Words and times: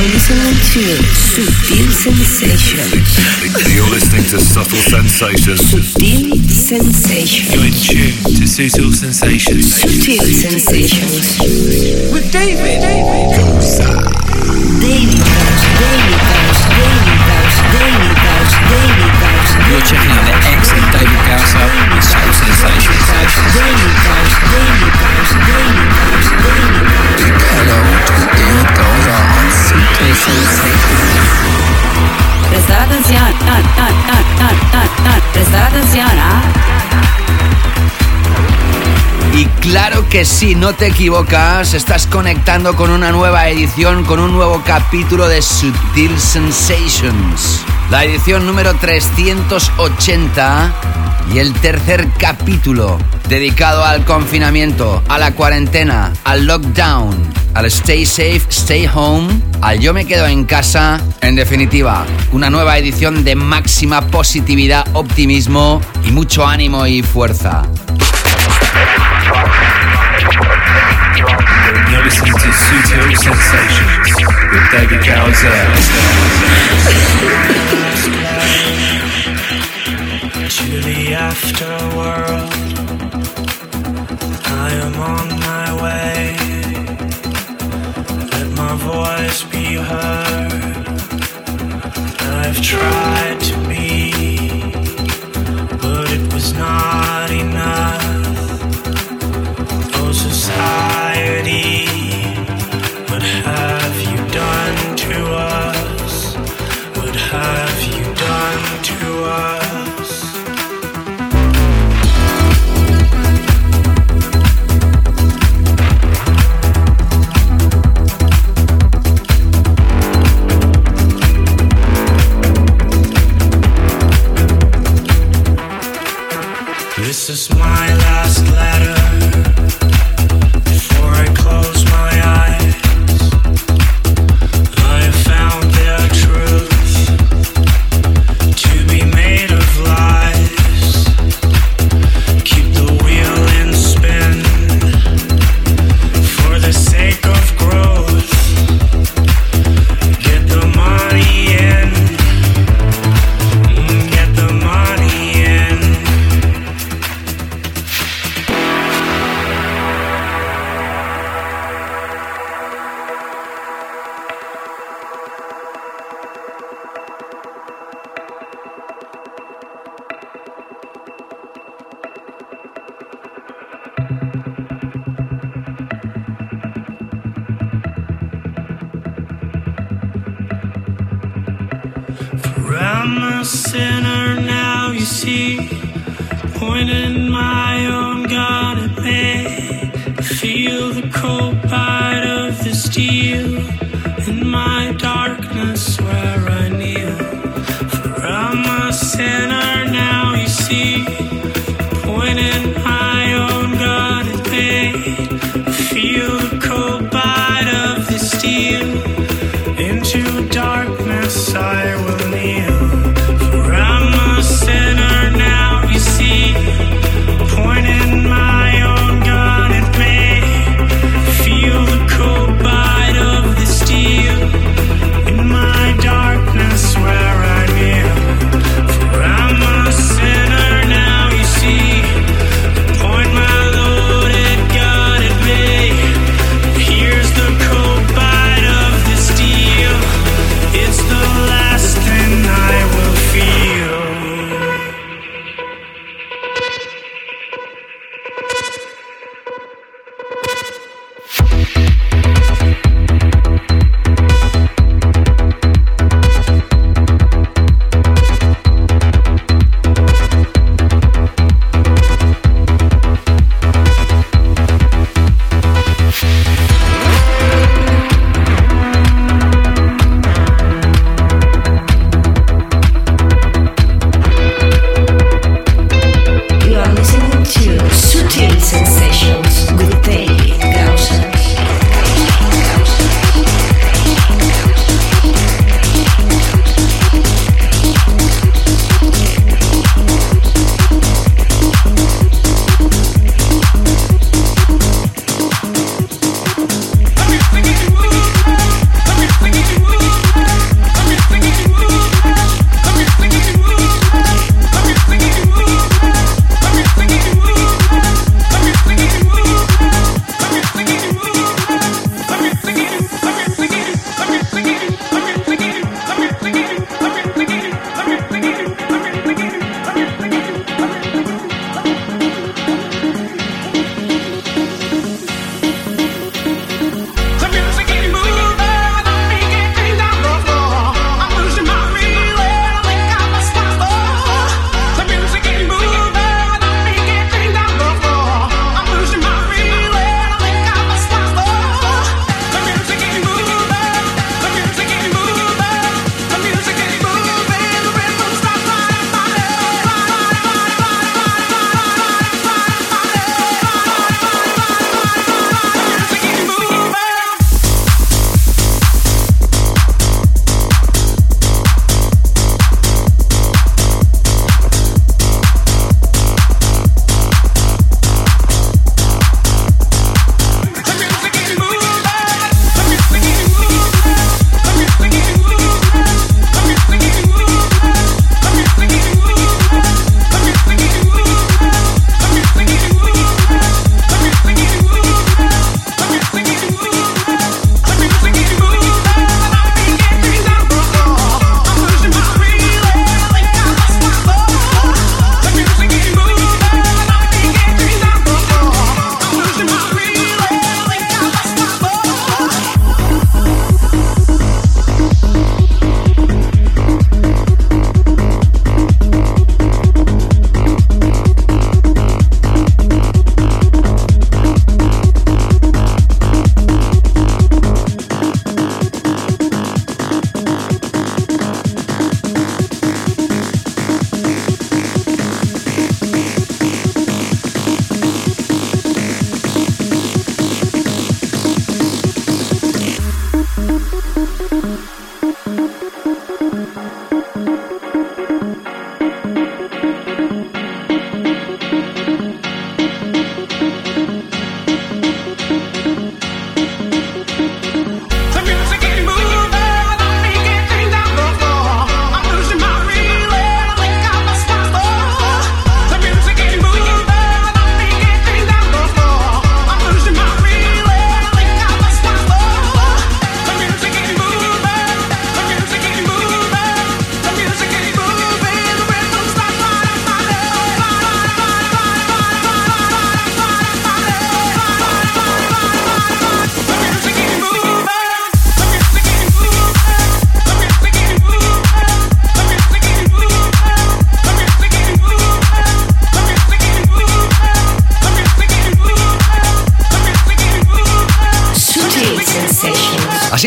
are 0.00 0.08
listening 0.16 0.56
to 0.72 0.96
Subtle 1.12 1.92
Sensations. 1.92 3.20
You're 3.68 3.90
listening 3.90 4.24
to 4.32 4.40
Subtle 4.40 4.80
Sensations. 4.88 5.60
Subtle 5.60 6.40
Sensations. 6.48 7.52
You're 7.52 7.68
in 7.68 7.76
tune 7.76 8.16
to 8.40 8.46
Subtle 8.48 8.92
Sensations. 8.96 9.76
Subtle 9.76 10.24
Sensations. 10.24 11.36
With 12.12 12.32
David. 12.32 12.80
Gosa. 13.36 13.92
David 14.80 15.20
David 15.76 16.20
David 16.72 17.20
David 17.76 18.16
David 18.72 19.12
You're 19.68 19.84
checking 19.84 20.16
out 20.16 20.24
the 20.24 20.36
excellent 20.48 20.88
David 20.96 21.20
Gosa 21.28 21.60
and 21.60 22.00
Subtle 22.00 22.32
Sensations. 22.40 23.04
David 23.52 23.92
David 24.00 24.32
David 24.48 24.96
David 25.44 25.90
Hello 27.52 27.76
to 28.06 28.59
Ah, 33.12 33.60
ah, 33.76 33.90
¿ah? 36.18 36.42
Y 39.34 39.44
claro 39.60 40.08
que 40.08 40.24
sí, 40.24 40.54
no 40.54 40.72
te 40.72 40.86
equivocas, 40.86 41.74
estás 41.74 42.06
conectando 42.06 42.74
con 42.76 42.90
una 42.90 43.12
nueva 43.12 43.48
edición, 43.48 44.04
con 44.04 44.20
un 44.20 44.32
nuevo 44.32 44.62
capítulo 44.64 45.28
de 45.28 45.42
Subtil 45.42 46.18
Sensations. 46.18 47.60
La 47.90 48.04
edición 48.04 48.46
número 48.46 48.72
380 48.74 50.72
y 51.34 51.38
el 51.38 51.52
tercer 51.54 52.08
capítulo 52.18 52.98
dedicado 53.28 53.84
al 53.84 54.04
confinamiento, 54.04 55.02
a 55.08 55.18
la 55.18 55.34
cuarentena, 55.34 56.12
al 56.24 56.46
lockdown, 56.46 57.39
al 57.54 57.66
stay 57.66 58.04
safe, 58.04 58.42
stay 58.48 58.86
home, 58.92 59.40
al 59.60 59.80
yo 59.80 59.92
me 59.92 60.04
quedo 60.06 60.26
en 60.26 60.44
casa. 60.44 61.00
En 61.20 61.36
definitiva, 61.36 62.04
una 62.32 62.50
nueva 62.50 62.78
edición 62.78 63.24
de 63.24 63.34
máxima 63.34 64.06
positividad, 64.08 64.86
optimismo 64.92 65.80
y 66.04 66.10
mucho 66.10 66.46
ánimo 66.46 66.86
y 66.86 67.02
fuerza. 67.02 67.62
Tried 92.62 93.40
to 93.40 93.56
be, 93.68 94.10
but 95.80 96.10
it 96.12 96.32
was 96.34 96.52
not 96.52 97.09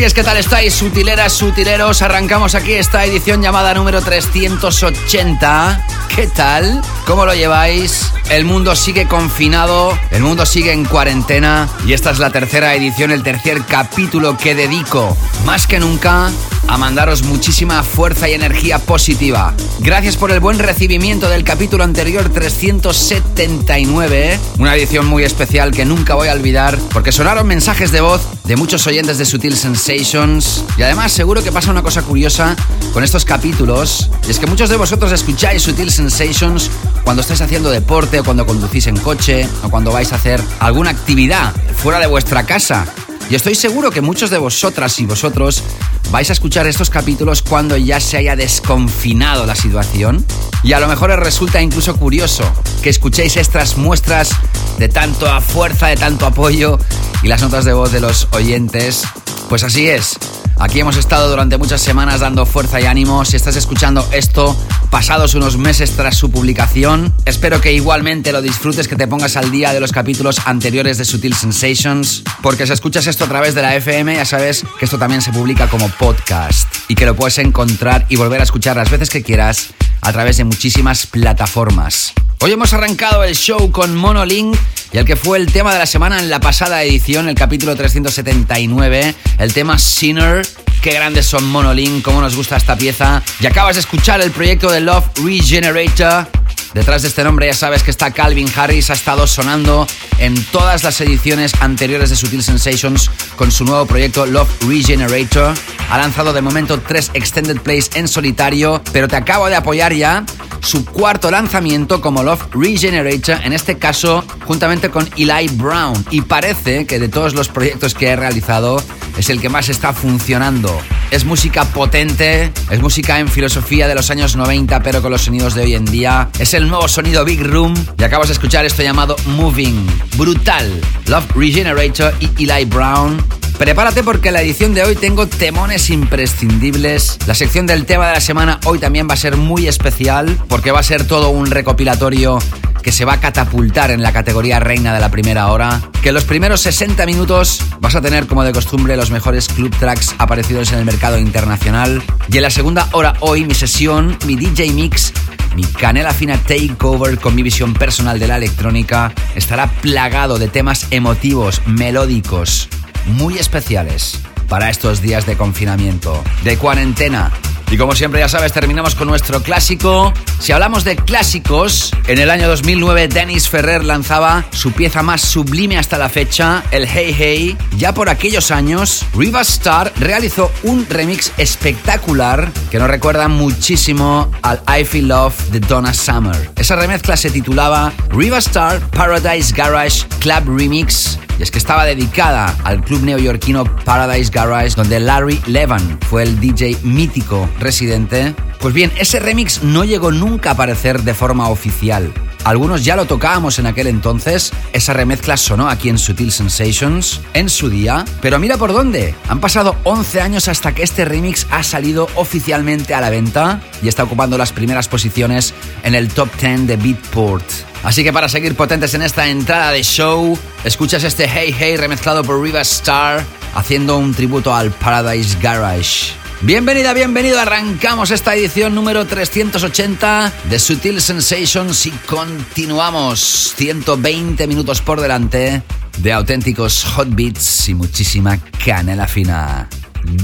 Es, 0.03 0.13
¿qué 0.13 0.21
tal 0.21 0.35
estáis, 0.35 0.73
sutileras, 0.73 1.31
sutileros? 1.31 2.01
Arrancamos 2.01 2.55
aquí 2.55 2.73
esta 2.73 3.05
edición 3.05 3.41
llamada 3.41 3.73
número 3.73 4.01
380. 4.01 5.87
¿Qué 6.13 6.27
tal? 6.27 6.81
¿Cómo 7.07 7.25
lo 7.25 7.33
lleváis? 7.33 8.11
El 8.29 8.43
mundo 8.43 8.75
sigue 8.75 9.07
confinado, 9.07 9.97
el 10.11 10.21
mundo 10.21 10.45
sigue 10.45 10.73
en 10.73 10.83
cuarentena 10.83 11.69
y 11.85 11.93
esta 11.93 12.11
es 12.11 12.19
la 12.19 12.31
tercera 12.31 12.75
edición, 12.75 13.11
el 13.11 13.23
tercer 13.23 13.63
capítulo 13.65 14.37
que 14.37 14.55
dedico 14.55 15.15
más 15.45 15.67
que 15.67 15.79
nunca 15.79 16.31
a 16.67 16.77
mandaros 16.77 17.23
muchísima 17.23 17.83
fuerza 17.83 18.29
y 18.29 18.33
energía 18.33 18.79
positiva. 18.79 19.53
Gracias 19.79 20.17
por 20.17 20.31
el 20.31 20.39
buen 20.39 20.59
recibimiento 20.59 21.29
del 21.29 21.43
capítulo 21.43 21.83
anterior 21.83 22.29
379, 22.29 24.39
una 24.59 24.75
edición 24.75 25.05
muy 25.05 25.23
especial 25.23 25.71
que 25.71 25.85
nunca 25.85 26.15
voy 26.15 26.29
a 26.29 26.33
olvidar 26.33 26.77
porque 26.91 27.11
sonaron 27.11 27.47
mensajes 27.47 27.91
de 27.91 28.01
voz 28.01 28.21
de 28.45 28.55
muchos 28.55 28.85
oyentes 28.87 29.17
de 29.17 29.25
Sutil 29.25 29.55
Sensations 29.55 30.63
y 30.77 30.83
además 30.83 31.11
seguro 31.11 31.43
que 31.43 31.51
pasa 31.51 31.71
una 31.71 31.83
cosa 31.83 32.01
curiosa 32.01 32.55
con 32.93 33.03
estos 33.03 33.25
capítulos 33.25 34.09
y 34.27 34.31
es 34.31 34.39
que 34.39 34.47
muchos 34.47 34.69
de 34.69 34.77
vosotros 34.77 35.11
escucháis 35.11 35.61
Sutil 35.61 35.91
Sensations 35.91 36.69
cuando 37.03 37.21
estáis 37.21 37.41
haciendo 37.41 37.69
deporte 37.69 38.19
o 38.19 38.23
cuando 38.23 38.45
conducís 38.45 38.87
en 38.87 38.97
coche 38.97 39.47
o 39.63 39.69
cuando 39.69 39.91
vais 39.91 40.11
a 40.11 40.15
hacer 40.15 40.41
alguna 40.59 40.91
actividad 40.91 41.53
fuera 41.75 41.99
de 41.99 42.07
vuestra 42.07 42.45
casa. 42.45 42.85
Y 43.29 43.35
estoy 43.35 43.55
seguro 43.55 43.91
que 43.91 44.01
muchos 44.01 44.29
de 44.29 44.37
vosotras 44.37 44.99
y 44.99 45.05
vosotros 45.05 45.63
vais 46.11 46.29
a 46.29 46.33
escuchar 46.33 46.67
estos 46.67 46.89
capítulos 46.89 47.41
cuando 47.41 47.77
ya 47.77 47.99
se 47.99 48.17
haya 48.17 48.35
desconfinado 48.35 49.45
la 49.45 49.55
situación. 49.55 50.25
Y 50.63 50.73
a 50.73 50.79
lo 50.79 50.87
mejor 50.87 51.11
os 51.11 51.19
resulta 51.19 51.61
incluso 51.61 51.95
curioso 51.97 52.43
que 52.81 52.89
escuchéis 52.89 53.37
estas 53.37 53.77
muestras 53.77 54.31
de 54.77 54.89
tanto 54.89 55.27
a 55.27 55.41
fuerza, 55.41 55.87
de 55.87 55.95
tanto 55.95 56.25
apoyo 56.25 56.77
y 57.23 57.27
las 57.27 57.41
notas 57.41 57.65
de 57.65 57.73
voz 57.73 57.91
de 57.91 58.01
los 58.01 58.27
oyentes. 58.31 59.03
Pues 59.49 59.63
así 59.63 59.87
es. 59.87 60.17
Aquí 60.59 60.79
hemos 60.79 60.97
estado 60.97 61.29
durante 61.29 61.57
muchas 61.57 61.81
semanas 61.81 62.21
dando 62.21 62.45
fuerza 62.45 62.79
y 62.79 62.85
ánimo. 62.85 63.25
Si 63.25 63.35
estás 63.35 63.55
escuchando 63.55 64.07
esto 64.11 64.55
pasados 64.89 65.33
unos 65.33 65.57
meses 65.57 65.91
tras 65.95 66.15
su 66.15 66.31
publicación, 66.31 67.13
espero 67.25 67.59
que 67.59 67.73
igualmente 67.73 68.31
lo 68.31 68.41
disfrutes, 68.41 68.87
que 68.87 68.95
te 68.95 69.07
pongas 69.07 69.35
al 69.35 69.51
día 69.51 69.73
de 69.73 69.79
los 69.79 69.91
capítulos 69.91 70.41
anteriores 70.45 70.97
de 70.97 71.05
Sutil 71.05 71.33
Sensations, 71.33 72.23
porque 72.41 72.67
si 72.67 72.73
escuchas 72.73 73.07
esto 73.07 73.25
a 73.25 73.27
través 73.27 73.55
de 73.55 73.61
la 73.63 73.75
FM, 73.75 74.15
ya 74.15 74.25
sabes 74.25 74.63
que 74.79 74.85
esto 74.85 74.97
también 74.97 75.21
se 75.21 75.31
publica 75.31 75.67
como 75.67 75.89
podcast 75.89 76.67
y 76.87 76.95
que 76.95 77.05
lo 77.05 77.15
puedes 77.15 77.39
encontrar 77.39 78.05
y 78.09 78.15
volver 78.15 78.39
a 78.39 78.43
escuchar 78.43 78.77
las 78.77 78.91
veces 78.91 79.09
que 79.09 79.23
quieras 79.23 79.73
a 80.01 80.11
través 80.11 80.37
de 80.37 80.43
muchísimas 80.43 81.07
plataformas. 81.07 82.13
Hoy 82.39 82.51
hemos 82.51 82.73
arrancado 82.73 83.23
el 83.23 83.35
show 83.35 83.71
con 83.71 83.95
Monolink 83.95 84.57
y 84.93 84.97
el 84.99 85.05
que 85.05 85.15
fue 85.15 85.39
el 85.39 85.51
tema 85.51 85.73
de 85.73 85.79
la 85.79 85.87
semana 85.87 86.19
en 86.19 86.29
la 86.29 86.39
pasada 86.39 86.83
edición, 86.83 87.27
el 87.27 87.33
capítulo 87.33 87.75
379, 87.75 89.15
el 89.39 89.53
tema 89.53 89.79
Sinner. 89.79 90.45
Qué 90.83 90.91
grandes 90.91 91.25
son 91.25 91.49
Monolink, 91.49 92.03
cómo 92.03 92.21
nos 92.21 92.35
gusta 92.35 92.57
esta 92.57 92.75
pieza. 92.75 93.23
Y 93.39 93.47
acabas 93.47 93.75
de 93.75 93.79
escuchar 93.79 94.21
el 94.21 94.29
proyecto 94.29 94.71
de 94.71 94.81
Love 94.81 95.05
Regenerator. 95.23 96.42
Detrás 96.73 97.03
de 97.03 97.07
este 97.07 97.23
nombre 97.23 97.45
ya 97.45 97.53
sabes 97.53 97.83
que 97.83 97.91
está 97.91 98.11
Calvin 98.11 98.49
Harris, 98.55 98.89
ha 98.89 98.93
estado 98.93 99.27
sonando 99.27 99.85
en 100.17 100.43
todas 100.45 100.83
las 100.83 100.99
ediciones 101.01 101.53
anteriores 101.59 102.09
de 102.09 102.15
Sutil 102.15 102.41
Sensations 102.41 103.11
con 103.35 103.51
su 103.51 103.63
nuevo 103.63 103.85
proyecto 103.85 104.25
Love 104.25 104.49
Regenerator. 104.67 105.53
Ha 105.89 105.97
lanzado 105.99 106.33
de 106.33 106.41
momento 106.41 106.79
tres 106.79 107.11
extended 107.13 107.59
plays 107.61 107.91
en 107.93 108.07
solitario, 108.07 108.81
pero 108.91 109.07
te 109.07 109.15
acabo 109.15 109.49
de 109.49 109.55
apoyar 109.55 109.93
ya 109.93 110.25
su 110.61 110.85
cuarto 110.85 111.29
lanzamiento 111.29 112.01
como 112.01 112.23
Love 112.23 112.47
Regenerator, 112.53 113.39
en 113.43 113.53
este 113.53 113.77
caso 113.77 114.23
juntamente 114.45 114.89
con 114.89 115.07
Eli 115.17 115.49
Brown. 115.53 116.05
Y 116.09 116.21
parece 116.21 116.87
que 116.87 116.99
de 116.99 117.09
todos 117.09 117.35
los 117.35 117.49
proyectos 117.49 117.93
que 117.93 118.07
he 118.07 118.15
realizado 118.15 118.81
es 119.17 119.29
el 119.29 119.41
que 119.41 119.49
más 119.49 119.69
está 119.69 119.93
funcionando. 119.93 120.75
Es 121.11 121.25
música 121.25 121.65
potente, 121.65 122.51
es 122.71 122.81
música 122.81 123.19
en 123.19 123.27
filosofía 123.27 123.87
de 123.87 123.93
los 123.93 124.09
años 124.09 124.35
90, 124.35 124.81
pero 124.81 125.01
con 125.01 125.11
los 125.11 125.23
sonidos 125.23 125.53
de 125.53 125.63
hoy 125.63 125.75
en 125.75 125.85
día. 125.85 126.29
Es 126.39 126.53
el 126.55 126.62
nuevo 126.69 126.87
sonido 126.87 127.25
Big 127.25 127.41
Room 127.41 127.73
y 127.97 128.03
acabas 128.03 128.27
de 128.27 128.33
escuchar 128.33 128.65
esto 128.65 128.83
llamado 128.83 129.15
Moving. 129.25 129.85
Brutal. 130.17 130.81
Love 131.07 131.25
Regenerator 131.35 132.13
y 132.19 132.43
Eli 132.43 132.65
Brown. 132.65 133.23
Prepárate 133.57 134.03
porque 134.03 134.29
en 134.29 134.33
la 134.33 134.41
edición 134.41 134.73
de 134.73 134.83
hoy 134.83 134.95
tengo 134.95 135.27
temones 135.27 135.89
imprescindibles. 135.89 137.19
La 137.27 137.35
sección 137.35 137.65
del 137.65 137.85
tema 137.85 138.07
de 138.07 138.13
la 138.13 138.21
semana 138.21 138.59
hoy 138.65 138.79
también 138.79 139.07
va 139.09 139.13
a 139.13 139.17
ser 139.17 139.37
muy 139.37 139.67
especial 139.67 140.37
porque 140.47 140.71
va 140.71 140.79
a 140.79 140.83
ser 140.83 141.07
todo 141.07 141.29
un 141.29 141.47
recopilatorio 141.47 142.39
que 142.81 142.91
se 142.91 143.05
va 143.05 143.13
a 143.13 143.19
catapultar 143.19 143.91
en 143.91 144.03
la 144.03 144.11
categoría 144.11 144.59
reina 144.59 144.93
de 144.93 144.99
la 144.99 145.09
primera 145.09 145.47
hora. 145.47 145.81
Que 146.01 146.11
los 146.11 146.25
primeros 146.25 146.61
60 146.61 147.05
minutos 147.05 147.61
vas 147.79 147.95
a 147.95 148.01
tener 148.01 148.27
como 148.27 148.43
de 148.43 148.51
costumbre 148.51 148.97
los 148.97 149.11
mejores 149.11 149.47
club 149.47 149.73
tracks 149.79 150.13
aparecidos 150.17 150.71
en 150.73 150.79
el 150.79 150.85
mercado 150.85 151.17
internacional. 151.17 152.03
Y 152.29 152.37
en 152.37 152.43
la 152.43 152.49
segunda 152.49 152.89
hora 152.91 153.13
hoy 153.21 153.45
mi 153.45 153.53
sesión, 153.53 154.17
mi 154.25 154.35
DJ 154.35 154.71
mix 154.73 155.13
mi 155.55 155.63
canela 155.63 156.13
fina 156.13 156.37
takeover 156.53 157.17
con 157.17 157.33
mi 157.33 157.41
visión 157.41 157.73
personal 157.73 158.19
de 158.19 158.27
la 158.27 158.37
electrónica 158.37 159.11
estará 159.33 159.67
plagado 159.81 160.37
de 160.37 160.47
temas 160.47 160.87
emotivos, 160.91 161.61
melódicos, 161.65 162.69
muy 163.05 163.39
especiales 163.39 164.19
para 164.47 164.69
estos 164.69 165.01
días 165.01 165.25
de 165.25 165.35
confinamiento, 165.35 166.23
de 166.43 166.57
cuarentena. 166.57 167.31
Y 167.71 167.77
como 167.77 167.95
siempre 167.95 168.19
ya 168.19 168.29
sabes, 168.29 168.53
terminamos 168.53 168.95
con 168.95 169.07
nuestro 169.07 169.41
clásico. 169.41 170.13
Si 170.39 170.51
hablamos 170.51 170.83
de 170.83 170.95
clásicos, 170.95 171.91
en 172.07 172.19
el 172.19 172.29
año 172.29 172.47
2009 172.47 173.07
Dennis 173.07 173.49
Ferrer 173.49 173.83
lanzaba 173.83 174.45
su 174.51 174.71
pieza 174.71 175.01
más 175.01 175.21
sublime 175.21 175.77
hasta 175.77 175.97
la 175.97 176.09
fecha, 176.09 176.63
el 176.71 176.87
Hey 176.87 177.15
Hey. 177.17 177.57
Ya 177.77 177.93
por 177.93 178.09
aquellos 178.09 178.51
años, 178.51 179.05
Riva 179.15 179.41
Star 179.41 179.91
realizó 179.97 180.51
un 180.63 180.85
remix 180.87 181.31
espectacular 181.37 182.51
que 182.69 182.79
nos 182.79 182.89
recuerda 182.89 183.27
muchísimo 183.27 184.31
al 184.41 184.61
I 184.67 184.85
Feel 184.85 185.07
Love 185.07 185.35
de 185.49 185.59
Donna 185.59 185.93
Summer. 185.93 186.51
Esa 186.55 186.75
remezcla 186.75 187.17
se 187.17 187.31
titulaba 187.31 187.91
Riva 188.09 188.37
Star 188.37 188.79
Paradise 188.91 189.53
Garage 189.55 190.05
Club 190.19 190.57
Remix 190.57 191.17
y 191.39 191.43
es 191.43 191.51
que 191.51 191.57
estaba 191.57 191.85
dedicada 191.85 192.55
al 192.63 192.81
club 192.81 193.01
neoyorquino 193.03 193.63
Paradise 193.83 194.31
Garage, 194.31 194.75
donde 194.75 194.99
Larry 194.99 195.41
Levan 195.47 195.99
fue 196.09 196.23
el 196.23 196.39
DJ 196.39 196.77
mítico 196.83 197.49
residente. 197.63 198.35
Pues 198.59 198.73
bien, 198.73 198.91
ese 198.99 199.19
remix 199.19 199.63
no 199.63 199.83
llegó 199.83 200.11
nunca 200.11 200.49
a 200.49 200.53
aparecer 200.53 201.01
de 201.01 201.13
forma 201.13 201.49
oficial. 201.49 202.13
Algunos 202.43 202.83
ya 202.83 202.97
lo 202.97 203.05
tocábamos 203.05 203.57
en 203.59 203.67
aquel 203.67 203.87
entonces, 203.87 204.51
esa 204.73 204.91
remezcla 204.91 205.37
sonó 205.37 205.69
aquí 205.69 205.87
en 205.87 205.97
Sutil 205.97 206.31
Sensations 206.31 207.21
en 207.33 207.47
su 207.47 207.69
día, 207.69 208.03
pero 208.21 208.37
mira 208.37 208.57
por 208.57 208.73
dónde. 208.73 209.15
Han 209.29 209.39
pasado 209.39 209.77
11 209.83 210.21
años 210.21 210.47
hasta 210.49 210.75
que 210.75 210.83
este 210.83 211.05
remix 211.05 211.47
ha 211.51 211.63
salido 211.63 212.09
oficialmente 212.15 212.93
a 212.93 213.01
la 213.01 213.09
venta 213.09 213.61
y 213.81 213.87
está 213.87 214.03
ocupando 214.03 214.37
las 214.37 214.51
primeras 214.51 214.89
posiciones 214.89 215.53
en 215.83 215.95
el 215.95 216.09
top 216.09 216.29
10 216.39 216.67
de 216.67 216.75
Beatport. 216.75 217.45
Así 217.83 218.03
que 218.03 218.11
para 218.11 218.27
seguir 218.27 218.55
potentes 218.55 218.93
en 218.93 219.03
esta 219.03 219.27
entrada 219.27 219.71
de 219.71 219.83
show, 219.83 220.37
escuchas 220.65 221.03
este 221.03 221.27
Hey 221.27 221.55
Hey 221.57 221.77
remezclado 221.77 222.23
por 222.23 222.41
Riva 222.41 222.61
Star 222.61 223.23
haciendo 223.55 223.97
un 223.97 224.13
tributo 224.13 224.53
al 224.53 224.71
Paradise 224.71 225.37
Garage. 225.41 226.22
Bienvenida, 226.45 226.93
bienvenido. 226.93 227.39
Arrancamos 227.39 228.11
esta 228.11 228.35
edición 228.35 228.75
número 228.75 229.07
380 229.07 230.33
de 230.49 230.59
Sutil 230.59 230.99
Sensations 230.99 231.85
y 231.85 231.91
continuamos 231.91 233.53
120 233.55 234.45
minutos 234.47 234.81
por 234.81 234.99
delante 234.99 235.63
de 235.99 236.11
auténticos 236.11 236.83
hot 236.83 237.07
beats 237.11 237.69
y 237.69 237.75
muchísima 237.75 238.37
canela 238.65 239.07
fina. 239.07 239.69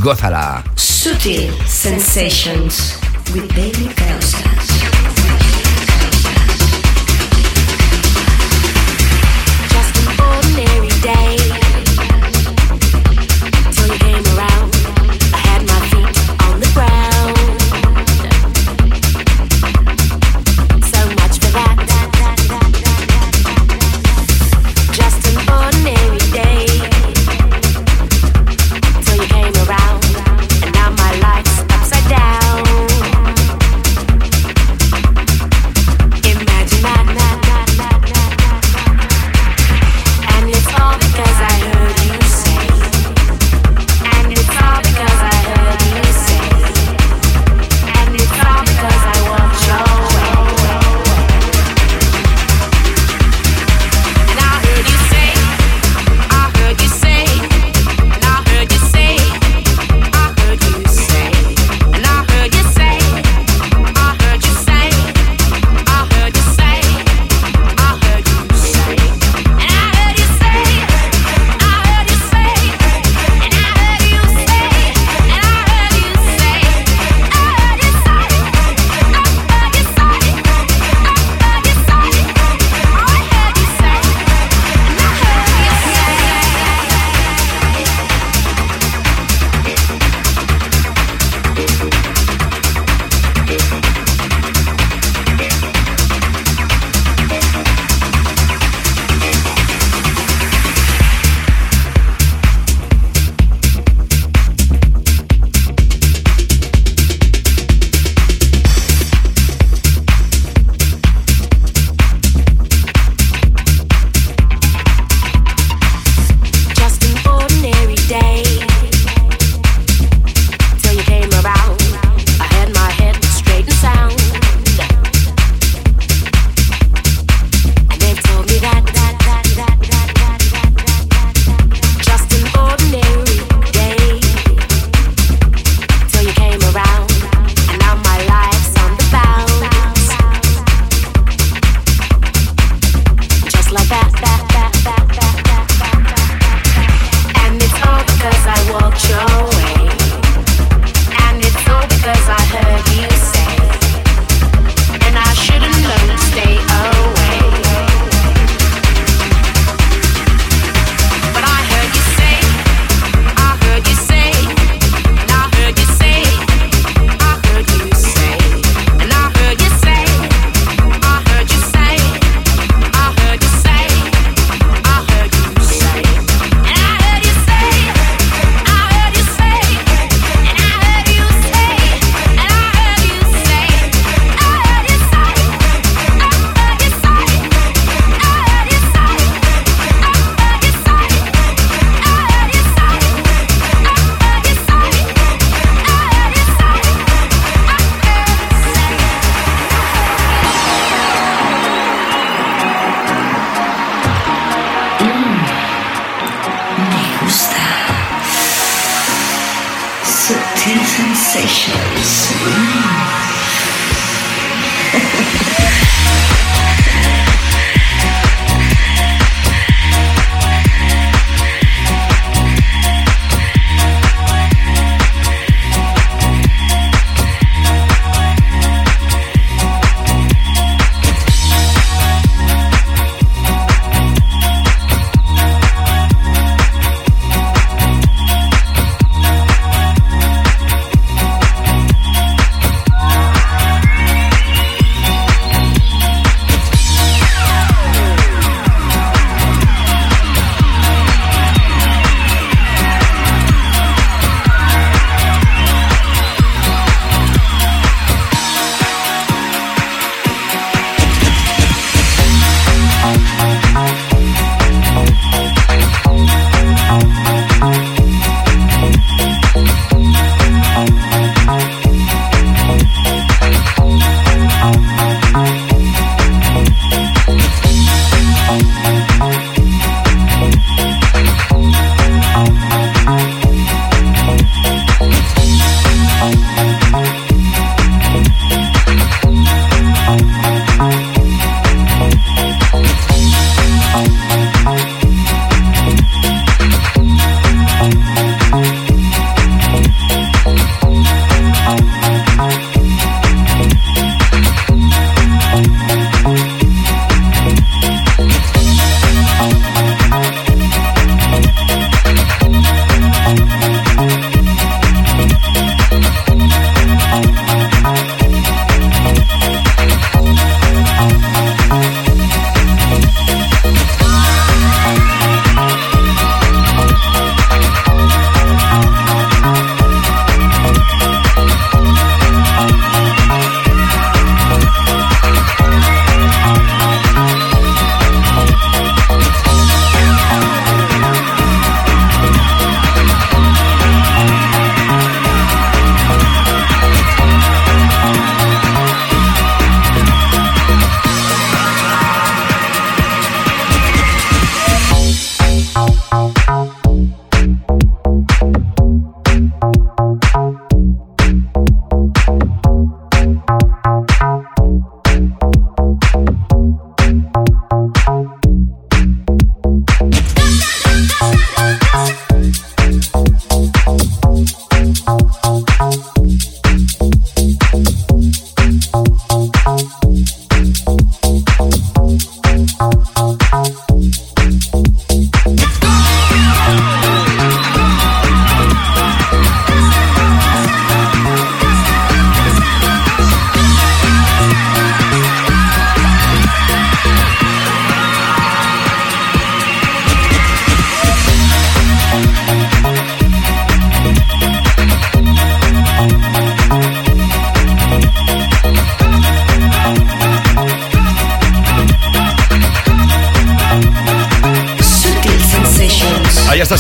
Gózala. 0.01 0.65
Sutil 0.75 1.53
Sensations 1.65 2.99
with 3.33 3.47
David 3.55 3.91
Gauskas. 3.95 4.78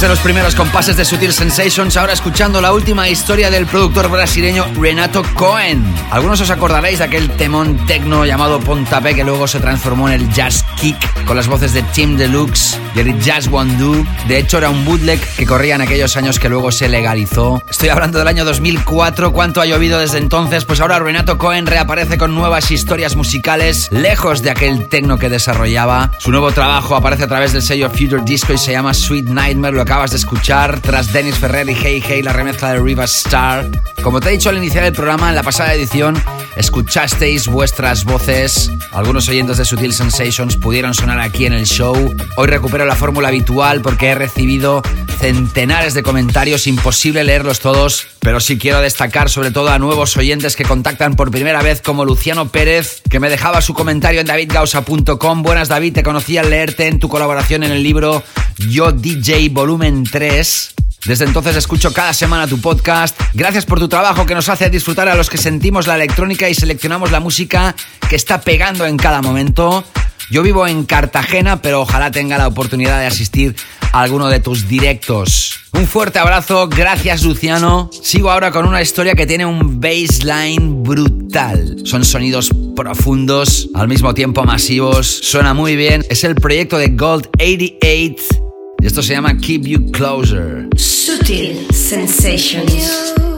Los 0.09 0.19
primeros 0.21 0.55
compases 0.55 0.97
de 0.97 1.05
Sutil 1.05 1.31
Sensations, 1.31 1.95
ahora 1.95 2.13
escuchando 2.13 2.61
la 2.61 2.73
última 2.73 3.07
historia 3.07 3.51
del 3.51 3.67
productor 3.67 4.09
brasileño 4.09 4.65
Renato 4.73 5.21
Cohen. 5.35 5.83
Algunos 6.09 6.41
os 6.41 6.49
acordaréis 6.49 6.97
de 6.97 7.05
aquel 7.05 7.29
temón 7.29 7.77
tecno 7.85 8.25
llamado 8.25 8.59
Pontape 8.59 9.13
que 9.13 9.23
luego 9.23 9.47
se 9.47 9.59
transformó 9.59 10.09
en 10.09 10.15
el 10.15 10.33
Jazz 10.33 10.65
Kick 10.77 11.25
con 11.25 11.37
las 11.37 11.47
voces 11.47 11.73
de 11.73 11.83
Tim 11.83 12.17
Deluxe 12.17 12.79
y 13.07 13.19
Jazz 13.19 13.49
One 13.51 13.77
Do. 13.77 14.03
De 14.27 14.37
hecho, 14.37 14.57
era 14.57 14.69
un 14.69 14.83
bootleg 14.83 15.19
que 15.37 15.45
corría 15.45 15.75
en 15.75 15.81
aquellos 15.81 16.17
años 16.17 16.39
que 16.39 16.49
luego 16.49 16.71
se 16.71 16.89
legalizó. 16.89 17.63
Estoy 17.69 17.89
hablando 17.89 18.19
del 18.19 18.27
año 18.27 18.43
2004. 18.43 19.31
¿Cuánto 19.31 19.61
ha 19.61 19.65
llovido 19.65 19.99
desde 19.99 20.17
entonces? 20.17 20.65
Pues 20.65 20.81
ahora 20.81 20.99
Renato 20.99 21.37
Cohen 21.37 21.65
reaparece 21.65 22.17
con 22.17 22.35
nuevas 22.35 22.71
historias 22.71 23.15
musicales, 23.15 23.87
lejos 23.91 24.41
de 24.41 24.51
aquel 24.51 24.89
tecno 24.89 25.17
que 25.17 25.29
desarrollaba. 25.29 26.11
Su 26.17 26.31
nuevo 26.31 26.51
trabajo 26.51 26.95
aparece 26.95 27.23
a 27.23 27.27
través 27.27 27.53
del 27.53 27.61
sello 27.61 27.89
Future 27.89 28.23
Disco 28.23 28.53
y 28.53 28.57
se 28.57 28.73
llama 28.73 28.93
Sweet 28.93 29.27
Nightmare. 29.27 29.75
Lo 29.75 29.81
acabas 29.81 30.11
de 30.11 30.17
escuchar 30.17 30.81
tras 30.81 31.13
Dennis 31.13 31.35
Ferrer 31.35 31.69
y 31.69 31.75
Hey 31.75 32.03
Hey, 32.05 32.21
la 32.21 32.33
remezcla 32.33 32.73
de 32.73 32.79
Riva 32.79 33.05
Star. 33.05 33.65
Como 34.03 34.19
te 34.19 34.29
he 34.29 34.31
dicho 34.33 34.49
al 34.49 34.57
iniciar 34.57 34.83
el 34.83 34.93
programa, 34.93 35.29
en 35.29 35.35
la 35.35 35.43
pasada 35.43 35.73
edición 35.73 36.21
escuchasteis 36.55 37.47
vuestras 37.47 38.03
voces. 38.03 38.71
Algunos 38.91 39.29
oyentes 39.29 39.57
de 39.57 39.65
Sutil 39.65 39.93
Sensations 39.93 40.57
pudieron 40.57 40.95
sonar 40.95 41.19
aquí 41.19 41.45
en 41.45 41.53
el 41.53 41.65
show. 41.65 41.95
Hoy 42.37 42.47
recupero 42.47 42.85
la 42.85 42.95
fórmula 42.95 43.27
habitual 43.27 43.81
porque 43.81 44.07
he 44.07 44.15
recibido 44.15 44.81
centenares 45.19 45.93
de 45.93 46.01
comentarios, 46.01 46.65
imposible 46.65 47.23
leerlos 47.23 47.59
todos, 47.59 48.07
pero 48.19 48.39
sí 48.39 48.57
quiero 48.57 48.81
destacar 48.81 49.29
sobre 49.29 49.51
todo 49.51 49.69
a 49.69 49.77
nuevos 49.77 50.17
oyentes 50.17 50.55
que 50.55 50.63
contactan 50.63 51.15
por 51.15 51.29
primera 51.29 51.61
vez 51.61 51.81
como 51.81 52.03
Luciano 52.03 52.49
Pérez, 52.49 53.01
que 53.09 53.19
me 53.19 53.29
dejaba 53.29 53.61
su 53.61 53.75
comentario 53.75 54.21
en 54.21 54.27
davidgausa.com. 54.27 55.43
Buenas 55.43 55.67
David, 55.67 55.93
te 55.93 56.03
conocí 56.03 56.37
al 56.37 56.49
leerte 56.49 56.87
en 56.87 56.99
tu 56.99 57.09
colaboración 57.09 57.63
en 57.63 57.71
el 57.71 57.83
libro 57.83 58.23
Yo 58.57 58.91
DJ 58.91 59.49
Volumen 59.49 60.03
3. 60.03 60.75
Desde 61.05 61.25
entonces 61.25 61.55
escucho 61.55 61.93
cada 61.93 62.13
semana 62.13 62.47
tu 62.47 62.59
podcast. 62.59 63.19
Gracias 63.33 63.65
por 63.65 63.79
tu 63.79 63.87
trabajo 63.87 64.25
que 64.25 64.35
nos 64.35 64.49
hace 64.49 64.69
disfrutar 64.69 65.07
a 65.07 65.15
los 65.15 65.29
que 65.29 65.37
sentimos 65.37 65.87
la 65.87 65.95
electrónica 65.95 66.49
y 66.49 66.53
seleccionamos 66.53 67.11
la 67.11 67.19
música 67.19 67.75
que 68.09 68.15
está 68.15 68.41
pegando 68.41 68.85
en 68.85 68.97
cada 68.97 69.21
momento. 69.21 69.83
Yo 70.29 70.43
vivo 70.43 70.67
en 70.67 70.85
Cartagena, 70.85 71.61
pero 71.61 71.81
ojalá 71.81 72.11
tenga 72.11 72.37
la 72.37 72.47
oportunidad 72.47 72.99
de 72.99 73.07
asistir 73.07 73.55
a 73.91 74.01
alguno 74.01 74.27
de 74.27 74.39
tus 74.39 74.67
directos. 74.67 75.59
Un 75.73 75.87
fuerte 75.87 76.19
abrazo, 76.19 76.67
gracias 76.67 77.23
Luciano. 77.23 77.89
Sigo 78.03 78.29
ahora 78.29 78.51
con 78.51 78.67
una 78.67 78.81
historia 78.81 79.15
que 79.15 79.25
tiene 79.25 79.45
un 79.45 79.79
baseline 79.79 80.83
brutal. 80.83 81.77
Son 81.85 82.03
sonidos 82.03 82.51
profundos, 82.75 83.69
al 83.73 83.87
mismo 83.87 84.13
tiempo 84.13 84.43
masivos. 84.43 85.07
Suena 85.07 85.53
muy 85.53 85.75
bien. 85.75 86.05
Es 86.09 86.23
el 86.23 86.35
proyecto 86.35 86.77
de 86.77 86.89
Gold 86.89 87.29
88 87.39 88.48
Y 88.81 88.85
esto 88.85 89.03
se 89.03 89.13
llama 89.13 89.37
Keep 89.37 89.67
You 89.67 89.91
Closer. 89.91 90.67
Sutil 90.77 91.67
Sensations. 91.71 93.28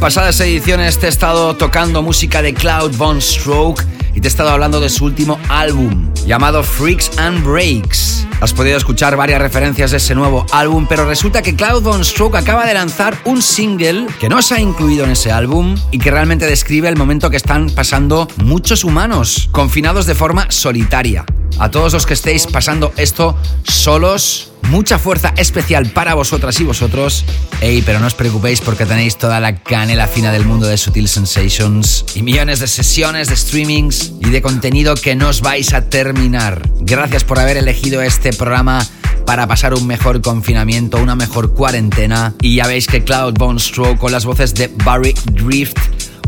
Pasadas 0.00 0.40
ediciones 0.40 0.98
te 0.98 1.06
he 1.06 1.08
estado 1.10 1.56
tocando 1.56 2.02
música 2.02 2.40
de 2.40 2.54
Cloud 2.54 2.96
Von 2.96 3.20
Stroke 3.20 3.84
y 4.14 4.20
te 4.22 4.28
he 4.28 4.30
estado 4.30 4.48
hablando 4.48 4.80
de 4.80 4.88
su 4.88 5.04
último 5.04 5.38
álbum 5.50 6.10
llamado 6.26 6.62
Freaks 6.62 7.18
and 7.18 7.44
Breaks. 7.44 8.26
Has 8.40 8.54
podido 8.54 8.78
escuchar 8.78 9.14
varias 9.16 9.42
referencias 9.42 9.90
de 9.90 9.98
ese 9.98 10.14
nuevo 10.14 10.46
álbum, 10.52 10.86
pero 10.88 11.06
resulta 11.06 11.42
que 11.42 11.54
Cloud 11.54 11.82
Von 11.82 12.02
Stroke 12.02 12.36
acaba 12.36 12.64
de 12.64 12.72
lanzar 12.72 13.14
un 13.26 13.42
single 13.42 14.06
que 14.18 14.30
no 14.30 14.40
se 14.40 14.54
ha 14.54 14.60
incluido 14.60 15.04
en 15.04 15.10
ese 15.10 15.30
álbum 15.32 15.76
y 15.90 15.98
que 15.98 16.10
realmente 16.10 16.46
describe 16.46 16.88
el 16.88 16.96
momento 16.96 17.28
que 17.28 17.36
están 17.36 17.68
pasando 17.68 18.26
muchos 18.42 18.84
humanos, 18.84 19.50
confinados 19.52 20.06
de 20.06 20.14
forma 20.14 20.50
solitaria. 20.50 21.26
A 21.60 21.70
todos 21.70 21.92
los 21.92 22.06
que 22.06 22.14
estéis 22.14 22.46
pasando 22.46 22.90
esto 22.96 23.36
solos, 23.64 24.50
mucha 24.70 24.98
fuerza 24.98 25.34
especial 25.36 25.90
para 25.90 26.14
vosotras 26.14 26.58
y 26.58 26.64
vosotros. 26.64 27.26
Ey, 27.60 27.82
pero 27.82 28.00
no 28.00 28.06
os 28.06 28.14
preocupéis 28.14 28.62
porque 28.62 28.86
tenéis 28.86 29.18
toda 29.18 29.40
la 29.40 29.56
canela 29.62 30.08
fina 30.08 30.32
del 30.32 30.46
mundo 30.46 30.66
de 30.66 30.78
Sutil 30.78 31.06
Sensations 31.06 32.06
y 32.14 32.22
millones 32.22 32.60
de 32.60 32.66
sesiones, 32.66 33.28
de 33.28 33.36
streamings 33.36 34.12
y 34.22 34.30
de 34.30 34.40
contenido 34.40 34.94
que 34.94 35.14
no 35.14 35.28
os 35.28 35.42
vais 35.42 35.74
a 35.74 35.90
terminar. 35.90 36.62
Gracias 36.80 37.24
por 37.24 37.38
haber 37.38 37.58
elegido 37.58 38.00
este 38.00 38.32
programa 38.32 38.80
para 39.26 39.46
pasar 39.46 39.74
un 39.74 39.86
mejor 39.86 40.22
confinamiento, 40.22 40.96
una 40.96 41.14
mejor 41.14 41.52
cuarentena. 41.52 42.34
Y 42.40 42.56
ya 42.56 42.66
veis 42.66 42.86
que 42.86 43.04
Cloud 43.04 43.34
Bone 43.34 43.60
Stroke 43.60 43.98
con 43.98 44.12
las 44.12 44.24
voces 44.24 44.54
de 44.54 44.68
Barry 44.82 45.14
Drift 45.34 45.76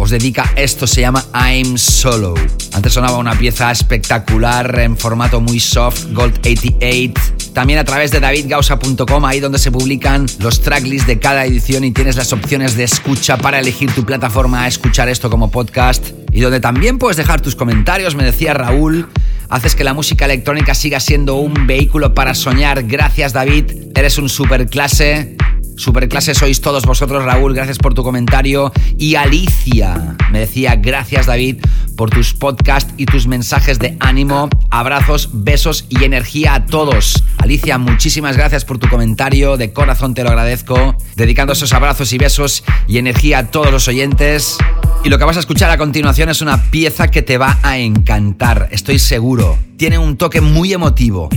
os 0.02 0.10
dedica 0.10 0.52
esto, 0.56 0.88
se 0.88 1.00
llama 1.00 1.24
I'm 1.32 1.78
Solo. 1.78 2.34
Antes 2.72 2.92
sonaba 2.92 3.18
una 3.18 3.38
pieza 3.38 3.70
espectacular 3.70 4.80
en 4.80 4.96
formato 4.96 5.40
muy 5.40 5.60
soft, 5.60 6.06
Gold 6.12 6.38
88. 6.38 7.14
También 7.54 7.78
a 7.78 7.84
través 7.84 8.10
de 8.10 8.18
davidgausa.com, 8.18 9.24
ahí 9.24 9.38
donde 9.38 9.60
se 9.60 9.70
publican 9.70 10.26
los 10.40 10.60
tracklists 10.60 11.06
de 11.06 11.20
cada 11.20 11.46
edición 11.46 11.84
y 11.84 11.92
tienes 11.92 12.16
las 12.16 12.32
opciones 12.32 12.74
de 12.74 12.82
escucha 12.82 13.36
para 13.36 13.60
elegir 13.60 13.92
tu 13.92 14.04
plataforma 14.04 14.64
a 14.64 14.66
escuchar 14.66 15.08
esto 15.08 15.30
como 15.30 15.52
podcast. 15.52 16.04
Y 16.32 16.40
donde 16.40 16.58
también 16.58 16.98
puedes 16.98 17.16
dejar 17.16 17.40
tus 17.40 17.54
comentarios, 17.54 18.16
me 18.16 18.24
decía 18.24 18.54
Raúl. 18.54 19.08
Haces 19.50 19.76
que 19.76 19.84
la 19.84 19.94
música 19.94 20.24
electrónica 20.24 20.74
siga 20.74 20.98
siendo 20.98 21.36
un 21.36 21.68
vehículo 21.68 22.12
para 22.12 22.34
soñar. 22.34 22.82
Gracias 22.88 23.32
David, 23.32 23.70
eres 23.94 24.18
un 24.18 24.28
superclase. 24.28 25.36
Superclase 25.76 26.34
sois 26.34 26.60
todos 26.60 26.84
vosotros, 26.84 27.24
Raúl, 27.24 27.54
gracias 27.54 27.78
por 27.78 27.94
tu 27.94 28.02
comentario. 28.02 28.72
Y 28.98 29.14
Alicia 29.14 30.16
me 30.30 30.40
decía, 30.40 30.76
gracias 30.76 31.26
David 31.26 31.58
por 31.96 32.10
tus 32.10 32.34
podcasts 32.34 32.92
y 32.96 33.06
tus 33.06 33.26
mensajes 33.26 33.78
de 33.78 33.96
ánimo, 34.00 34.48
abrazos, 34.70 35.30
besos 35.32 35.86
y 35.88 36.04
energía 36.04 36.54
a 36.54 36.66
todos. 36.66 37.24
Alicia, 37.38 37.78
muchísimas 37.78 38.36
gracias 38.36 38.64
por 38.64 38.78
tu 38.78 38.88
comentario, 38.88 39.56
de 39.56 39.72
corazón 39.72 40.14
te 40.14 40.22
lo 40.22 40.30
agradezco, 40.30 40.96
dedicando 41.16 41.52
esos 41.52 41.72
abrazos 41.72 42.12
y 42.12 42.18
besos 42.18 42.64
y 42.86 42.98
energía 42.98 43.38
a 43.38 43.50
todos 43.50 43.70
los 43.72 43.88
oyentes. 43.88 44.58
Y 45.04 45.08
lo 45.08 45.18
que 45.18 45.24
vas 45.24 45.36
a 45.36 45.40
escuchar 45.40 45.70
a 45.70 45.78
continuación 45.78 46.28
es 46.28 46.42
una 46.42 46.70
pieza 46.70 47.08
que 47.08 47.22
te 47.22 47.38
va 47.38 47.58
a 47.62 47.78
encantar, 47.78 48.68
estoy 48.70 48.98
seguro. 48.98 49.58
Tiene 49.76 49.98
un 49.98 50.16
toque 50.16 50.40
muy 50.40 50.72
emotivo 50.72 51.28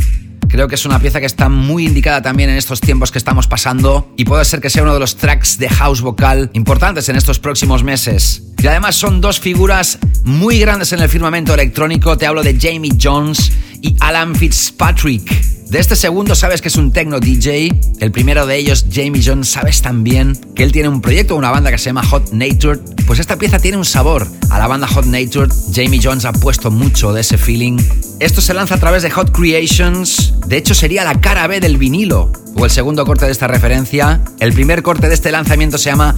Creo 0.47 0.67
que 0.67 0.75
es 0.75 0.85
una 0.85 0.99
pieza 0.99 1.19
que 1.19 1.25
está 1.25 1.49
muy 1.49 1.85
indicada 1.85 2.21
también 2.21 2.49
en 2.49 2.57
estos 2.57 2.81
tiempos 2.81 3.11
que 3.11 3.17
estamos 3.17 3.47
pasando 3.47 4.13
y 4.17 4.25
puede 4.25 4.45
ser 4.45 4.61
que 4.61 4.69
sea 4.69 4.83
uno 4.83 4.93
de 4.93 4.99
los 4.99 5.17
tracks 5.17 5.57
de 5.57 5.69
house 5.69 6.01
vocal 6.01 6.49
importantes 6.53 7.09
en 7.09 7.15
estos 7.15 7.39
próximos 7.39 7.83
meses. 7.83 8.43
Y 8.61 8.67
además 8.67 8.95
son 8.95 9.21
dos 9.21 9.39
figuras 9.39 9.99
muy 10.23 10.59
grandes 10.59 10.91
en 10.91 10.99
el 10.99 11.09
firmamento 11.09 11.53
electrónico. 11.53 12.17
Te 12.17 12.25
hablo 12.25 12.41
de 12.41 12.57
Jamie 12.59 12.97
Jones 13.01 13.51
y 13.85 13.95
Alan 13.99 14.33
Fitzpatrick. 14.33 15.29
De 15.69 15.79
este 15.79 15.95
segundo 15.95 16.33
sabes 16.33 16.61
que 16.61 16.69
es 16.69 16.75
un 16.75 16.91
techno 16.91 17.19
DJ. 17.19 17.69
El 17.99 18.11
primero 18.11 18.47
de 18.47 18.57
ellos, 18.57 18.85
Jamie 18.91 19.21
Jones, 19.23 19.47
sabes 19.47 19.81
también 19.81 20.35
que 20.55 20.63
él 20.63 20.71
tiene 20.71 20.89
un 20.89 21.01
proyecto, 21.01 21.35
una 21.35 21.51
banda 21.51 21.69
que 21.69 21.77
se 21.77 21.85
llama 21.85 22.03
Hot 22.05 22.31
Natured. 22.31 22.79
Pues 23.05 23.19
esta 23.19 23.37
pieza 23.37 23.59
tiene 23.59 23.77
un 23.77 23.85
sabor 23.85 24.27
a 24.49 24.57
la 24.57 24.67
banda 24.67 24.87
Hot 24.87 25.05
Natured. 25.05 25.51
Jamie 25.71 25.99
Jones 26.01 26.25
ha 26.25 26.33
puesto 26.33 26.71
mucho 26.71 27.13
de 27.13 27.21
ese 27.21 27.37
feeling. 27.37 27.77
Esto 28.19 28.41
se 28.41 28.53
lanza 28.55 28.75
a 28.75 28.79
través 28.79 29.03
de 29.03 29.11
Hot 29.11 29.31
Creations. 29.31 30.33
De 30.47 30.57
hecho, 30.57 30.73
sería 30.73 31.03
la 31.03 31.19
cara 31.21 31.45
B 31.45 31.59
del 31.59 31.77
vinilo 31.77 32.31
o 32.57 32.65
el 32.65 32.71
segundo 32.71 33.05
corte 33.05 33.25
de 33.25 33.31
esta 33.31 33.47
referencia. 33.47 34.23
El 34.39 34.53
primer 34.53 34.81
corte 34.81 35.09
de 35.09 35.13
este 35.13 35.31
lanzamiento 35.31 35.77
se 35.77 35.91
llama 35.91 36.15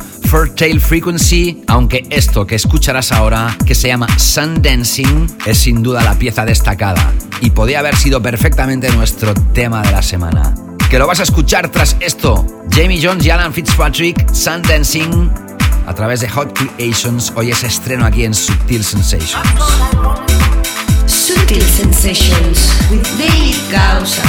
Tail 0.56 0.80
Frequency, 0.80 1.64
aunque 1.68 2.06
esto 2.10 2.46
que 2.46 2.56
escucharás 2.56 3.12
ahora, 3.12 3.58
que 3.66 3.74
se 3.76 3.88
llama 3.88 4.08
Sun 4.20 4.62
Dancing, 4.62 5.28
es 5.46 5.58
sin 5.58 5.82
duda 5.82 6.04
la 6.04 6.20
pieza 6.20 6.46
destacada 6.46 7.14
podía 7.58 7.80
haber 7.80 7.96
sido 7.96 8.22
perfectamente 8.22 8.88
nuestro 8.92 9.34
tema 9.34 9.82
de 9.82 9.92
la 9.92 10.04
semana. 10.04 10.54
Que 10.92 11.00
lo 11.00 11.08
vas 11.08 11.22
a 11.22 11.24
escuchar 11.24 11.70
tras 11.72 11.98
esto. 12.02 12.46
Jamie 12.70 13.02
Jones 13.02 13.26
y 13.26 13.32
Alan 13.32 13.52
Fitzpatrick, 13.52 14.32
Sun 14.32 14.62
Dancing, 14.62 15.32
a 15.88 15.94
través 15.96 16.20
de 16.20 16.30
Hot 16.30 16.56
Creations. 16.56 17.34
Hoy 17.36 17.50
es 17.50 17.64
estreno 17.64 18.06
aquí 18.06 18.26
en 18.26 18.36
Subtil 18.36 18.84
Sensations. 18.84 19.44
Subtil 21.08 21.64
Sensations 21.64 22.78
with 22.92 23.02
David 23.18 23.56
Causa. 23.72 24.22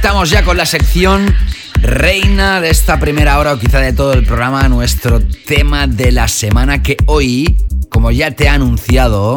Conectamos 0.00 0.30
ya 0.30 0.42
con 0.44 0.56
la 0.56 0.64
sección 0.64 1.34
reina 1.82 2.62
de 2.62 2.70
esta 2.70 2.98
primera 2.98 3.38
hora 3.38 3.52
o 3.52 3.58
quizá 3.58 3.80
de 3.80 3.92
todo 3.92 4.14
el 4.14 4.24
programa, 4.24 4.66
nuestro 4.66 5.20
tema 5.20 5.86
de 5.86 6.10
la 6.10 6.26
semana 6.26 6.82
que 6.82 6.96
hoy, 7.04 7.58
como 7.90 8.10
ya 8.10 8.30
te 8.30 8.44
he 8.44 8.48
anunciado, 8.48 9.34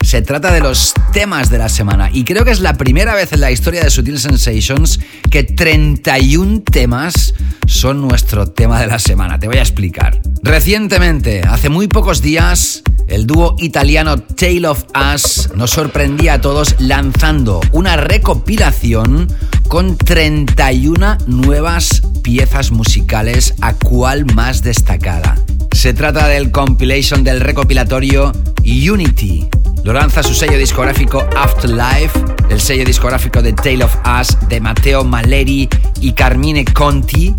se 0.00 0.22
trata 0.22 0.52
de 0.52 0.60
los 0.60 0.94
temas 1.12 1.50
de 1.50 1.58
la 1.58 1.68
semana. 1.68 2.08
Y 2.10 2.24
creo 2.24 2.46
que 2.46 2.50
es 2.50 2.60
la 2.60 2.78
primera 2.78 3.14
vez 3.14 3.34
en 3.34 3.40
la 3.40 3.50
historia 3.50 3.84
de 3.84 3.90
Sutil 3.90 4.18
Sensations 4.18 5.00
que 5.30 5.42
31 5.42 6.62
temas 6.62 7.34
son 7.66 8.00
nuestro 8.00 8.46
tema 8.46 8.80
de 8.80 8.86
la 8.86 8.98
semana. 8.98 9.38
Te 9.38 9.48
voy 9.48 9.58
a 9.58 9.62
explicar. 9.62 10.18
Recientemente, 10.42 11.42
hace 11.42 11.68
muy 11.68 11.88
pocos 11.88 12.22
días, 12.22 12.82
el 13.08 13.26
dúo 13.26 13.56
italiano 13.58 14.18
Tale 14.18 14.66
of 14.66 14.84
Us 15.14 15.50
nos 15.54 15.72
sorprendía 15.72 16.34
a 16.34 16.40
todos 16.40 16.74
lanzando 16.78 17.60
una 17.72 17.96
recopilación 17.96 19.28
con 19.76 19.98
31 19.98 21.18
nuevas 21.26 22.00
piezas 22.22 22.70
musicales, 22.70 23.52
a 23.60 23.74
cual 23.74 24.24
más 24.34 24.62
destacada. 24.62 25.36
Se 25.72 25.92
trata 25.92 26.28
del 26.28 26.50
compilation 26.50 27.22
del 27.22 27.40
recopilatorio 27.40 28.32
Unity. 28.64 29.46
Lo 29.84 29.92
lanza 29.92 30.22
su 30.22 30.32
sello 30.32 30.56
discográfico 30.56 31.28
Afterlife, 31.36 32.18
el 32.48 32.58
sello 32.58 32.86
discográfico 32.86 33.42
de 33.42 33.52
Tale 33.52 33.84
of 33.84 33.94
Us 34.18 34.38
de 34.48 34.62
Matteo 34.62 35.04
Maleri 35.04 35.68
y 36.00 36.12
Carmine 36.12 36.64
Conti. 36.64 37.34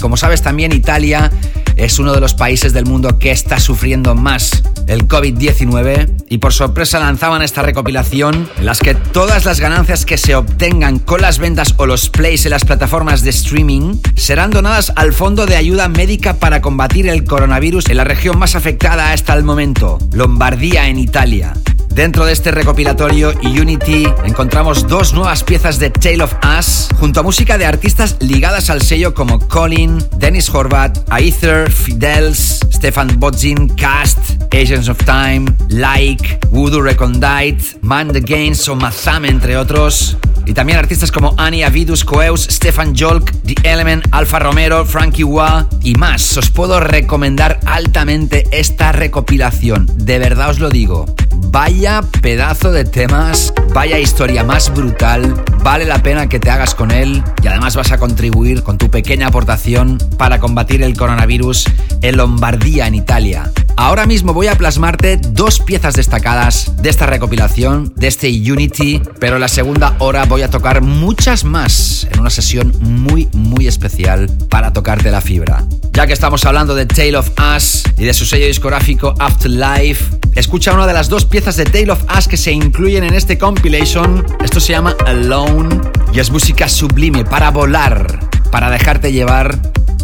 Como 0.00 0.16
sabes 0.16 0.42
también 0.42 0.70
Italia 0.70 1.28
es 1.74 1.98
uno 1.98 2.12
de 2.12 2.20
los 2.20 2.34
países 2.34 2.72
del 2.72 2.86
mundo 2.86 3.18
que 3.18 3.32
está 3.32 3.58
sufriendo 3.58 4.14
más 4.14 4.62
el 4.86 5.08
COVID-19 5.08 6.19
y 6.30 6.38
por 6.38 6.54
sorpresa 6.54 7.00
lanzaban 7.00 7.42
esta 7.42 7.60
recopilación 7.60 8.48
en 8.56 8.64
las 8.64 8.78
que 8.78 8.94
todas 8.94 9.44
las 9.44 9.60
ganancias 9.60 10.06
que 10.06 10.16
se 10.16 10.36
obtengan 10.36 11.00
con 11.00 11.20
las 11.20 11.38
ventas 11.38 11.74
o 11.76 11.84
los 11.84 12.08
plays 12.08 12.46
en 12.46 12.52
las 12.52 12.64
plataformas 12.64 13.22
de 13.22 13.30
streaming 13.30 13.98
serán 14.14 14.50
donadas 14.50 14.92
al 14.94 15.12
Fondo 15.12 15.44
de 15.44 15.56
Ayuda 15.56 15.88
Médica 15.88 16.34
para 16.34 16.60
combatir 16.60 17.08
el 17.08 17.24
coronavirus 17.24 17.90
en 17.90 17.96
la 17.96 18.04
región 18.04 18.38
más 18.38 18.54
afectada 18.54 19.12
hasta 19.12 19.34
el 19.34 19.42
momento, 19.42 19.98
Lombardía 20.12 20.86
en 20.86 21.00
Italia. 21.00 21.52
Dentro 21.88 22.24
de 22.24 22.32
este 22.32 22.52
recopilatorio 22.52 23.34
Unity 23.42 24.06
encontramos 24.24 24.86
dos 24.86 25.12
nuevas 25.12 25.42
piezas 25.42 25.80
de 25.80 25.90
Tale 25.90 26.22
of 26.22 26.34
Us 26.56 26.88
junto 27.00 27.18
a 27.18 27.22
música 27.24 27.58
de 27.58 27.66
artistas 27.66 28.16
ligadas 28.20 28.70
al 28.70 28.80
sello 28.80 29.12
como 29.12 29.40
Colin, 29.40 29.98
Dennis 30.16 30.48
Horvat, 30.48 30.98
Aether, 31.10 31.70
Fidels, 31.70 32.60
Stefan 32.72 33.18
Bodzin, 33.18 33.68
Cast, 33.70 34.39
Agents 34.52 34.88
of 34.88 34.98
Time, 35.04 35.46
Like, 35.68 36.38
Voodoo 36.50 36.82
Recondite, 36.82 37.78
Man 37.82 38.08
the 38.12 38.20
Gains 38.20 38.68
o 38.68 38.76
Mazam 38.76 39.24
entre 39.24 39.56
otros. 39.56 40.16
Y 40.46 40.52
también 40.54 40.78
artistas 40.78 41.12
como 41.12 41.34
Annie 41.36 41.64
Avidus, 41.64 42.04
Coeus, 42.04 42.42
Stefan 42.50 42.94
Jolk, 42.96 43.30
The 43.44 43.54
Element, 43.62 44.06
Alfa 44.10 44.38
Romero, 44.38 44.84
Frankie 44.84 45.24
Wah 45.24 45.66
y 45.82 45.94
más. 45.94 46.36
Os 46.36 46.50
puedo 46.50 46.80
recomendar 46.80 47.60
altamente 47.66 48.48
esta 48.50 48.92
recopilación. 48.92 49.86
De 49.94 50.18
verdad 50.18 50.50
os 50.50 50.58
lo 50.58 50.70
digo. 50.70 51.14
Vaya 51.52 52.02
pedazo 52.20 52.70
de 52.70 52.84
temas, 52.84 53.52
vaya 53.72 53.98
historia 53.98 54.44
más 54.44 54.72
brutal. 54.72 55.42
Vale 55.62 55.84
la 55.84 56.02
pena 56.02 56.28
que 56.28 56.38
te 56.38 56.50
hagas 56.50 56.74
con 56.74 56.90
él 56.90 57.22
y 57.42 57.46
además 57.46 57.76
vas 57.76 57.92
a 57.92 57.98
contribuir 57.98 58.62
con 58.62 58.78
tu 58.78 58.90
pequeña 58.90 59.28
aportación 59.28 59.98
para 60.16 60.38
combatir 60.38 60.82
el 60.82 60.96
coronavirus 60.96 61.64
en 62.02 62.16
Lombardía, 62.16 62.86
en 62.86 62.94
Italia. 62.94 63.50
Ahora 63.80 64.04
mismo 64.04 64.34
voy 64.34 64.46
a 64.46 64.58
plasmarte 64.58 65.16
dos 65.16 65.58
piezas 65.58 65.94
destacadas 65.94 66.70
de 66.82 66.90
esta 66.90 67.06
recopilación, 67.06 67.94
de 67.96 68.08
este 68.08 68.28
Unity, 68.28 69.00
pero 69.18 69.36
en 69.36 69.40
la 69.40 69.48
segunda 69.48 69.96
hora 70.00 70.26
voy 70.26 70.42
a 70.42 70.50
tocar 70.50 70.82
muchas 70.82 71.44
más 71.44 72.06
en 72.12 72.20
una 72.20 72.28
sesión 72.28 72.74
muy, 72.82 73.30
muy 73.32 73.66
especial 73.66 74.28
para 74.50 74.74
tocarte 74.74 75.10
la 75.10 75.22
fibra. 75.22 75.64
Ya 75.94 76.06
que 76.06 76.12
estamos 76.12 76.44
hablando 76.44 76.74
de 76.74 76.84
Tale 76.84 77.16
of 77.16 77.30
Us 77.56 77.84
y 77.96 78.04
de 78.04 78.12
su 78.12 78.26
sello 78.26 78.46
discográfico 78.46 79.14
Afterlife, 79.18 80.14
escucha 80.34 80.74
una 80.74 80.86
de 80.86 80.92
las 80.92 81.08
dos 81.08 81.24
piezas 81.24 81.56
de 81.56 81.64
Tale 81.64 81.92
of 81.92 82.04
Us 82.16 82.28
que 82.28 82.36
se 82.36 82.52
incluyen 82.52 83.04
en 83.04 83.14
este 83.14 83.38
compilation. 83.38 84.26
Esto 84.44 84.60
se 84.60 84.74
llama 84.74 84.94
Alone 85.06 85.80
y 86.12 86.20
es 86.20 86.30
música 86.30 86.68
sublime 86.68 87.24
para 87.24 87.50
volar, 87.50 88.28
para 88.52 88.68
dejarte 88.68 89.10
llevar 89.10 89.58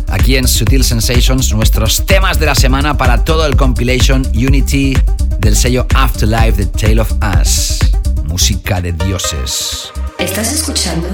aquí 0.09 0.37
en 0.37 0.47
Sutil 0.47 0.85
Sensations 0.85 1.53
nuestros 1.53 2.05
temas 2.07 2.39
de 2.39 2.47
la 2.47 2.55
semana 2.55 2.97
para 2.97 3.25
todo 3.25 3.47
el 3.47 3.57
compilation 3.57 4.27
Unity 4.35 4.97
del 5.39 5.57
sello 5.57 5.87
Afterlife 5.95 6.53
de 6.53 6.67
Tale 6.67 7.01
of 7.01 7.13
Us. 7.41 7.79
Música 8.25 8.81
de 8.81 8.93
dioses. 8.93 9.91
Estás 10.19 10.53
escuchando 10.53 11.09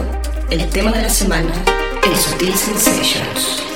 el 0.51 0.68
tema 0.70 0.93
de 0.93 1.03
la 1.03 1.11
semana 1.11 1.53
en 2.05 2.16
Sutil 2.16 2.55
Sensations. 2.55 3.71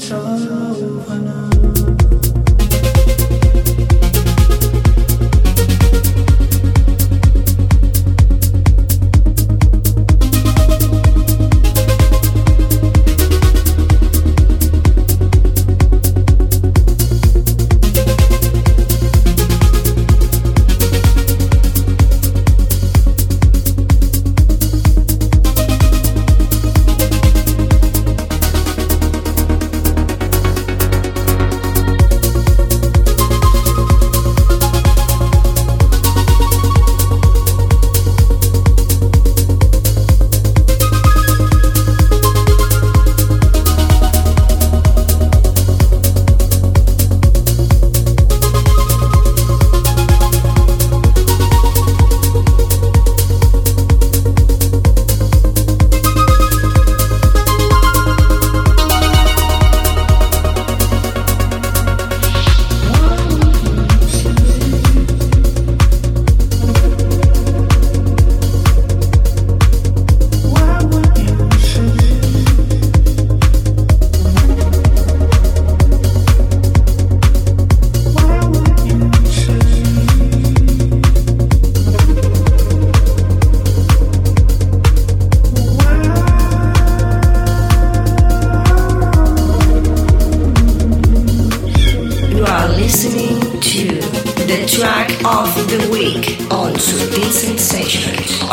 You 0.00 1.77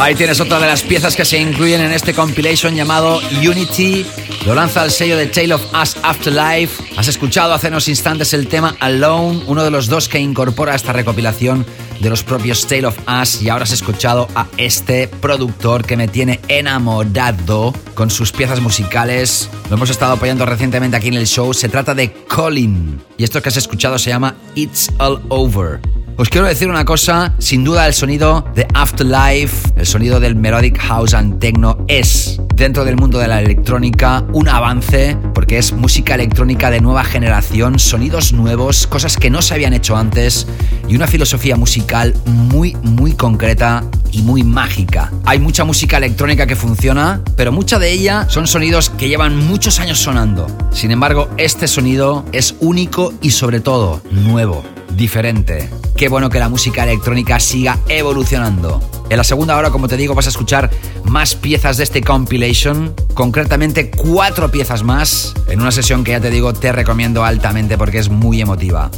Ahí 0.05 0.13
tienes 0.13 0.39
otra 0.39 0.59
de 0.59 0.67
las 0.67 0.83
piezas 0.83 1.15
que 1.15 1.25
se 1.25 1.39
incluyen 1.39 1.81
en 1.81 1.91
este 1.91 2.13
compilation 2.13 2.75
llamado 2.75 3.19
Unity. 3.43 4.05
Lo 4.45 4.53
lanza 4.53 4.85
el 4.85 4.91
sello 4.91 5.17
de 5.17 5.25
Tale 5.25 5.55
of 5.55 5.63
Us 5.73 5.97
Afterlife. 6.03 6.83
Has 6.95 7.07
escuchado 7.07 7.55
hace 7.55 7.69
unos 7.69 7.87
instantes 7.87 8.31
el 8.35 8.47
tema 8.47 8.75
Alone, 8.81 9.41
uno 9.47 9.63
de 9.63 9.71
los 9.71 9.87
dos 9.87 10.07
que 10.07 10.19
incorpora 10.19 10.75
esta 10.75 10.93
recopilación 10.93 11.65
de 11.99 12.09
los 12.11 12.23
propios 12.23 12.67
Tale 12.67 12.85
of 12.85 12.99
Us. 13.19 13.41
Y 13.41 13.49
ahora 13.49 13.63
has 13.63 13.71
escuchado 13.71 14.27
a 14.35 14.45
este 14.57 15.07
productor 15.07 15.83
que 15.83 15.97
me 15.97 16.07
tiene 16.07 16.39
enamorado 16.49 17.73
con 17.95 18.11
sus 18.11 18.31
piezas 18.31 18.61
musicales. 18.61 19.49
Lo 19.71 19.75
hemos 19.77 19.89
estado 19.89 20.13
apoyando 20.13 20.45
recientemente 20.45 20.97
aquí 20.97 21.07
en 21.07 21.15
el 21.15 21.25
show. 21.25 21.51
Se 21.51 21.67
trata 21.67 21.95
de 21.95 22.13
Colin. 22.27 23.01
Y 23.17 23.23
esto 23.23 23.41
que 23.41 23.49
has 23.49 23.57
escuchado 23.57 23.97
se 23.97 24.11
llama 24.11 24.35
It's 24.53 24.91
All 24.99 25.19
Over. 25.29 25.79
Os 26.17 26.29
quiero 26.29 26.47
decir 26.47 26.69
una 26.69 26.85
cosa, 26.85 27.33
sin 27.39 27.65
duda 27.65 27.85
el 27.87 27.93
sonido 27.93 28.45
de 28.55 28.65
Afterlife, 28.73 29.64
el 29.75 29.85
sonido 29.85 30.19
del 30.19 30.35
Melodic 30.35 30.77
House 30.79 31.13
and 31.13 31.39
Techno 31.39 31.77
es, 31.87 32.39
dentro 32.55 32.85
del 32.85 32.95
mundo 32.95 33.19
de 33.19 33.27
la 33.27 33.41
electrónica, 33.41 34.25
un 34.33 34.47
avance, 34.47 35.17
porque 35.33 35.57
es 35.57 35.73
música 35.73 36.15
electrónica 36.15 36.69
de 36.71 36.81
nueva 36.81 37.03
generación, 37.03 37.79
sonidos 37.79 38.33
nuevos, 38.33 38.87
cosas 38.87 39.17
que 39.17 39.29
no 39.29 39.41
se 39.41 39.53
habían 39.53 39.73
hecho 39.73 39.95
antes 39.97 40.47
y 40.87 40.95
una 40.95 41.07
filosofía 41.07 41.55
musical 41.55 42.13
muy, 42.25 42.75
muy 42.83 43.13
concreta 43.13 43.83
y 44.11 44.21
muy 44.21 44.43
mágica. 44.43 45.11
Hay 45.25 45.39
mucha 45.39 45.65
música 45.65 45.97
electrónica 45.97 46.47
que 46.47 46.55
funciona, 46.55 47.21
pero 47.35 47.51
mucha 47.51 47.79
de 47.79 47.91
ella 47.91 48.27
son 48.29 48.47
sonidos 48.47 48.89
que 48.89 49.09
llevan 49.09 49.37
muchos 49.37 49.79
años 49.79 49.99
sonando. 49.99 50.47
Sin 50.71 50.91
embargo, 50.91 51.29
este 51.37 51.67
sonido 51.67 52.25
es 52.31 52.55
único 52.61 53.13
y 53.21 53.31
sobre 53.31 53.59
todo 53.59 54.01
nuevo 54.11 54.63
diferente. 54.95 55.69
Qué 55.97 56.07
bueno 56.07 56.29
que 56.29 56.39
la 56.39 56.49
música 56.49 56.83
electrónica 56.83 57.39
siga 57.39 57.79
evolucionando. 57.89 58.94
En 59.15 59.17
la 59.17 59.23
segunda 59.23 59.55
hora, 59.55 59.71
como 59.71 59.87
te 59.87 59.95
digo, 59.95 60.13
vas 60.13 60.25
a 60.25 60.29
escuchar 60.29 60.69
más 61.05 61.35
piezas 61.35 61.77
de 61.77 61.85
este 61.85 62.01
compilation, 62.01 62.93
concretamente 63.13 63.89
cuatro 63.89 64.51
piezas 64.51 64.83
más, 64.83 65.33
en 65.47 65.61
una 65.61 65.71
sesión 65.71 66.03
que 66.03 66.11
ya 66.11 66.19
te 66.19 66.29
digo 66.29 66.51
te 66.51 66.73
recomiendo 66.73 67.23
altamente 67.23 67.77
porque 67.77 67.99
es 67.99 68.09
muy 68.09 68.41
emotiva. 68.41 68.91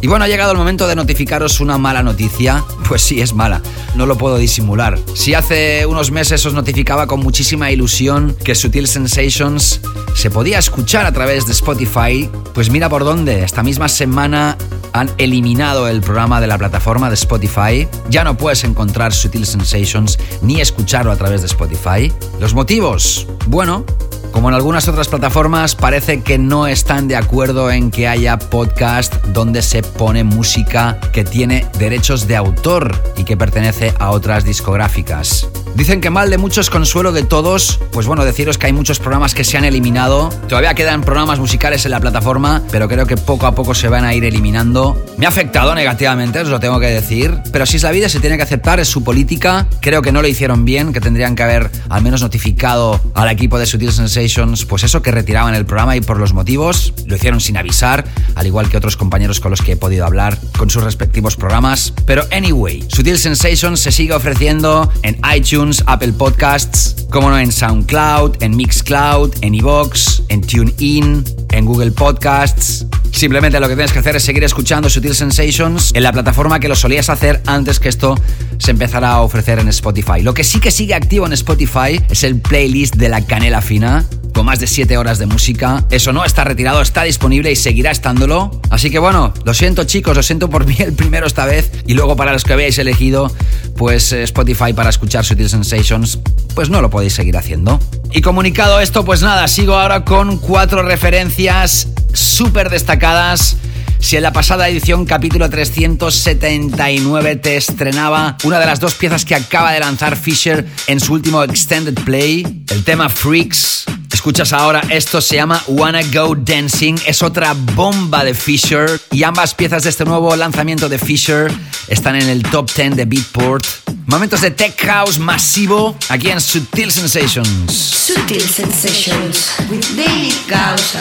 Y 0.00 0.06
bueno, 0.06 0.24
ha 0.24 0.28
llegado 0.28 0.52
el 0.52 0.58
momento 0.58 0.86
de 0.86 0.94
notificaros 0.94 1.58
una 1.58 1.76
mala 1.76 2.04
noticia. 2.04 2.64
Pues 2.88 3.02
sí, 3.02 3.20
es 3.20 3.34
mala, 3.34 3.60
no 3.96 4.06
lo 4.06 4.16
puedo 4.16 4.38
disimular. 4.38 4.98
Si 5.12 5.34
hace 5.34 5.84
unos 5.84 6.10
meses 6.10 6.46
os 6.46 6.54
notificaba 6.54 7.06
con 7.06 7.20
muchísima 7.20 7.70
ilusión 7.70 8.34
que 8.42 8.54
Sutil 8.54 8.88
Sensations 8.88 9.82
se 10.14 10.30
podía 10.30 10.58
escuchar 10.58 11.04
a 11.04 11.12
través 11.12 11.44
de 11.44 11.52
Spotify, 11.52 12.30
pues 12.54 12.70
mira 12.70 12.88
por 12.88 13.04
dónde. 13.04 13.44
Esta 13.44 13.62
misma 13.62 13.90
semana 13.90 14.56
han 14.98 15.10
eliminado 15.18 15.88
el 15.88 16.00
programa 16.00 16.40
de 16.40 16.46
la 16.46 16.58
plataforma 16.58 17.08
de 17.08 17.14
Spotify. 17.14 17.88
Ya 18.10 18.24
no 18.24 18.36
puedes 18.36 18.64
encontrar 18.64 19.12
Sutil 19.12 19.46
Sensations 19.46 20.18
ni 20.42 20.60
escucharlo 20.60 21.12
a 21.12 21.16
través 21.16 21.40
de 21.42 21.46
Spotify. 21.46 22.12
¿Los 22.40 22.54
motivos? 22.54 23.26
Bueno, 23.46 23.84
como 24.32 24.48
en 24.48 24.54
algunas 24.54 24.88
otras 24.88 25.08
plataformas, 25.08 25.74
parece 25.74 26.22
que 26.22 26.38
no 26.38 26.66
están 26.66 27.08
de 27.08 27.16
acuerdo 27.16 27.70
en 27.70 27.90
que 27.90 28.08
haya 28.08 28.38
podcast 28.38 29.14
donde 29.26 29.62
se 29.62 29.82
pone 29.82 30.24
música 30.24 30.98
que 31.12 31.24
tiene 31.24 31.66
derechos 31.78 32.26
de 32.26 32.36
autor 32.36 32.94
y 33.16 33.24
que 33.24 33.36
pertenece 33.36 33.94
a 33.98 34.10
otras 34.10 34.44
discográficas. 34.44 35.48
Dicen 35.78 36.00
que 36.00 36.10
mal 36.10 36.28
de 36.28 36.38
muchos, 36.38 36.70
consuelo 36.70 37.12
de 37.12 37.22
todos. 37.22 37.78
Pues 37.92 38.08
bueno, 38.08 38.24
deciros 38.24 38.58
que 38.58 38.66
hay 38.66 38.72
muchos 38.72 38.98
programas 38.98 39.32
que 39.32 39.44
se 39.44 39.56
han 39.58 39.64
eliminado. 39.64 40.28
Todavía 40.48 40.74
quedan 40.74 41.02
programas 41.02 41.38
musicales 41.38 41.84
en 41.84 41.92
la 41.92 42.00
plataforma, 42.00 42.64
pero 42.72 42.88
creo 42.88 43.06
que 43.06 43.16
poco 43.16 43.46
a 43.46 43.54
poco 43.54 43.76
se 43.76 43.86
van 43.86 44.04
a 44.04 44.12
ir 44.12 44.24
eliminando. 44.24 45.00
Me 45.18 45.26
ha 45.26 45.28
afectado 45.28 45.76
negativamente, 45.76 46.40
os 46.40 46.48
lo 46.48 46.58
tengo 46.58 46.80
que 46.80 46.88
decir. 46.88 47.32
Pero 47.52 47.64
si 47.64 47.76
es 47.76 47.84
la 47.84 47.92
vida, 47.92 48.08
se 48.08 48.18
tiene 48.18 48.36
que 48.36 48.42
aceptar, 48.42 48.80
es 48.80 48.88
su 48.88 49.04
política. 49.04 49.68
Creo 49.80 50.02
que 50.02 50.10
no 50.10 50.20
lo 50.20 50.26
hicieron 50.26 50.64
bien, 50.64 50.92
que 50.92 51.00
tendrían 51.00 51.36
que 51.36 51.44
haber 51.44 51.70
al 51.88 52.02
menos 52.02 52.22
notificado 52.22 53.00
al 53.14 53.28
equipo 53.30 53.58
de 53.58 53.66
Sutil 53.66 53.92
Sensations, 53.92 54.64
pues 54.64 54.84
eso, 54.84 55.02
que 55.02 55.10
retiraban 55.10 55.54
el 55.54 55.66
programa 55.66 55.96
y 55.96 56.00
por 56.00 56.18
los 56.18 56.32
motivos. 56.32 56.92
Lo 57.06 57.16
hicieron 57.16 57.40
sin 57.40 57.56
avisar, 57.56 58.04
al 58.34 58.46
igual 58.46 58.68
que 58.68 58.76
otros 58.76 58.96
compañeros 58.96 59.40
con 59.40 59.50
los 59.50 59.62
que 59.62 59.72
he 59.72 59.76
podido 59.76 60.04
hablar 60.04 60.38
con 60.56 60.70
sus 60.70 60.82
respectivos 60.82 61.36
programas. 61.36 61.92
Pero 62.06 62.24
anyway, 62.32 62.84
Sutil 62.88 63.18
Sensations 63.18 63.80
se 63.80 63.92
sigue 63.92 64.14
ofreciendo 64.14 64.90
en 65.02 65.18
iTunes, 65.34 65.82
Apple 65.86 66.12
Podcasts, 66.12 67.06
como 67.10 67.30
no 67.30 67.38
en 67.38 67.52
SoundCloud, 67.52 68.42
en 68.42 68.56
Mixcloud, 68.56 69.32
en 69.40 69.54
Evox, 69.54 70.22
en 70.28 70.40
TuneIn, 70.42 71.24
en 71.50 71.64
Google 71.64 71.92
Podcasts. 71.92 72.87
Simplemente 73.18 73.58
lo 73.58 73.66
que 73.66 73.74
tienes 73.74 73.92
que 73.92 73.98
hacer 73.98 74.14
es 74.14 74.22
seguir 74.22 74.44
escuchando 74.44 74.88
Sutil 74.88 75.12
Sensations 75.12 75.90
en 75.92 76.04
la 76.04 76.12
plataforma 76.12 76.60
que 76.60 76.68
lo 76.68 76.76
solías 76.76 77.10
hacer 77.10 77.42
antes 77.46 77.80
que 77.80 77.88
esto 77.88 78.14
se 78.58 78.70
empezara 78.70 79.10
a 79.10 79.22
ofrecer 79.22 79.58
en 79.58 79.66
Spotify. 79.70 80.22
Lo 80.22 80.34
que 80.34 80.44
sí 80.44 80.60
que 80.60 80.70
sigue 80.70 80.94
activo 80.94 81.26
en 81.26 81.32
Spotify 81.32 82.00
es 82.08 82.22
el 82.22 82.40
playlist 82.40 82.94
de 82.94 83.08
la 83.08 83.26
canela 83.26 83.60
fina 83.60 84.04
con 84.32 84.46
más 84.46 84.60
de 84.60 84.68
7 84.68 84.96
horas 84.96 85.18
de 85.18 85.26
música. 85.26 85.84
Eso 85.90 86.12
no 86.12 86.24
está 86.24 86.44
retirado, 86.44 86.80
está 86.80 87.02
disponible 87.02 87.50
y 87.50 87.56
seguirá 87.56 87.90
estándolo. 87.90 88.60
Así 88.70 88.88
que 88.88 89.00
bueno, 89.00 89.34
lo 89.44 89.52
siento 89.52 89.82
chicos, 89.82 90.16
lo 90.16 90.22
siento 90.22 90.48
por 90.48 90.64
mí 90.64 90.76
el 90.78 90.92
primero 90.92 91.26
esta 91.26 91.44
vez 91.44 91.72
y 91.88 91.94
luego 91.94 92.14
para 92.14 92.32
los 92.32 92.44
que 92.44 92.52
habéis 92.52 92.78
elegido 92.78 93.32
pues 93.76 94.12
eh, 94.12 94.22
Spotify 94.22 94.74
para 94.74 94.90
escuchar 94.90 95.24
Sutil 95.24 95.48
Sensations, 95.48 96.20
pues 96.54 96.70
no 96.70 96.80
lo 96.80 96.88
podéis 96.88 97.14
seguir 97.14 97.36
haciendo. 97.36 97.80
Y 98.12 98.20
comunicado 98.20 98.78
esto, 98.78 99.04
pues 99.04 99.22
nada, 99.22 99.48
sigo 99.48 99.74
ahora 99.74 100.04
con 100.04 100.38
cuatro 100.38 100.84
referencias 100.84 101.88
súper 102.18 102.70
destacadas. 102.70 103.56
Si 104.00 104.16
en 104.16 104.22
la 104.22 104.32
pasada 104.32 104.68
edición, 104.68 105.04
capítulo 105.04 105.50
379, 105.50 107.36
te 107.36 107.56
estrenaba 107.56 108.36
una 108.44 108.58
de 108.58 108.66
las 108.66 108.80
dos 108.80 108.94
piezas 108.94 109.24
que 109.24 109.34
acaba 109.34 109.72
de 109.72 109.80
lanzar 109.80 110.16
Fisher 110.16 110.66
en 110.86 111.00
su 111.00 111.14
último 111.14 111.42
Extended 111.42 111.94
Play, 112.04 112.64
el 112.70 112.84
tema 112.84 113.08
Freaks. 113.08 113.84
Escuchas 114.12 114.52
ahora, 114.52 114.82
esto 114.90 115.20
se 115.20 115.36
llama 115.36 115.62
Wanna 115.68 116.00
Go 116.12 116.34
Dancing, 116.34 116.96
es 117.06 117.22
otra 117.22 117.54
bomba 117.74 118.24
de 118.24 118.34
Fisher 118.34 119.00
y 119.12 119.22
ambas 119.22 119.54
piezas 119.54 119.84
de 119.84 119.90
este 119.90 120.04
nuevo 120.04 120.34
lanzamiento 120.36 120.88
de 120.88 120.98
Fisher 120.98 121.52
están 121.88 122.16
en 122.16 122.28
el 122.28 122.42
top 122.42 122.70
10 122.74 122.96
de 122.96 123.04
Beatport. 123.04 123.66
Momentos 124.06 124.40
de 124.40 124.50
tech 124.50 124.80
house 124.86 125.18
masivo 125.18 125.96
aquí 126.08 126.30
en 126.30 126.40
Sutil 126.40 126.90
Sensations. 126.90 127.72
Sutil 127.72 128.40
Sensations 128.40 129.50
with 129.70 129.84
David 129.96 130.34
Gausa. 130.48 131.00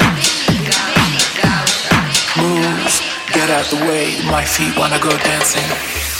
Get 3.33 3.49
out 3.49 3.65
the 3.65 3.75
way, 3.85 4.21
my 4.25 4.43
feet 4.43 4.77
wanna 4.77 4.99
go 4.99 5.09
dancing. 5.17 6.16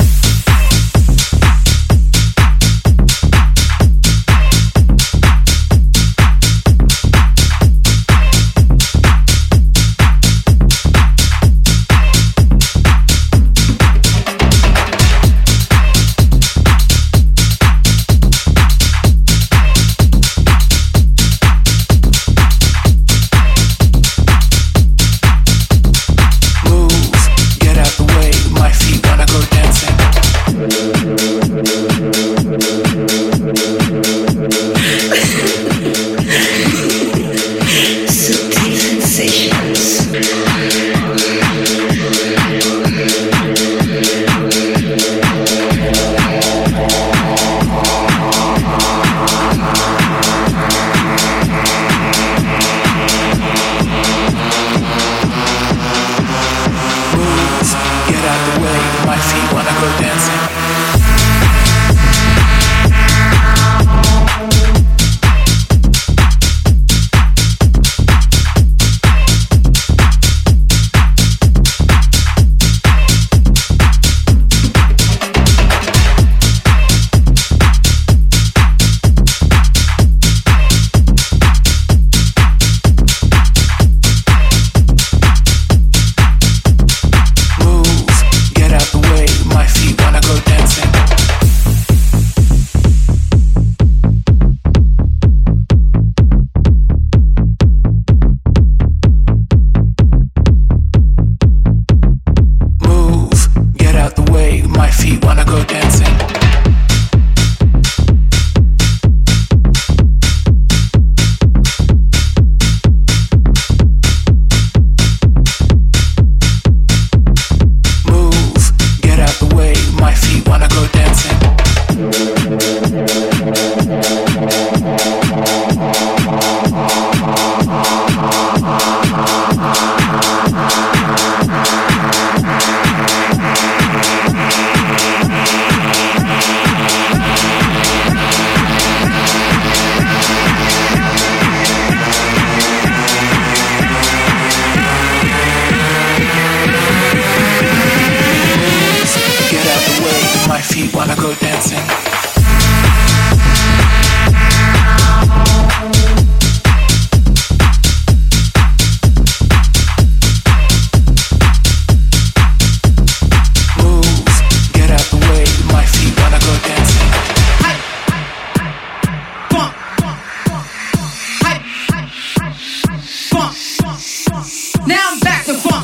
Now 174.87 175.09
I'm 175.11 175.19
back 175.19 175.43
to 175.47 175.53
funk, 175.53 175.76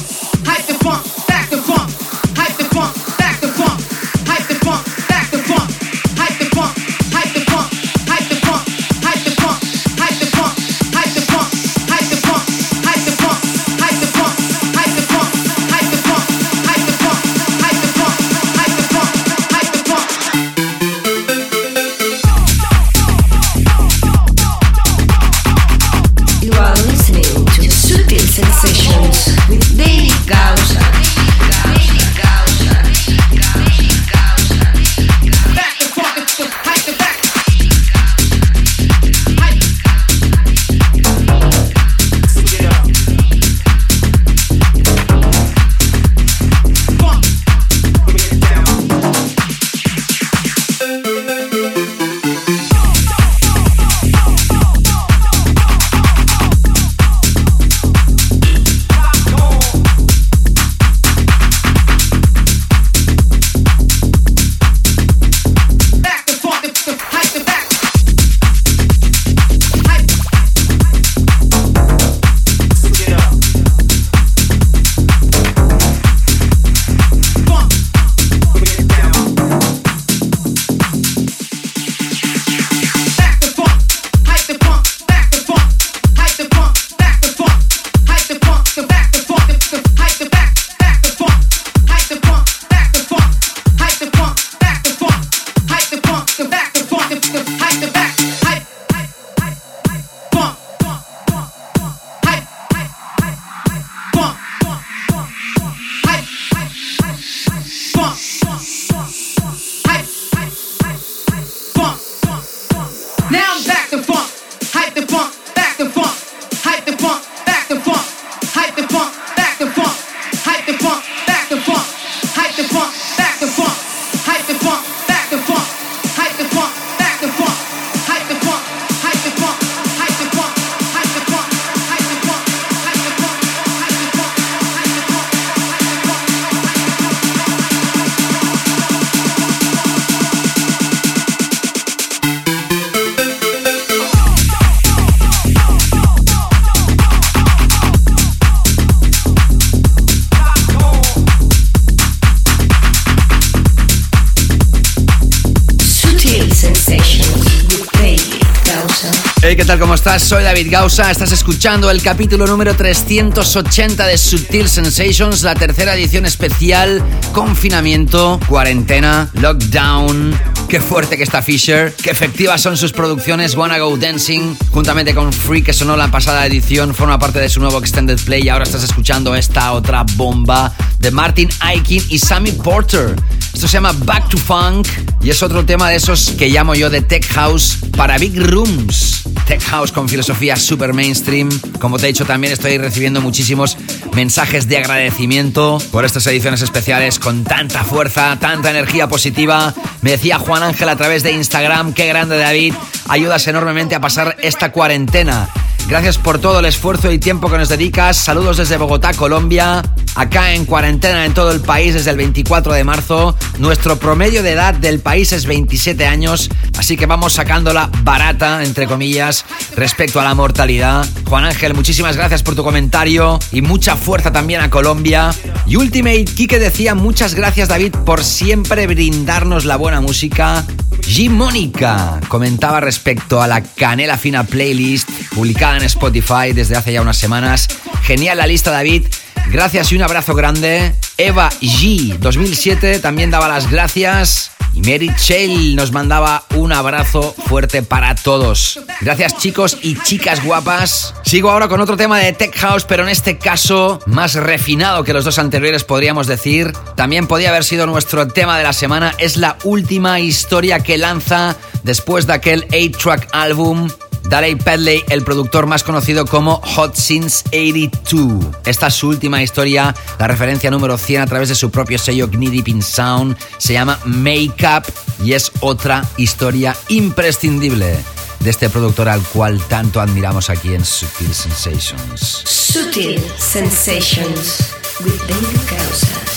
David 160.54 160.72
Gausa. 160.72 161.10
Estás 161.10 161.32
escuchando 161.32 161.90
el 161.90 162.04
capítulo 162.04 162.46
número 162.46 162.76
380 162.76 164.06
de 164.06 164.20
Sutil 164.20 164.70
Sensations, 164.70 165.42
la 165.42 165.56
tercera 165.56 165.96
edición 165.96 166.28
especial, 166.28 167.04
confinamiento, 167.32 168.40
cuarentena, 168.48 169.32
lockdown. 169.34 170.40
Qué 170.70 170.80
fuerte 170.80 171.18
que 171.18 171.24
está 171.24 171.42
Fisher, 171.42 171.92
qué 171.96 172.12
efectivas 172.12 172.62
son 172.62 172.78
sus 172.78 172.92
producciones. 172.92 173.56
Wanna 173.56 173.80
Go 173.80 173.98
Dancing, 173.98 174.56
juntamente 174.70 175.16
con 175.16 175.34
Free, 175.34 175.64
que 175.64 175.74
sonó 175.74 175.98
la 175.98 176.12
pasada 176.12 176.46
edición, 176.46 176.94
forma 176.94 177.18
parte 177.18 177.40
de 177.40 177.50
su 177.50 177.60
nuevo 177.60 177.80
Extended 177.80 178.20
Play. 178.24 178.44
Y 178.44 178.50
ahora 178.50 178.66
estás 178.66 178.84
escuchando 178.84 179.34
esta 179.34 179.72
otra 179.72 180.06
bomba 180.14 180.72
de 181.00 181.10
Martin 181.10 181.50
Aikin 181.62 182.04
y 182.10 182.20
Sammy 182.20 182.52
Porter. 182.52 183.16
Esto 183.56 183.68
se 183.68 183.74
llama 183.74 183.94
Back 184.06 184.30
to 184.30 184.38
Funk 184.38 184.88
y 185.24 185.32
es 185.32 185.42
otro 185.42 185.66
tema 185.66 185.90
de 185.90 185.96
esos 185.96 186.30
que 186.38 186.50
llamo 186.50 186.76
yo 186.76 186.92
de 186.92 187.02
Tech 187.02 187.26
House 187.34 187.80
para 187.98 188.20
Big 188.20 188.40
Rooms. 188.40 189.13
Tech 189.46 189.62
House 189.64 189.92
con 189.92 190.08
filosofía 190.08 190.56
super 190.56 190.94
mainstream. 190.94 191.50
Como 191.80 191.98
te 191.98 192.06
he 192.06 192.08
dicho, 192.08 192.26
también 192.26 192.54
estoy 192.54 192.78
recibiendo 192.78 193.22
muchísimos 193.22 193.78
mensajes 194.14 194.68
de 194.68 194.78
agradecimiento 194.78 195.80
por 195.92 196.06
estas 196.06 196.26
ediciones 196.28 196.62
especiales 196.62 197.20
con 197.20 197.44
tanta 197.44 197.84
fuerza, 197.84 198.38
tanta 198.40 198.72
energía 198.72 199.08
positiva. 199.08 199.74
Me 200.02 200.12
decía 200.12 200.40
Juan 200.40 200.64
Ángel 200.64 200.90
a 200.90 200.96
través 200.96 201.24
de 201.24 201.32
Instagram, 201.32 201.94
qué 201.94 202.08
grande 202.08 202.38
David, 202.38 202.74
ayudas 203.08 203.48
enormemente 203.48 203.96
a 203.96 204.02
pasar 204.02 204.38
esta 204.42 204.72
cuarentena. 204.72 205.50
Gracias 205.88 206.18
por 206.18 206.40
todo 206.40 206.60
el 206.60 206.66
esfuerzo 206.66 207.12
y 207.12 207.20
tiempo 207.20 207.50
que 207.52 207.58
nos 207.58 207.70
dedicas. 207.70 208.16
Saludos 208.18 208.58
desde 208.58 208.78
Bogotá, 208.78 209.14
Colombia. 209.14 209.84
Acá 210.16 210.54
en 210.54 210.66
cuarentena 210.66 211.26
en 211.26 211.34
todo 211.34 211.52
el 211.52 211.60
país 211.60 211.94
desde 211.94 212.12
el 212.12 212.18
24 212.18 212.74
de 212.74 212.84
marzo. 212.84 213.36
Nuestro 213.58 213.98
promedio 213.98 214.44
de 214.44 214.52
edad 214.52 214.74
del 214.74 215.00
país 215.00 215.34
es 215.34 215.46
27 215.46 216.06
años, 216.06 216.50
así 216.78 216.98
que 216.98 217.06
vamos 217.06 217.34
sacándola 217.34 217.90
barata, 218.04 218.64
entre 218.64 218.88
comillas, 218.88 219.46
respecto 219.76 220.20
a 220.20 220.24
la 220.24 220.36
mortalidad. 220.36 221.06
Juan 221.26 221.46
Ángel, 221.46 221.74
muchísimas 221.74 222.18
gracias 222.18 222.44
por 222.44 222.56
tu 222.56 222.64
comentario 222.64 223.40
y 223.52 223.62
mucha 223.62 223.96
fuerza 223.96 224.32
también 224.32 224.62
a 224.62 224.70
Colombia. 224.70 225.34
Y 225.66 225.76
Ultimate 225.76 226.26
Kike 226.26 226.60
decía 226.60 226.96
muchas 226.96 227.36
gracias 227.36 227.70
David 227.70 227.94
por 228.06 228.24
siempre 228.24 228.88
brindarnos 228.88 229.66
la 229.66 229.78
buena 229.78 230.02
música. 230.02 230.64
G 231.02 231.30
Mónica 231.30 232.20
comentaba 232.28 232.80
respecto 232.80 233.42
a 233.42 233.48
la 233.48 233.62
Canela 233.62 234.18
Fina 234.18 234.44
playlist 234.44 235.10
publicada 235.34 235.78
en 235.78 235.84
Spotify 235.84 236.54
desde 236.54 236.76
hace 236.76 236.94
ya 236.94 237.02
unas 237.02 237.18
semanas. 237.18 237.68
Genial 238.04 238.38
la 238.38 238.48
lista 238.48 238.72
David. 238.72 239.06
Gracias 239.52 239.92
y 239.92 239.96
un 239.96 240.04
abrazo 240.04 240.34
grande. 240.34 240.96
Eva 241.18 241.50
G 241.62 242.18
2007 242.18 243.00
también 243.00 243.30
daba 243.30 243.48
las 243.48 243.70
gracias. 243.70 244.53
Y 244.74 244.82
Mary 244.82 245.12
Shell 245.18 245.76
nos 245.76 245.92
mandaba 245.92 246.44
un 246.56 246.72
abrazo 246.72 247.36
fuerte 247.48 247.84
para 247.84 248.16
todos. 248.16 248.80
Gracias 249.02 249.38
chicos 249.38 249.78
y 249.82 249.96
chicas 250.02 250.44
guapas. 250.44 251.14
Sigo 251.24 251.52
ahora 251.52 251.68
con 251.68 251.80
otro 251.80 251.96
tema 251.96 252.18
de 252.18 252.34
Tech 252.34 252.56
House, 252.58 252.86
pero 252.86 253.04
en 253.04 253.10
este 253.10 253.38
caso 253.38 254.00
más 254.08 254.34
refinado 254.34 255.04
que 255.04 255.14
los 255.14 255.26
dos 255.26 255.38
anteriores 255.38 255.84
podríamos 255.84 256.28
decir. 256.28 256.74
También 256.96 257.28
podía 257.28 257.50
haber 257.50 257.64
sido 257.64 257.86
nuestro 257.86 258.28
tema 258.28 258.58
de 258.58 258.64
la 258.64 258.74
semana. 258.74 259.14
Es 259.20 259.38
la 259.38 259.58
última 259.64 260.20
historia 260.20 260.80
que 260.80 260.98
lanza 260.98 261.56
después 261.84 262.26
de 262.26 262.34
aquel 262.34 262.68
8-track 262.70 263.30
álbum 263.32 263.90
Daley 264.34 264.56
Pedley, 264.56 265.04
el 265.10 265.22
productor 265.24 265.68
más 265.68 265.84
conocido 265.84 266.26
como 266.26 266.60
Hot 266.62 266.96
Since 266.96 267.44
82. 267.50 268.44
Esta 268.66 268.88
es 268.88 268.96
su 268.96 269.10
última 269.10 269.44
historia, 269.44 269.94
la 270.18 270.28
referencia 270.28 270.72
número 270.72 270.98
100 270.98 271.22
a 271.22 271.28
través 271.28 271.50
de 271.50 271.56
su 271.56 271.70
propio 271.70 272.00
sello 272.00 272.28
Knee 272.28 272.50
Deep 272.50 272.82
Sound. 272.82 273.38
Se 273.60 273.74
llama 273.74 274.00
Makeup 274.06 274.92
y 275.24 275.34
es 275.34 275.52
otra 275.60 276.04
historia 276.18 276.76
imprescindible 276.88 277.96
de 278.40 278.50
este 278.50 278.72
productor 278.72 279.08
al 279.08 279.22
cual 279.22 279.62
tanto 279.68 280.02
admiramos 280.02 280.50
aquí 280.50 280.74
en 280.74 280.84
Sutil 280.84 281.32
Sensations. 281.32 282.20
Sutil 282.44 283.24
Sensations 283.38 284.74
with 285.02 285.14
David 285.28 285.60
Gausas. 285.70 286.33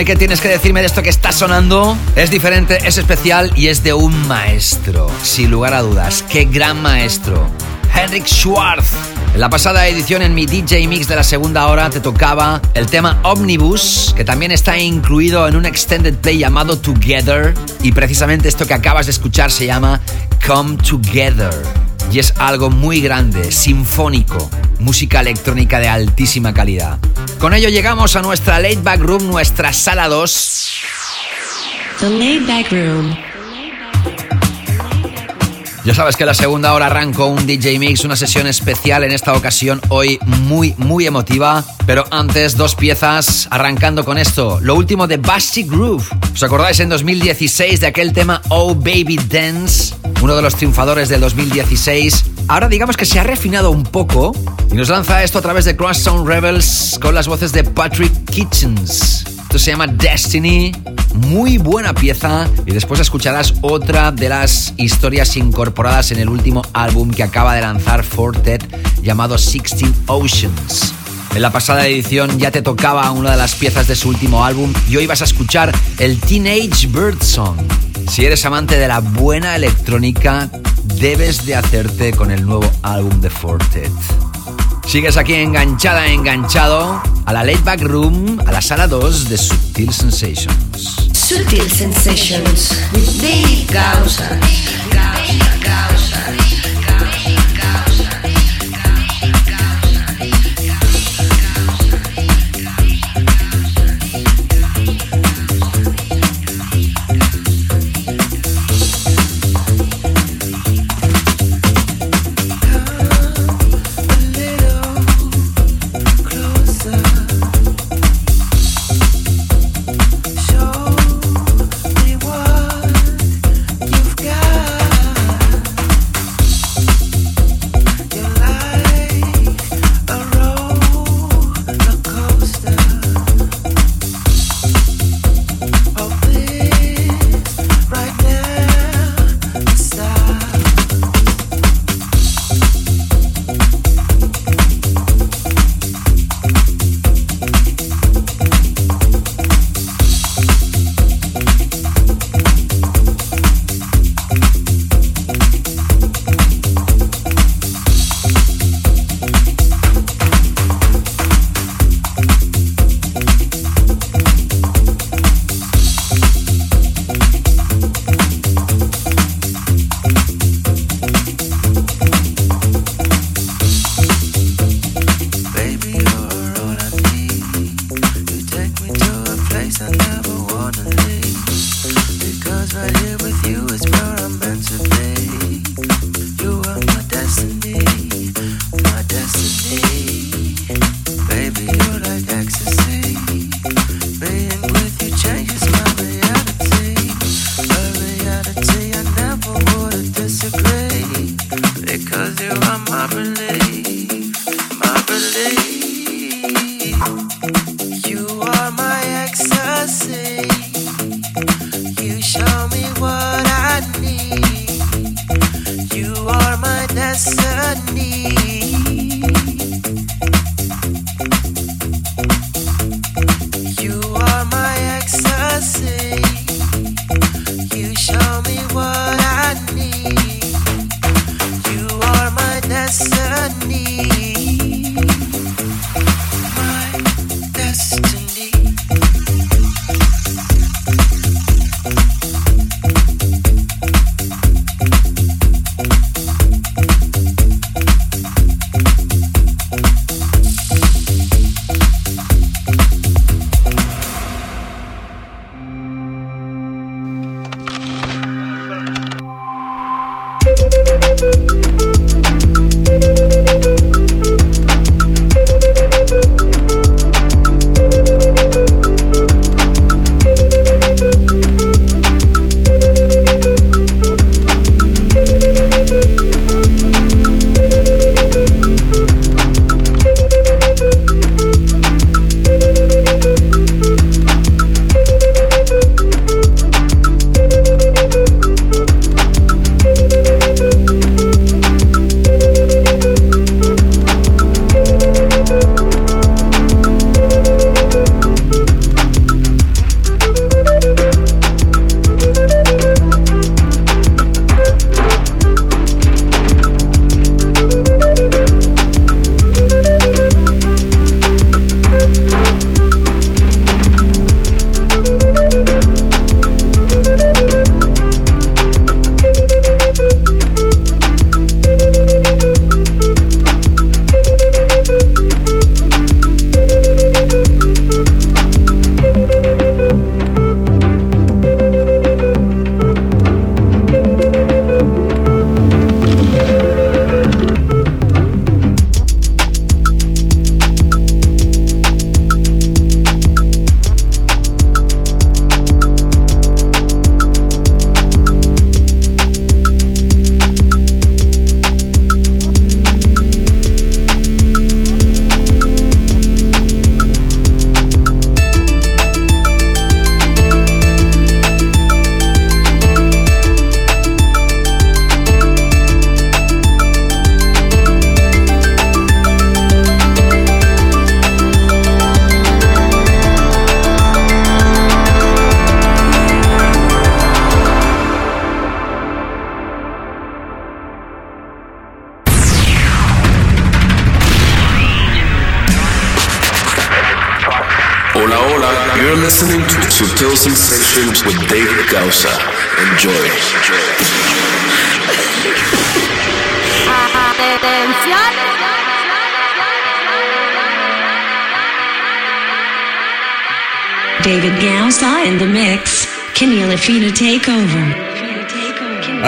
¿Y 0.00 0.04
qué 0.04 0.16
tienes 0.16 0.40
que 0.40 0.48
decirme 0.48 0.80
de 0.80 0.86
esto 0.86 1.02
que 1.02 1.08
está 1.08 1.32
sonando? 1.32 1.96
Es 2.16 2.30
diferente, 2.30 2.78
es 2.84 2.98
especial 2.98 3.50
y 3.56 3.68
es 3.68 3.82
de 3.82 3.94
un 3.94 4.28
maestro, 4.28 5.10
sin 5.22 5.50
lugar 5.50 5.72
a 5.74 5.82
dudas. 5.82 6.22
¡Qué 6.28 6.44
gran 6.44 6.82
maestro! 6.82 7.48
Henrik 7.94 8.26
Schwartz. 8.26 8.88
En 9.32 9.40
la 9.40 9.48
pasada 9.48 9.86
edición 9.86 10.22
en 10.22 10.34
mi 10.34 10.44
DJ 10.44 10.86
Mix 10.86 11.08
de 11.08 11.16
la 11.16 11.22
segunda 11.22 11.66
hora 11.68 11.88
te 11.88 12.00
tocaba 12.00 12.60
el 12.74 12.86
tema 12.86 13.20
Omnibus, 13.22 14.12
que 14.16 14.24
también 14.24 14.52
está 14.52 14.76
incluido 14.76 15.48
en 15.48 15.56
un 15.56 15.64
extended 15.64 16.14
play 16.14 16.38
llamado 16.38 16.78
Together. 16.78 17.54
Y 17.82 17.92
precisamente 17.92 18.48
esto 18.48 18.66
que 18.66 18.74
acabas 18.74 19.06
de 19.06 19.12
escuchar 19.12 19.50
se 19.50 19.66
llama 19.66 20.00
Come 20.46 20.76
Together. 20.76 21.54
Y 22.12 22.18
es 22.18 22.34
algo 22.38 22.70
muy 22.70 23.00
grande, 23.00 23.50
sinfónico, 23.50 24.50
música 24.78 25.20
electrónica 25.20 25.78
de 25.78 25.88
altísima 25.88 26.52
calidad. 26.54 26.98
Con 27.38 27.54
ello 27.54 27.68
llegamos 27.68 28.16
a 28.16 28.22
nuestra 28.22 28.58
Late 28.58 28.80
Back 28.82 29.00
Room, 29.00 29.26
nuestra 29.26 29.72
sala 29.72 30.08
2. 30.08 30.80
The 32.00 32.40
Back 32.40 32.70
Room. 32.72 33.35
Ya 35.86 35.94
sabes 35.94 36.16
que 36.16 36.26
la 36.26 36.34
segunda 36.34 36.74
hora 36.74 36.86
arrancó 36.86 37.26
un 37.26 37.46
DJ 37.46 37.78
Mix, 37.78 38.04
una 38.04 38.16
sesión 38.16 38.48
especial 38.48 39.04
en 39.04 39.12
esta 39.12 39.34
ocasión, 39.34 39.80
hoy 39.88 40.18
muy, 40.26 40.74
muy 40.78 41.06
emotiva. 41.06 41.62
Pero 41.86 42.04
antes, 42.10 42.56
dos 42.56 42.74
piezas, 42.74 43.46
arrancando 43.52 44.04
con 44.04 44.18
esto. 44.18 44.58
Lo 44.60 44.74
último 44.74 45.06
de 45.06 45.18
Basti 45.18 45.62
Groove. 45.62 46.04
¿Os 46.34 46.42
acordáis 46.42 46.80
en 46.80 46.88
2016 46.88 47.78
de 47.78 47.86
aquel 47.86 48.12
tema 48.12 48.42
Oh 48.48 48.74
Baby 48.74 49.16
Dance? 49.28 49.94
Uno 50.22 50.34
de 50.34 50.42
los 50.42 50.56
triunfadores 50.56 51.08
del 51.08 51.20
2016. 51.20 52.24
Ahora 52.48 52.68
digamos 52.68 52.96
que 52.96 53.06
se 53.06 53.20
ha 53.20 53.22
refinado 53.22 53.70
un 53.70 53.84
poco 53.84 54.32
y 54.72 54.74
nos 54.74 54.88
lanza 54.88 55.22
esto 55.22 55.38
a 55.38 55.42
través 55.42 55.66
de 55.66 55.76
Cross 55.76 55.98
Sound 55.98 56.26
Rebels 56.26 56.98
con 57.00 57.14
las 57.14 57.28
voces 57.28 57.52
de 57.52 57.62
Patrick 57.62 58.12
Kitchens. 58.28 59.35
Esto 59.46 59.60
se 59.60 59.70
llama 59.70 59.86
Destiny. 59.86 60.72
Muy 61.14 61.56
buena 61.56 61.94
pieza. 61.94 62.48
Y 62.66 62.72
después 62.72 62.98
escucharás 62.98 63.54
otra 63.62 64.10
de 64.10 64.28
las 64.28 64.74
historias 64.76 65.36
incorporadas 65.36 66.10
en 66.10 66.18
el 66.18 66.28
último 66.28 66.62
álbum 66.72 67.12
que 67.12 67.22
acaba 67.22 67.54
de 67.54 67.60
lanzar 67.60 68.02
Fortet 68.02 68.66
llamado 69.02 69.36
16 69.36 69.88
Oceans. 70.08 70.92
En 71.34 71.42
la 71.42 71.52
pasada 71.52 71.86
edición 71.86 72.38
ya 72.38 72.50
te 72.50 72.60
tocaba 72.60 73.08
una 73.12 73.30
de 73.30 73.36
las 73.36 73.54
piezas 73.54 73.86
de 73.86 73.94
su 73.94 74.08
último 74.08 74.44
álbum 74.44 74.72
y 74.88 74.96
hoy 74.96 75.06
vas 75.06 75.22
a 75.22 75.26
escuchar 75.26 75.72
el 75.98 76.18
Teenage 76.18 76.88
Bird 76.88 77.22
Song. 77.22 77.56
Si 78.10 78.24
eres 78.24 78.44
amante 78.44 78.76
de 78.76 78.88
la 78.88 78.98
buena 78.98 79.54
electrónica, 79.54 80.50
debes 80.98 81.46
de 81.46 81.54
hacerte 81.54 82.12
con 82.12 82.32
el 82.32 82.44
nuevo 82.44 82.68
álbum 82.82 83.20
de 83.20 83.30
Fortet. 83.30 83.92
Sigues 84.86 85.16
aquí 85.16 85.34
enganchada, 85.34 86.06
enganchado 86.06 87.02
a 87.24 87.32
la 87.32 87.42
Late 87.42 87.62
Back 87.64 87.82
Room, 87.82 88.40
a 88.46 88.52
la 88.52 88.62
sala 88.62 88.86
2 88.86 89.28
de 89.28 89.36
Subtil 89.36 89.92
Sensations. 89.92 91.10
Sutil 91.12 91.68
Sensations 91.68 92.70
with 92.92 93.20
Dave 93.20 93.66
Gausa. 93.66 94.38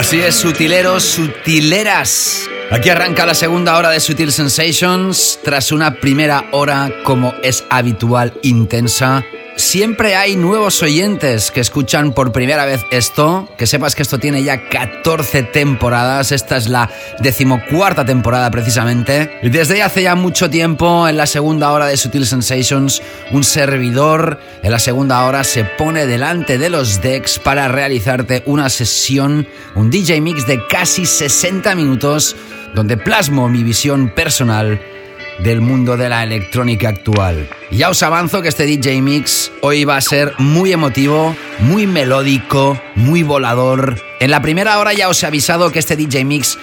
Así 0.09 0.22
es, 0.22 0.36
sutileros, 0.36 1.02
sutileras. 1.02 2.48
Aquí 2.70 2.88
arranca 2.88 3.26
la 3.26 3.34
segunda 3.34 3.76
hora 3.76 3.90
de 3.90 4.00
Sutil 4.00 4.32
Sensations, 4.32 5.38
tras 5.44 5.70
una 5.70 6.00
primera 6.00 6.46
hora, 6.52 6.90
como 7.04 7.34
es 7.42 7.62
habitual, 7.68 8.32
intensa 8.42 9.22
Siempre 9.59 10.14
hay 10.14 10.36
nuevos 10.36 10.84
oyentes 10.84 11.50
que 11.50 11.61
escuchan 11.61 12.12
por 12.12 12.30
primera 12.30 12.64
vez 12.64 12.80
esto. 12.92 13.48
Que 13.59 13.66
sepas 13.66 13.96
que 13.96 14.02
esto 14.02 14.20
tiene 14.20 14.44
ya 14.44 14.68
14 14.68 15.42
temporadas. 15.42 16.30
Esta 16.30 16.56
es 16.56 16.68
la 16.68 16.88
decimocuarta 17.20 18.04
temporada 18.04 18.50
precisamente. 18.50 19.38
Y 19.42 19.50
desde 19.50 19.82
hace 19.82 20.02
ya 20.02 20.14
mucho 20.14 20.50
tiempo, 20.50 21.08
en 21.08 21.16
la 21.16 21.26
segunda 21.26 21.72
hora 21.72 21.86
de 21.86 21.96
Sutil 21.96 22.26
Sensations, 22.26 23.02
un 23.30 23.44
servidor 23.44 24.40
en 24.62 24.70
la 24.70 24.78
segunda 24.78 25.24
hora 25.24 25.44
se 25.44 25.64
pone 25.64 26.06
delante 26.06 26.58
de 26.58 26.70
los 26.70 27.00
decks 27.00 27.38
para 27.38 27.68
realizarte 27.68 28.42
una 28.46 28.68
sesión, 28.68 29.46
un 29.74 29.90
DJ 29.90 30.20
mix 30.20 30.46
de 30.46 30.60
casi 30.68 31.06
60 31.06 31.74
minutos, 31.74 32.36
donde 32.74 32.96
plasmo 32.96 33.48
mi 33.48 33.62
visión 33.62 34.10
personal 34.10 34.80
del 35.38 35.60
mundo 35.60 35.96
de 35.96 36.08
la 36.08 36.22
electrónica 36.22 36.88
actual. 36.88 37.48
Ya 37.70 37.90
os 37.90 38.02
avanzo 38.02 38.42
que 38.42 38.48
este 38.48 38.64
DJ 38.64 39.00
Mix 39.02 39.52
hoy 39.60 39.84
va 39.84 39.96
a 39.96 40.00
ser 40.00 40.32
muy 40.38 40.72
emotivo, 40.72 41.36
muy 41.60 41.86
melódico, 41.86 42.80
muy 42.94 43.22
volador. 43.22 44.02
En 44.20 44.30
la 44.30 44.42
primera 44.42 44.78
hora 44.78 44.92
ya 44.92 45.08
os 45.08 45.22
he 45.22 45.26
avisado 45.26 45.70
que 45.70 45.78
este 45.78 45.96
DJ 45.96 46.24
Mix 46.24 46.57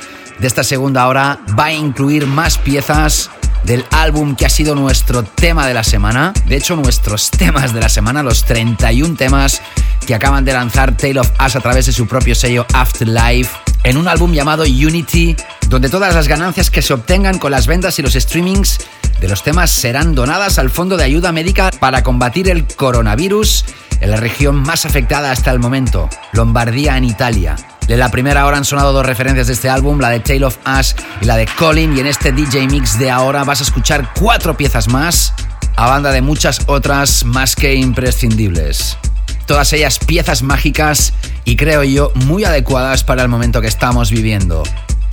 de 0.45 0.49
esta 0.49 0.63
segunda 0.63 1.07
hora 1.07 1.39
va 1.57 1.65
a 1.65 1.73
incluir 1.73 2.27
más 2.27 2.59
piezas 2.59 3.31
del 3.63 3.83
álbum 3.89 4.35
que 4.35 4.45
ha 4.45 4.49
sido 4.51 4.75
nuestro 4.75 5.23
tema 5.23 5.65
de 5.65 5.73
la 5.73 5.83
semana. 5.83 6.33
De 6.45 6.55
hecho, 6.55 6.75
nuestros 6.75 7.31
temas 7.35 7.73
de 7.73 7.79
la 7.81 7.89
semana, 7.89 8.21
los 8.21 8.45
31 8.45 9.15
temas 9.15 9.63
que 10.05 10.13
acaban 10.13 10.45
de 10.45 10.53
lanzar 10.53 10.95
Tale 10.95 11.19
of 11.19 11.31
Us 11.43 11.55
a 11.55 11.61
través 11.61 11.87
de 11.87 11.93
su 11.93 12.05
propio 12.05 12.35
sello 12.35 12.67
Afterlife 12.75 13.57
en 13.83 13.97
un 13.97 14.07
álbum 14.07 14.33
llamado 14.33 14.65
Unity, 14.65 15.35
donde 15.67 15.89
todas 15.89 16.13
las 16.13 16.27
ganancias 16.27 16.69
que 16.69 16.83
se 16.83 16.93
obtengan 16.93 17.39
con 17.39 17.49
las 17.49 17.65
ventas 17.65 17.97
y 17.97 18.03
los 18.03 18.13
streamings 18.13 18.77
de 19.19 19.27
los 19.27 19.41
temas 19.41 19.71
serán 19.71 20.13
donadas 20.13 20.59
al 20.59 20.69
Fondo 20.69 20.95
de 20.95 21.05
Ayuda 21.05 21.31
Médica 21.31 21.71
para 21.79 22.03
combatir 22.03 22.51
el 22.51 22.67
coronavirus 22.67 23.65
en 23.99 24.11
la 24.11 24.17
región 24.17 24.57
más 24.57 24.85
afectada 24.85 25.31
hasta 25.31 25.49
el 25.49 25.57
momento, 25.57 26.07
Lombardía 26.33 26.97
en 26.97 27.05
Italia. 27.05 27.55
De 27.87 27.97
la 27.97 28.09
primera 28.09 28.45
hora 28.45 28.57
han 28.57 28.65
sonado 28.65 28.93
dos 28.93 29.05
referencias 29.05 29.47
de 29.47 29.53
este 29.53 29.69
álbum, 29.69 29.99
la 29.99 30.09
de 30.09 30.19
Tale 30.19 30.45
of 30.45 30.57
Us 30.79 30.95
y 31.21 31.25
la 31.25 31.37
de 31.37 31.47
Colin, 31.57 31.95
y 31.95 31.99
en 31.99 32.07
este 32.07 32.31
DJ 32.31 32.67
Mix 32.67 32.97
de 32.97 33.11
ahora 33.11 33.43
vas 33.43 33.59
a 33.59 33.63
escuchar 33.63 34.11
cuatro 34.19 34.57
piezas 34.57 34.87
más, 34.87 35.33
a 35.75 35.87
banda 35.87 36.11
de 36.11 36.21
muchas 36.21 36.61
otras 36.67 37.23
más 37.25 37.55
que 37.55 37.75
imprescindibles 37.75 38.97
todas 39.45 39.71
ellas 39.73 39.99
piezas 39.99 40.41
mágicas 40.41 41.13
y 41.43 41.55
creo 41.55 41.83
yo 41.83 42.11
muy 42.15 42.43
adecuadas 42.43 43.03
para 43.03 43.21
el 43.21 43.29
momento 43.29 43.61
que 43.61 43.67
estamos 43.67 44.11
viviendo. 44.11 44.63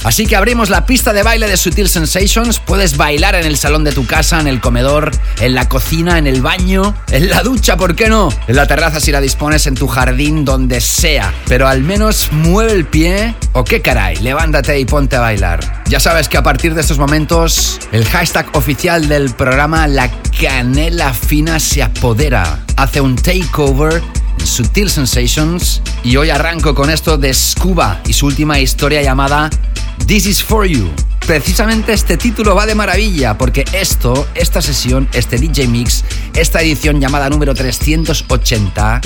Así 0.05 0.27
que 0.27 0.35
abrimos 0.35 0.69
la 0.69 0.85
pista 0.85 1.13
de 1.13 1.23
baile 1.23 1.47
de 1.47 1.57
Sutil 1.57 1.89
Sensations. 1.89 2.59
Puedes 2.59 2.97
bailar 2.97 3.37
en 3.37 3.47
el 3.47 3.57
salón 3.57 3.85
de 3.85 3.93
tu 3.93 4.05
casa, 4.05 4.41
en 4.41 4.49
el 4.49 4.61
comedor, 4.61 5.13
en 5.41 5.55
la 5.55 5.69
cocina, 5.69 6.19
en 6.19 6.27
el 6.27 6.43
baño, 6.43 6.95
en 7.11 7.31
la 7.31 7.43
ducha, 7.43 7.77
¿por 7.77 7.95
qué 7.95 8.09
no? 8.09 8.29
En 8.49 8.57
la 8.57 8.67
terraza 8.67 9.01
si 9.01 9.13
la 9.13 9.21
dispones, 9.21 9.67
en 9.67 9.77
tu 9.77 9.87
jardín, 9.87 10.45
donde 10.45 10.81
sea. 10.81 11.33
Pero 11.47 11.69
al 11.69 11.83
menos 11.83 12.31
mueve 12.33 12.73
el 12.73 12.85
pie 12.85 13.35
o 13.53 13.63
qué 13.65 13.81
caray, 13.81 14.17
levántate 14.17 14.79
y 14.81 14.85
ponte 14.85 15.17
a 15.17 15.21
bailar. 15.21 15.83
Ya 15.87 16.01
sabes 16.01 16.29
que 16.29 16.37
a 16.37 16.43
partir 16.43 16.75
de 16.75 16.81
estos 16.81 16.99
momentos, 16.99 17.79
el 17.93 18.05
hashtag 18.05 18.47
oficial 18.57 19.09
del 19.09 19.31
programa 19.31 19.87
La 19.87 20.11
Canela 20.41 21.15
Fina 21.15 21.61
se 21.61 21.83
apodera. 21.83 22.65
Hace 22.77 23.01
un 23.01 23.15
takeover 23.15 24.03
Sutil 24.45 24.91
Sensations 24.91 25.81
y 26.03 26.17
hoy 26.17 26.31
arranco 26.31 26.75
con 26.75 26.91
esto 26.91 27.17
de 27.17 27.33
Scuba 27.33 28.01
y 28.07 28.13
su 28.13 28.27
última 28.27 28.59
historia 28.59 29.03
llamada 29.03 29.51
This 30.07 30.27
is 30.27 30.43
for 30.43 30.67
You. 30.67 30.91
Precisamente 31.27 31.93
este 31.93 32.17
título 32.17 32.55
va 32.55 32.67
de 32.67 32.75
maravilla 32.75 33.39
porque 33.39 33.65
esto, 33.73 34.27
esta 34.35 34.61
sesión, 34.61 35.09
este 35.13 35.39
DJ 35.39 35.69
Mix, 35.69 36.05
esta 36.35 36.61
edición 36.63 37.01
llamada 37.01 37.31
número 37.31 37.55
380 37.55 39.01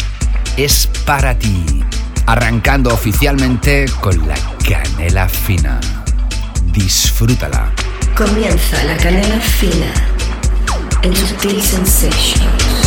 es 0.56 0.88
para 1.04 1.38
ti. 1.38 1.64
Arrancando 2.26 2.92
oficialmente 2.92 3.86
con 4.00 4.26
la 4.26 4.36
canela 4.66 5.28
fina. 5.28 5.78
Disfrútala. 6.72 7.72
Comienza 8.16 8.82
la 8.84 8.96
canela 8.96 9.38
fina 9.40 9.92
en 11.02 11.14
Sutil 11.14 11.62
Sensations. 11.62 12.85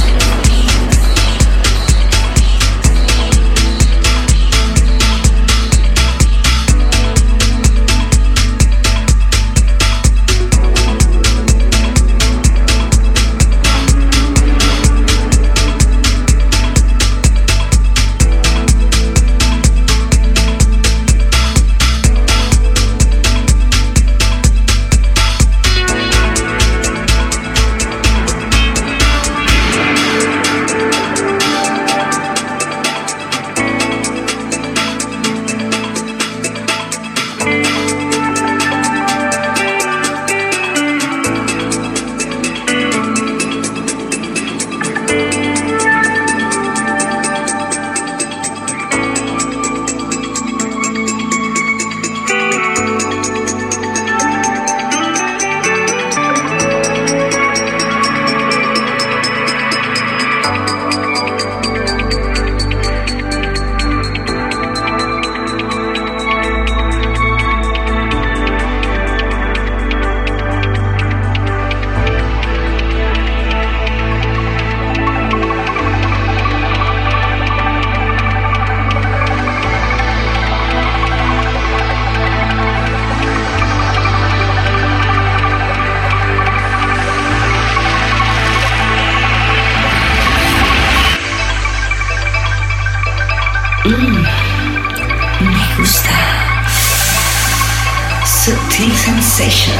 sensation. 99.40 99.79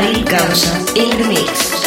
David 0.00 0.28
Causa, 0.28 0.78
el 0.94 1.10
remix. 1.10 1.77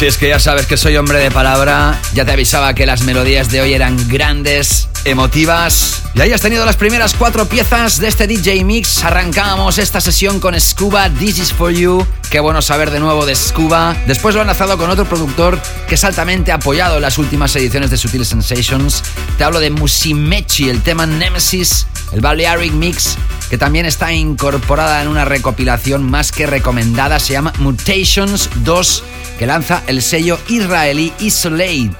Si 0.00 0.06
es 0.06 0.16
que 0.16 0.30
ya 0.30 0.40
sabes 0.40 0.64
que 0.64 0.78
soy 0.78 0.96
hombre 0.96 1.18
de 1.18 1.30
palabra, 1.30 2.00
ya 2.14 2.24
te 2.24 2.32
avisaba 2.32 2.72
que 2.72 2.86
las 2.86 3.02
melodías 3.02 3.50
de 3.50 3.60
hoy 3.60 3.74
eran 3.74 4.08
grandes, 4.08 4.88
emotivas. 5.04 6.04
Y 6.14 6.22
ahí 6.22 6.32
has 6.32 6.40
tenido 6.40 6.64
las 6.64 6.76
primeras 6.76 7.12
cuatro 7.12 7.44
piezas 7.46 8.00
de 8.00 8.08
este 8.08 8.26
DJ 8.26 8.64
Mix. 8.64 9.04
Arrancábamos 9.04 9.76
esta 9.76 10.00
sesión 10.00 10.40
con 10.40 10.58
Scuba, 10.58 11.10
This 11.10 11.40
is 11.40 11.52
for 11.52 11.70
You. 11.70 12.06
Qué 12.30 12.40
bueno 12.40 12.62
saber 12.62 12.90
de 12.90 12.98
nuevo 12.98 13.26
de 13.26 13.36
Scuba. 13.36 13.94
Después 14.06 14.34
lo 14.34 14.40
han 14.40 14.46
lanzado 14.46 14.78
con 14.78 14.88
otro 14.88 15.04
productor 15.04 15.60
que 15.86 15.96
es 15.96 16.04
altamente 16.04 16.50
apoyado 16.50 16.96
en 16.96 17.02
las 17.02 17.18
últimas 17.18 17.54
ediciones 17.56 17.90
de 17.90 17.98
Sutil 17.98 18.24
Sensations. 18.24 19.02
Te 19.36 19.44
hablo 19.44 19.60
de 19.60 19.68
Musimechi, 19.68 20.70
el 20.70 20.82
tema 20.82 21.04
Nemesis, 21.04 21.86
el 22.12 22.20
Balearic 22.20 22.72
Mix 22.72 23.16
que 23.50 23.58
también 23.58 23.84
está 23.84 24.12
incorporada 24.12 25.02
en 25.02 25.08
una 25.08 25.24
recopilación 25.24 26.08
más 26.08 26.30
que 26.30 26.46
recomendada, 26.46 27.18
se 27.18 27.32
llama 27.32 27.52
Mutations 27.58 28.48
2, 28.62 29.04
que 29.40 29.46
lanza 29.46 29.82
el 29.88 30.02
sello 30.02 30.38
israelí 30.46 31.12
Isolate. 31.18 31.90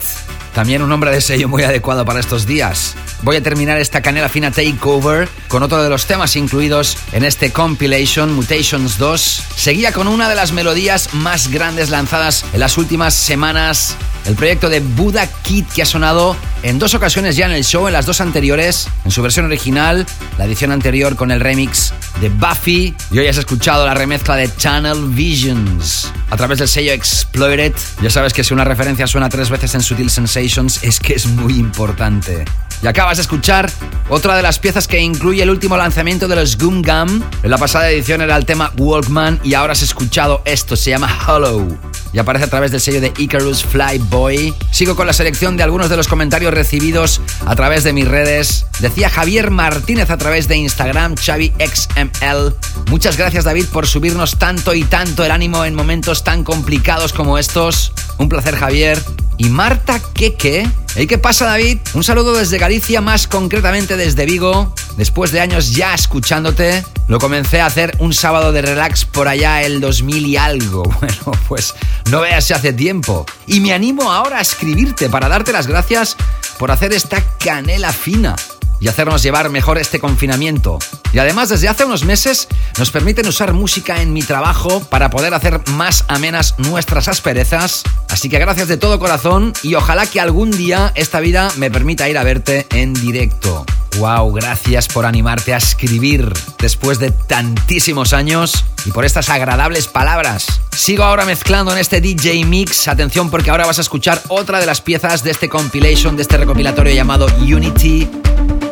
También 0.54 0.80
un 0.82 0.88
nombre 0.88 1.10
de 1.10 1.20
sello 1.20 1.48
muy 1.48 1.64
adecuado 1.64 2.04
para 2.04 2.20
estos 2.20 2.46
días. 2.46 2.94
Voy 3.22 3.36
a 3.36 3.42
terminar 3.42 3.78
esta 3.78 4.00
canela 4.00 4.30
fina 4.30 4.50
takeover 4.50 5.28
con 5.48 5.62
otro 5.62 5.82
de 5.82 5.90
los 5.90 6.06
temas 6.06 6.36
incluidos 6.36 6.96
en 7.12 7.24
este 7.24 7.52
compilation 7.52 8.32
Mutations 8.32 8.96
2. 8.96 9.42
Seguía 9.56 9.92
con 9.92 10.08
una 10.08 10.28
de 10.30 10.34
las 10.34 10.52
melodías 10.52 11.12
más 11.12 11.48
grandes 11.48 11.90
lanzadas 11.90 12.46
en 12.54 12.60
las 12.60 12.78
últimas 12.78 13.12
semanas. 13.12 13.94
El 14.24 14.36
proyecto 14.36 14.70
de 14.70 14.80
Buddha 14.80 15.26
Kid 15.42 15.66
que 15.66 15.82
ha 15.82 15.86
sonado 15.86 16.34
en 16.62 16.78
dos 16.78 16.94
ocasiones 16.94 17.36
ya 17.36 17.44
en 17.44 17.52
el 17.52 17.64
show, 17.64 17.86
en 17.86 17.92
las 17.92 18.06
dos 18.06 18.22
anteriores, 18.22 18.88
en 19.04 19.10
su 19.10 19.20
versión 19.20 19.44
original, 19.44 20.06
la 20.38 20.46
edición 20.46 20.72
anterior 20.72 21.14
con 21.14 21.30
el 21.30 21.40
remix 21.40 21.92
de 22.22 22.30
Buffy 22.30 22.94
y 23.10 23.18
hoy 23.18 23.26
has 23.26 23.38
escuchado 23.38 23.86
la 23.86 23.92
remezcla 23.92 24.36
de 24.36 24.54
Channel 24.56 25.08
Visions 25.08 26.10
a 26.30 26.36
través 26.38 26.58
del 26.58 26.68
sello 26.68 26.92
Exploited. 26.92 27.74
Ya 28.02 28.08
sabes 28.08 28.32
que 28.32 28.44
si 28.44 28.54
una 28.54 28.64
referencia 28.64 29.06
suena 29.06 29.28
tres 29.28 29.50
veces 29.50 29.74
en 29.74 29.82
Sutil 29.82 30.08
Sensations 30.08 30.82
es 30.82 31.00
que 31.00 31.14
es 31.14 31.26
muy 31.26 31.58
importante. 31.58 32.46
Y 32.82 32.86
acabas 32.86 33.18
de 33.18 33.22
escuchar 33.22 33.70
otra 34.08 34.36
de 34.36 34.42
las 34.42 34.58
piezas 34.58 34.88
que 34.88 34.98
incluye 34.98 35.42
el 35.42 35.50
último 35.50 35.76
lanzamiento 35.76 36.28
de 36.28 36.36
los 36.36 36.56
Goom 36.56 36.82
Gum. 36.82 37.22
En 37.42 37.50
la 37.50 37.58
pasada 37.58 37.90
edición 37.90 38.22
era 38.22 38.36
el 38.36 38.46
tema 38.46 38.72
Walkman 38.78 39.38
y 39.44 39.54
ahora 39.54 39.72
has 39.74 39.82
escuchado 39.82 40.40
esto, 40.46 40.76
se 40.76 40.90
llama 40.90 41.14
Hollow. 41.26 41.78
Y 42.12 42.18
aparece 42.18 42.46
a 42.46 42.50
través 42.50 42.72
del 42.72 42.80
sello 42.80 43.00
de 43.00 43.12
Icarus 43.18 43.62
Flyboy. 43.62 44.52
Sigo 44.72 44.96
con 44.96 45.06
la 45.06 45.12
selección 45.12 45.56
de 45.56 45.62
algunos 45.62 45.90
de 45.90 45.96
los 45.96 46.08
comentarios 46.08 46.52
recibidos 46.52 47.20
a 47.46 47.54
través 47.54 47.84
de 47.84 47.92
mis 47.92 48.08
redes. 48.08 48.66
Decía 48.80 49.10
Javier 49.10 49.50
Martínez 49.50 50.10
a 50.10 50.18
través 50.18 50.48
de 50.48 50.56
Instagram, 50.56 51.16
XaviXML. 51.16 52.56
Muchas 52.88 53.16
gracias 53.16 53.44
David 53.44 53.66
por 53.66 53.86
subirnos 53.86 54.38
tanto 54.38 54.74
y 54.74 54.84
tanto 54.84 55.24
el 55.24 55.30
ánimo 55.30 55.64
en 55.64 55.74
momentos 55.74 56.24
tan 56.24 56.42
complicados 56.42 57.12
como 57.12 57.38
estos. 57.38 57.92
Un 58.18 58.28
placer 58.28 58.56
Javier. 58.56 59.00
Y 59.38 59.48
Marta 59.48 60.00
Queque. 60.14 60.68
¿Y 60.96 61.06
qué 61.06 61.18
pasa 61.18 61.46
David? 61.46 61.78
Un 61.94 62.02
saludo 62.02 62.34
desde 62.34 62.58
Galicia, 62.58 63.00
más 63.00 63.28
concretamente 63.28 63.96
desde 63.96 64.26
Vigo. 64.26 64.74
Después 64.96 65.30
de 65.30 65.40
años 65.40 65.72
ya 65.72 65.94
escuchándote, 65.94 66.84
lo 67.06 67.18
comencé 67.18 67.60
a 67.60 67.66
hacer 67.66 67.94
un 68.00 68.12
sábado 68.12 68.52
de 68.52 68.62
relax 68.62 69.04
por 69.04 69.28
allá 69.28 69.62
el 69.62 69.80
2000 69.80 70.26
y 70.26 70.36
algo. 70.36 70.82
Bueno, 71.00 71.32
pues 71.48 71.74
no 72.10 72.20
veas 72.20 72.44
si 72.44 72.52
hace 72.52 72.72
tiempo. 72.72 73.24
Y 73.46 73.60
me 73.60 73.72
animo 73.72 74.10
ahora 74.10 74.38
a 74.38 74.42
escribirte 74.42 75.08
para 75.08 75.28
darte 75.28 75.52
las 75.52 75.66
gracias 75.66 76.16
por 76.58 76.70
hacer 76.70 76.92
esta 76.92 77.22
canela 77.38 77.92
fina 77.92 78.36
y 78.80 78.88
hacernos 78.88 79.22
llevar 79.22 79.50
mejor 79.50 79.78
este 79.78 80.00
confinamiento. 80.00 80.78
Y 81.12 81.18
además 81.18 81.50
desde 81.50 81.68
hace 81.68 81.84
unos 81.84 82.04
meses 82.04 82.48
nos 82.78 82.90
permiten 82.90 83.26
usar 83.26 83.52
música 83.52 84.00
en 84.02 84.12
mi 84.12 84.22
trabajo 84.22 84.80
para 84.80 85.10
poder 85.10 85.34
hacer 85.34 85.60
más 85.72 86.04
amenas 86.08 86.54
nuestras 86.58 87.08
asperezas. 87.08 87.82
Así 88.08 88.28
que 88.28 88.38
gracias 88.38 88.68
de 88.68 88.76
todo 88.76 88.98
corazón 88.98 89.52
y 89.62 89.74
ojalá 89.74 90.06
que 90.06 90.20
algún 90.20 90.50
día 90.50 90.92
esta 90.94 91.20
vida 91.20 91.50
me 91.56 91.70
permita 91.70 92.08
ir 92.08 92.18
a 92.18 92.24
verte 92.24 92.66
en 92.70 92.94
directo. 92.94 93.66
Wow, 93.98 94.32
gracias 94.32 94.86
por 94.86 95.04
animarte 95.04 95.52
a 95.52 95.56
escribir 95.56 96.32
después 96.58 97.00
de 97.00 97.10
tantísimos 97.10 98.12
años 98.12 98.64
y 98.86 98.92
por 98.92 99.04
estas 99.04 99.28
agradables 99.28 99.88
palabras. 99.88 100.46
Sigo 100.74 101.02
ahora 101.02 101.26
mezclando 101.26 101.72
en 101.72 101.78
este 101.78 102.00
DJ 102.00 102.44
Mix. 102.44 102.88
Atención 102.88 103.30
porque 103.30 103.50
ahora 103.50 103.66
vas 103.66 103.78
a 103.78 103.82
escuchar 103.82 104.22
otra 104.28 104.60
de 104.60 104.66
las 104.66 104.80
piezas 104.80 105.24
de 105.24 105.32
este 105.32 105.48
compilation, 105.48 106.16
de 106.16 106.22
este 106.22 106.36
recopilatorio 106.36 106.94
llamado 106.94 107.26
Unity 107.40 108.08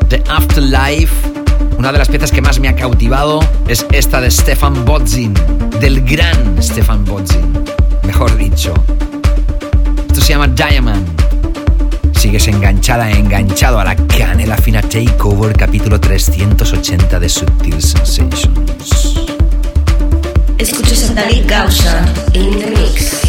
The 0.08 0.22
Afterlife. 0.28 1.12
Una 1.76 1.92
de 1.92 1.98
las 1.98 2.08
piezas 2.08 2.30
que 2.30 2.40
más 2.40 2.58
me 2.58 2.68
ha 2.68 2.74
cautivado 2.74 3.40
es 3.68 3.84
esta 3.92 4.20
de 4.20 4.30
Stefan 4.30 4.84
Bodzin, 4.84 5.34
del 5.80 6.02
gran 6.02 6.62
Stefan 6.62 7.04
Bodzin, 7.04 7.64
mejor 8.04 8.36
dicho. 8.38 8.72
Esto 10.08 10.20
se 10.20 10.28
llama 10.30 10.48
Diamond. 10.48 11.06
Sigues 12.18 12.48
enganchada, 12.48 13.10
enganchado 13.10 13.78
a 13.78 13.84
la 13.84 13.96
canela 13.96 14.56
fina 14.56 14.80
Takeover, 14.80 15.54
capítulo 15.54 16.00
380 16.00 17.20
de 17.20 17.28
Subtil 17.28 17.82
Sensations. 17.82 19.18
Escuchas 20.56 21.10
a 21.10 21.14
David 21.14 21.44
Gausa 21.46 22.04
in 22.32 22.58
the 22.58 22.70
mix. 22.70 23.28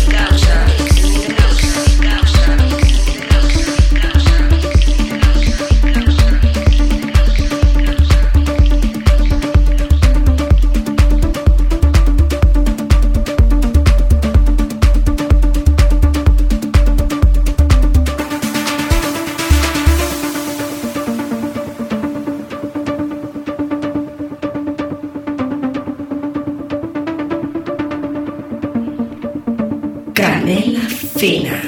Canela 30.50 30.80
fina. 30.90 31.62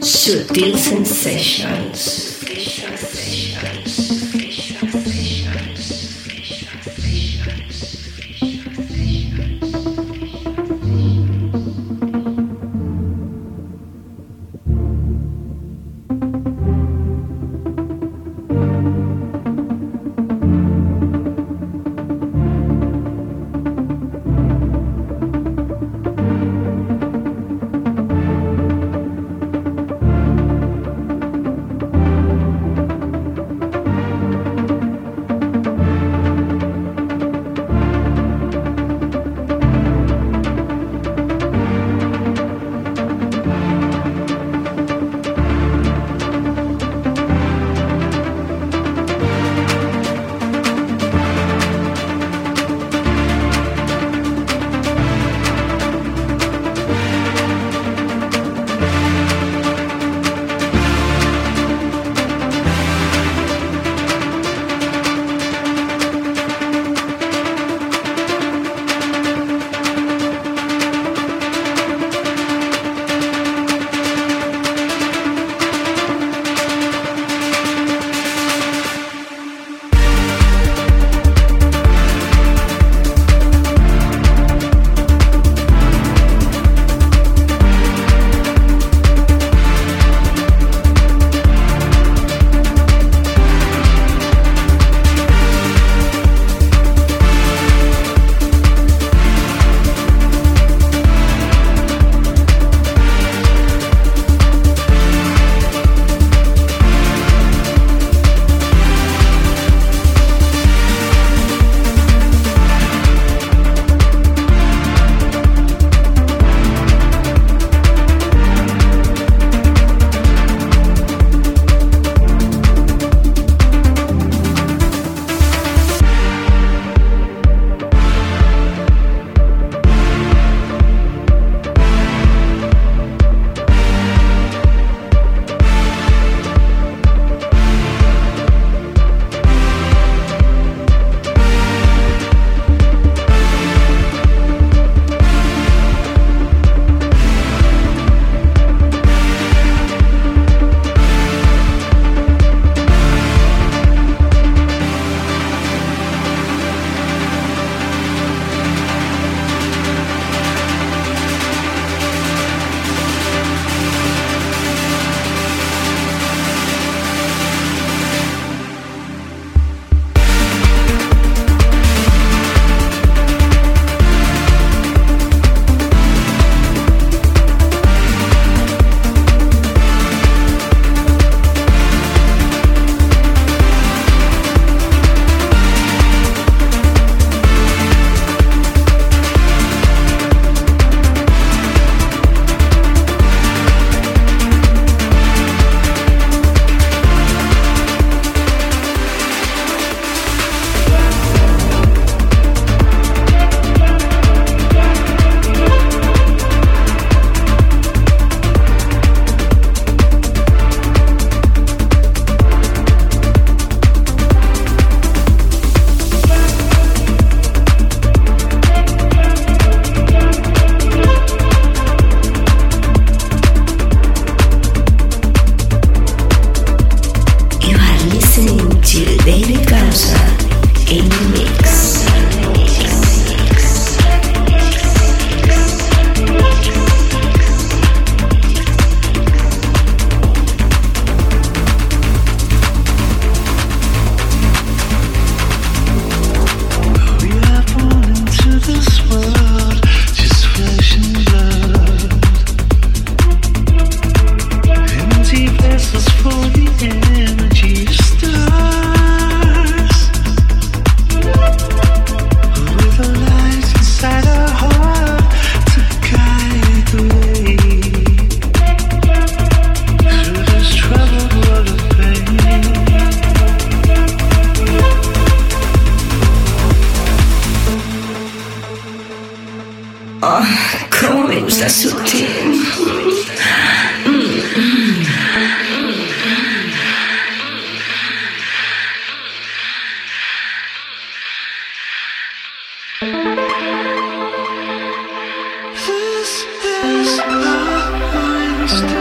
Sutil 0.00 0.78
sensations. 0.78 2.25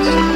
Thank 0.05 0.29
you. 0.29 0.34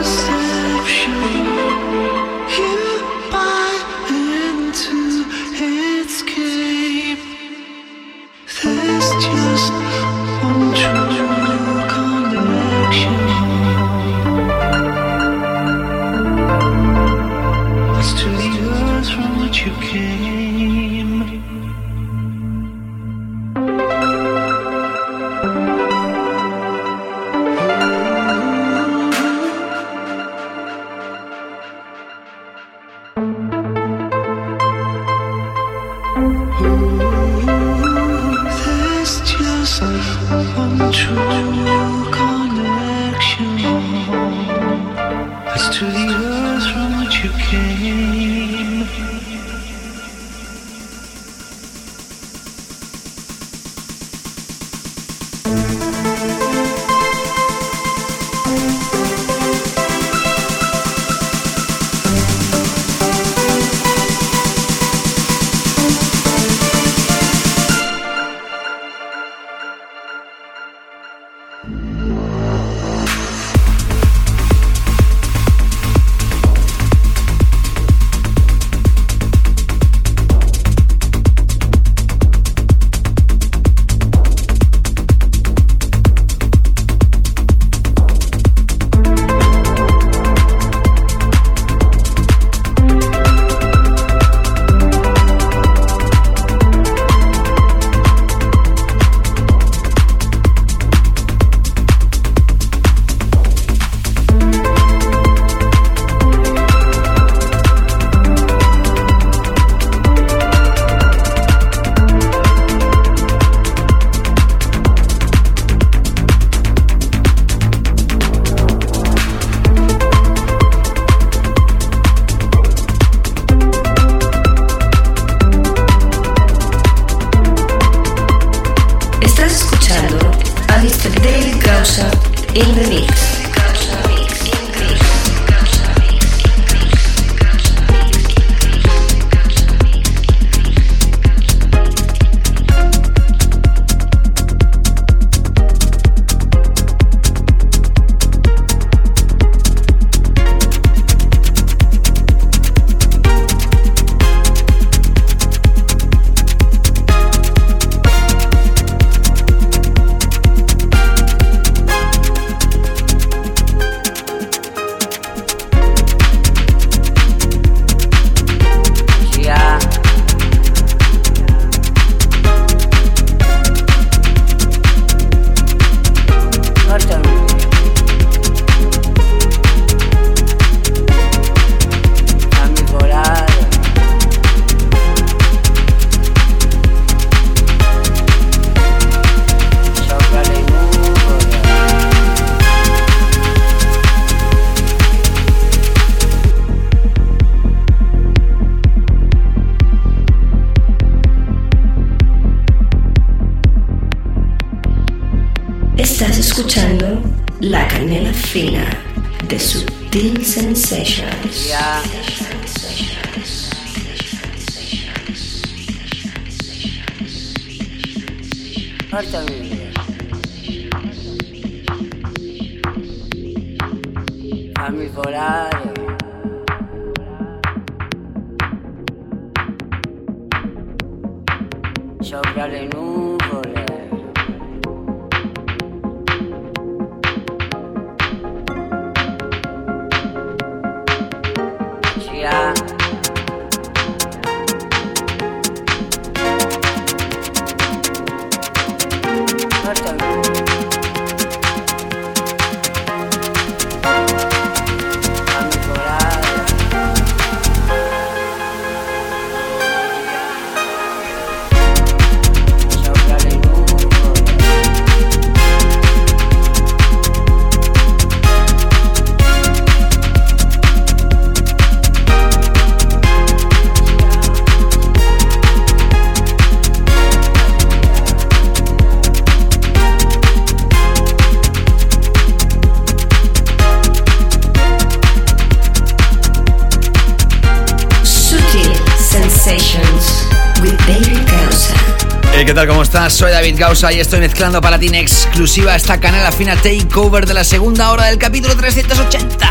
Estás? 293.09 293.33
Soy 293.33 293.51
David 293.51 293.75
Gausa 293.79 294.13
y 294.13 294.19
estoy 294.19 294.39
mezclando 294.39 294.81
para 294.81 294.99
ti 294.99 295.07
en 295.07 295.15
exclusiva 295.15 295.95
esta 295.95 296.19
canela 296.19 296.51
fina 296.51 296.75
takeover 296.75 297.47
de 297.47 297.55
la 297.55 297.63
segunda 297.63 298.11
hora 298.11 298.25
del 298.25 298.37
capítulo 298.37 298.75
380. 298.75 299.67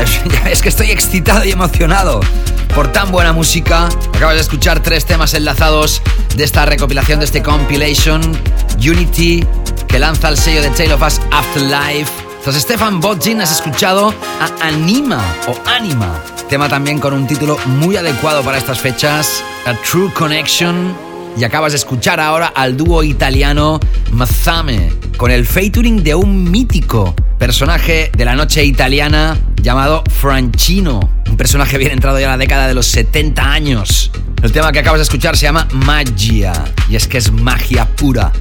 Ya 0.32 0.40
ves 0.44 0.62
que 0.62 0.70
estoy 0.70 0.90
excitado 0.90 1.44
y 1.44 1.50
emocionado 1.50 2.20
por 2.74 2.90
tan 2.90 3.12
buena 3.12 3.34
música. 3.34 3.90
Acabas 4.14 4.36
de 4.36 4.40
escuchar 4.40 4.80
tres 4.80 5.04
temas 5.04 5.34
enlazados 5.34 6.00
de 6.34 6.42
esta 6.42 6.64
recopilación 6.64 7.18
de 7.18 7.26
este 7.26 7.42
compilation 7.42 8.22
Unity 8.78 9.44
que 9.86 9.98
lanza 9.98 10.30
el 10.30 10.38
sello 10.38 10.62
de 10.62 10.70
Tale 10.70 10.94
of 10.94 11.02
Us 11.02 11.20
Afterlife. 11.32 12.10
Tras 12.42 12.56
Stefan 12.56 12.98
Bodgin 12.98 13.42
has 13.42 13.52
escuchado 13.52 14.14
a 14.40 14.66
Anima 14.66 15.22
o 15.48 15.68
Anima, 15.68 16.24
tema 16.48 16.66
también 16.66 16.98
con 16.98 17.12
un 17.12 17.26
título 17.26 17.58
muy 17.66 17.98
adecuado 17.98 18.42
para 18.42 18.56
estas 18.56 18.78
fechas, 18.78 19.44
A 19.66 19.74
True 19.74 20.10
Connection. 20.14 21.09
Y 21.36 21.44
acabas 21.44 21.72
de 21.72 21.78
escuchar 21.78 22.20
ahora 22.20 22.48
al 22.48 22.76
dúo 22.76 23.02
italiano 23.02 23.80
Mazzame, 24.12 24.92
con 25.16 25.30
el 25.30 25.46
featuring 25.46 26.02
de 26.02 26.14
un 26.14 26.50
mítico 26.50 27.14
personaje 27.38 28.10
de 28.16 28.24
la 28.24 28.34
noche 28.34 28.64
italiana 28.64 29.38
llamado 29.62 30.04
Franchino, 30.10 31.00
un 31.28 31.36
personaje 31.36 31.78
bien 31.78 31.92
entrado 31.92 32.18
ya 32.18 32.26
en 32.26 32.32
la 32.32 32.38
década 32.38 32.68
de 32.68 32.74
los 32.74 32.86
70 32.86 33.52
años. 33.52 34.10
El 34.42 34.52
tema 34.52 34.72
que 34.72 34.80
acabas 34.80 34.98
de 34.98 35.04
escuchar 35.04 35.36
se 35.36 35.44
llama 35.46 35.66
Magia, 35.72 36.52
y 36.88 36.96
es 36.96 37.06
que 37.06 37.18
es 37.18 37.32
magia 37.32 37.86
pura. 37.86 38.32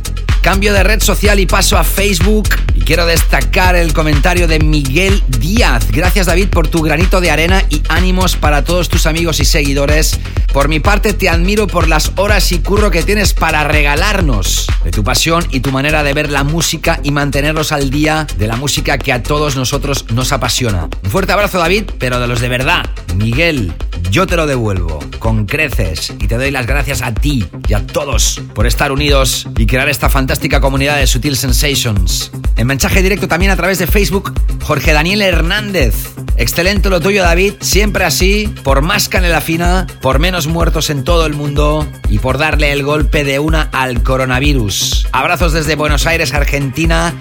Cambio 0.42 0.74
de 0.74 0.84
red 0.84 1.02
social 1.02 1.40
y 1.40 1.46
paso 1.46 1.78
a 1.78 1.84
Facebook. 1.84 2.48
Y 2.74 2.82
quiero 2.82 3.06
destacar 3.06 3.76
el 3.76 3.92
comentario 3.92 4.48
de 4.48 4.60
Miguel 4.60 5.22
Díaz. 5.28 5.92
Gracias 5.92 6.28
David 6.28 6.48
por 6.48 6.68
tu 6.68 6.82
granito 6.82 7.20
de 7.20 7.30
arena 7.30 7.64
y 7.70 7.82
ánimos 7.90 8.38
para 8.38 8.64
todos 8.64 8.88
tus 8.88 9.06
amigos 9.06 9.42
y 9.42 9.46
seguidores. 9.46 10.18
Por 10.54 10.68
mi 10.68 10.80
parte 10.80 11.14
te 11.14 11.30
admiro 11.30 11.68
por 11.68 11.88
las 11.88 12.12
horas 12.16 12.52
y 12.52 12.60
curro 12.60 12.90
que 12.90 13.04
tienes 13.04 13.34
para 13.34 13.64
regalarnos 13.64 14.68
de 14.84 14.92
tu 14.92 15.04
pasión 15.04 15.46
y 15.52 15.60
tu 15.60 15.72
manera 15.72 16.04
de 16.04 16.14
ver 16.14 16.32
la 16.32 16.44
música 16.44 17.00
y 17.04 17.12
mantenernos 17.12 17.72
al 17.72 17.92
día 17.92 18.26
de 18.38 18.48
la 18.48 18.56
música 18.56 18.98
que 18.98 19.14
a 19.14 19.22
todos 19.22 19.56
nosotros 19.56 20.06
nos 20.12 20.32
apasiona. 20.32 20.90
Un 21.04 21.12
fuerte 21.12 21.34
abrazo 21.34 21.60
David, 21.60 21.84
pero 22.00 22.20
de 22.20 22.28
los 22.28 22.42
de 22.42 22.50
verdad. 22.50 22.90
Miguel, 23.16 23.74
yo 24.10 24.26
te 24.26 24.36
lo 24.36 24.48
devuelvo 24.48 25.00
con 25.20 25.46
creces 25.46 26.14
y 26.20 26.28
te 26.28 26.38
doy 26.38 26.50
las 26.50 26.66
gracias 26.66 27.04
a 27.04 27.14
ti 27.14 27.46
y 27.68 27.74
a 27.74 27.86
todos 27.86 28.42
por 28.56 28.66
estar 28.66 28.92
unidos 28.92 29.48
y 29.56 29.68
crear 29.68 29.88
esta 29.88 30.10
fantástica 30.10 30.60
comunidad 30.60 30.98
de 30.98 31.06
Sutil 31.06 31.38
Sensations. 31.38 32.32
En 32.56 32.66
mensaje 32.66 33.04
directo 33.04 33.28
también 33.28 33.52
a 33.52 33.56
través 33.56 33.78
de 33.78 33.86
Facebook, 33.86 34.34
Jorge 34.64 34.94
Daniel 34.94 35.22
Hernández. 35.22 36.09
Excelente 36.40 36.90
lo 36.90 37.02
tuyo, 37.02 37.22
David. 37.22 37.56
Siempre 37.60 38.06
así, 38.06 38.48
por 38.64 38.82
más 38.82 39.10
canela 39.10 39.42
fina, 39.42 39.86
por 40.02 40.20
menos 40.20 40.48
muertos 40.48 40.90
en 40.90 41.04
todo 41.04 41.26
el 41.26 41.34
mundo 41.34 41.86
y 42.08 42.20
por 42.20 42.38
darle 42.38 42.72
el 42.72 42.82
golpe 42.82 43.26
de 43.26 43.40
una 43.40 43.64
al 43.74 44.04
coronavirus. 44.04 45.10
Abrazos 45.12 45.52
desde 45.52 45.76
Buenos 45.76 46.08
Aires, 46.08 46.34
Argentina. 46.34 47.14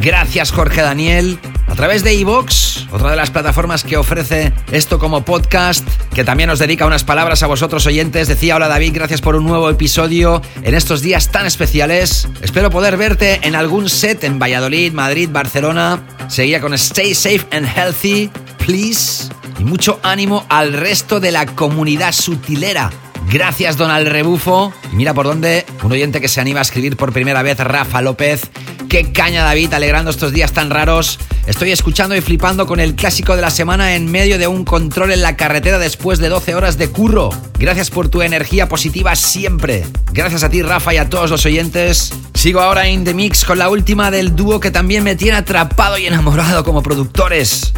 Gracias, 0.00 0.52
Jorge 0.52 0.82
Daniel. 0.82 1.40
A 1.66 1.74
través 1.74 2.04
de 2.04 2.14
iVox, 2.14 2.86
otra 2.92 3.10
de 3.10 3.16
las 3.16 3.30
plataformas 3.30 3.84
que 3.84 3.96
ofrece 3.96 4.52
esto 4.70 4.98
como 4.98 5.24
podcast, 5.24 5.86
que 6.14 6.24
también 6.24 6.48
nos 6.48 6.58
dedica 6.58 6.86
unas 6.86 7.04
palabras 7.04 7.42
a 7.42 7.48
vosotros 7.48 7.86
oyentes. 7.86 8.28
Decía, 8.28 8.56
hola 8.56 8.68
David, 8.68 8.92
gracias 8.94 9.20
por 9.20 9.36
un 9.36 9.46
nuevo 9.46 9.68
episodio 9.70 10.42
en 10.62 10.74
estos 10.74 11.00
días 11.00 11.30
tan 11.30 11.46
especiales. 11.46 12.28
Espero 12.42 12.70
poder 12.70 12.96
verte 12.96 13.40
en 13.42 13.54
algún 13.54 13.88
set 13.88 14.22
en 14.24 14.38
Valladolid, 14.38 14.92
Madrid, 14.92 15.28
Barcelona. 15.32 16.02
Seguía 16.28 16.60
con 16.60 16.74
Stay 16.74 17.14
Safe 17.14 17.46
and 17.50 17.66
Healthy, 17.66 18.30
Y 18.72 19.64
mucho 19.64 19.98
ánimo 20.04 20.46
al 20.48 20.72
resto 20.74 21.18
de 21.18 21.32
la 21.32 21.44
comunidad 21.44 22.12
sutilera. 22.12 22.92
Gracias, 23.28 23.76
Donald 23.76 24.06
Rebufo. 24.06 24.72
Y 24.92 24.94
mira 24.94 25.12
por 25.12 25.26
dónde 25.26 25.66
un 25.82 25.90
oyente 25.90 26.20
que 26.20 26.28
se 26.28 26.40
anima 26.40 26.60
a 26.60 26.62
escribir 26.62 26.96
por 26.96 27.12
primera 27.12 27.42
vez, 27.42 27.58
Rafa 27.58 28.00
López. 28.00 28.42
Qué 28.88 29.10
caña, 29.10 29.42
David, 29.42 29.74
alegrando 29.74 30.12
estos 30.12 30.32
días 30.32 30.52
tan 30.52 30.70
raros. 30.70 31.18
Estoy 31.48 31.72
escuchando 31.72 32.14
y 32.14 32.20
flipando 32.20 32.68
con 32.68 32.78
el 32.78 32.94
clásico 32.94 33.34
de 33.34 33.42
la 33.42 33.50
semana 33.50 33.96
en 33.96 34.08
medio 34.08 34.38
de 34.38 34.46
un 34.46 34.64
control 34.64 35.10
en 35.10 35.22
la 35.22 35.36
carretera 35.36 35.80
después 35.80 36.20
de 36.20 36.28
12 36.28 36.54
horas 36.54 36.78
de 36.78 36.90
curro. 36.90 37.30
Gracias 37.58 37.90
por 37.90 38.08
tu 38.08 38.22
energía 38.22 38.68
positiva 38.68 39.16
siempre. 39.16 39.84
Gracias 40.12 40.44
a 40.44 40.48
ti, 40.48 40.62
Rafa, 40.62 40.94
y 40.94 40.98
a 40.98 41.10
todos 41.10 41.28
los 41.28 41.44
oyentes. 41.44 42.12
Sigo 42.34 42.60
ahora 42.60 42.86
en 42.86 43.02
The 43.02 43.14
Mix 43.14 43.44
con 43.44 43.58
la 43.58 43.68
última 43.68 44.12
del 44.12 44.36
dúo 44.36 44.60
que 44.60 44.70
también 44.70 45.02
me 45.02 45.16
tiene 45.16 45.38
atrapado 45.38 45.98
y 45.98 46.06
enamorado 46.06 46.62
como 46.62 46.84
productores 46.84 47.72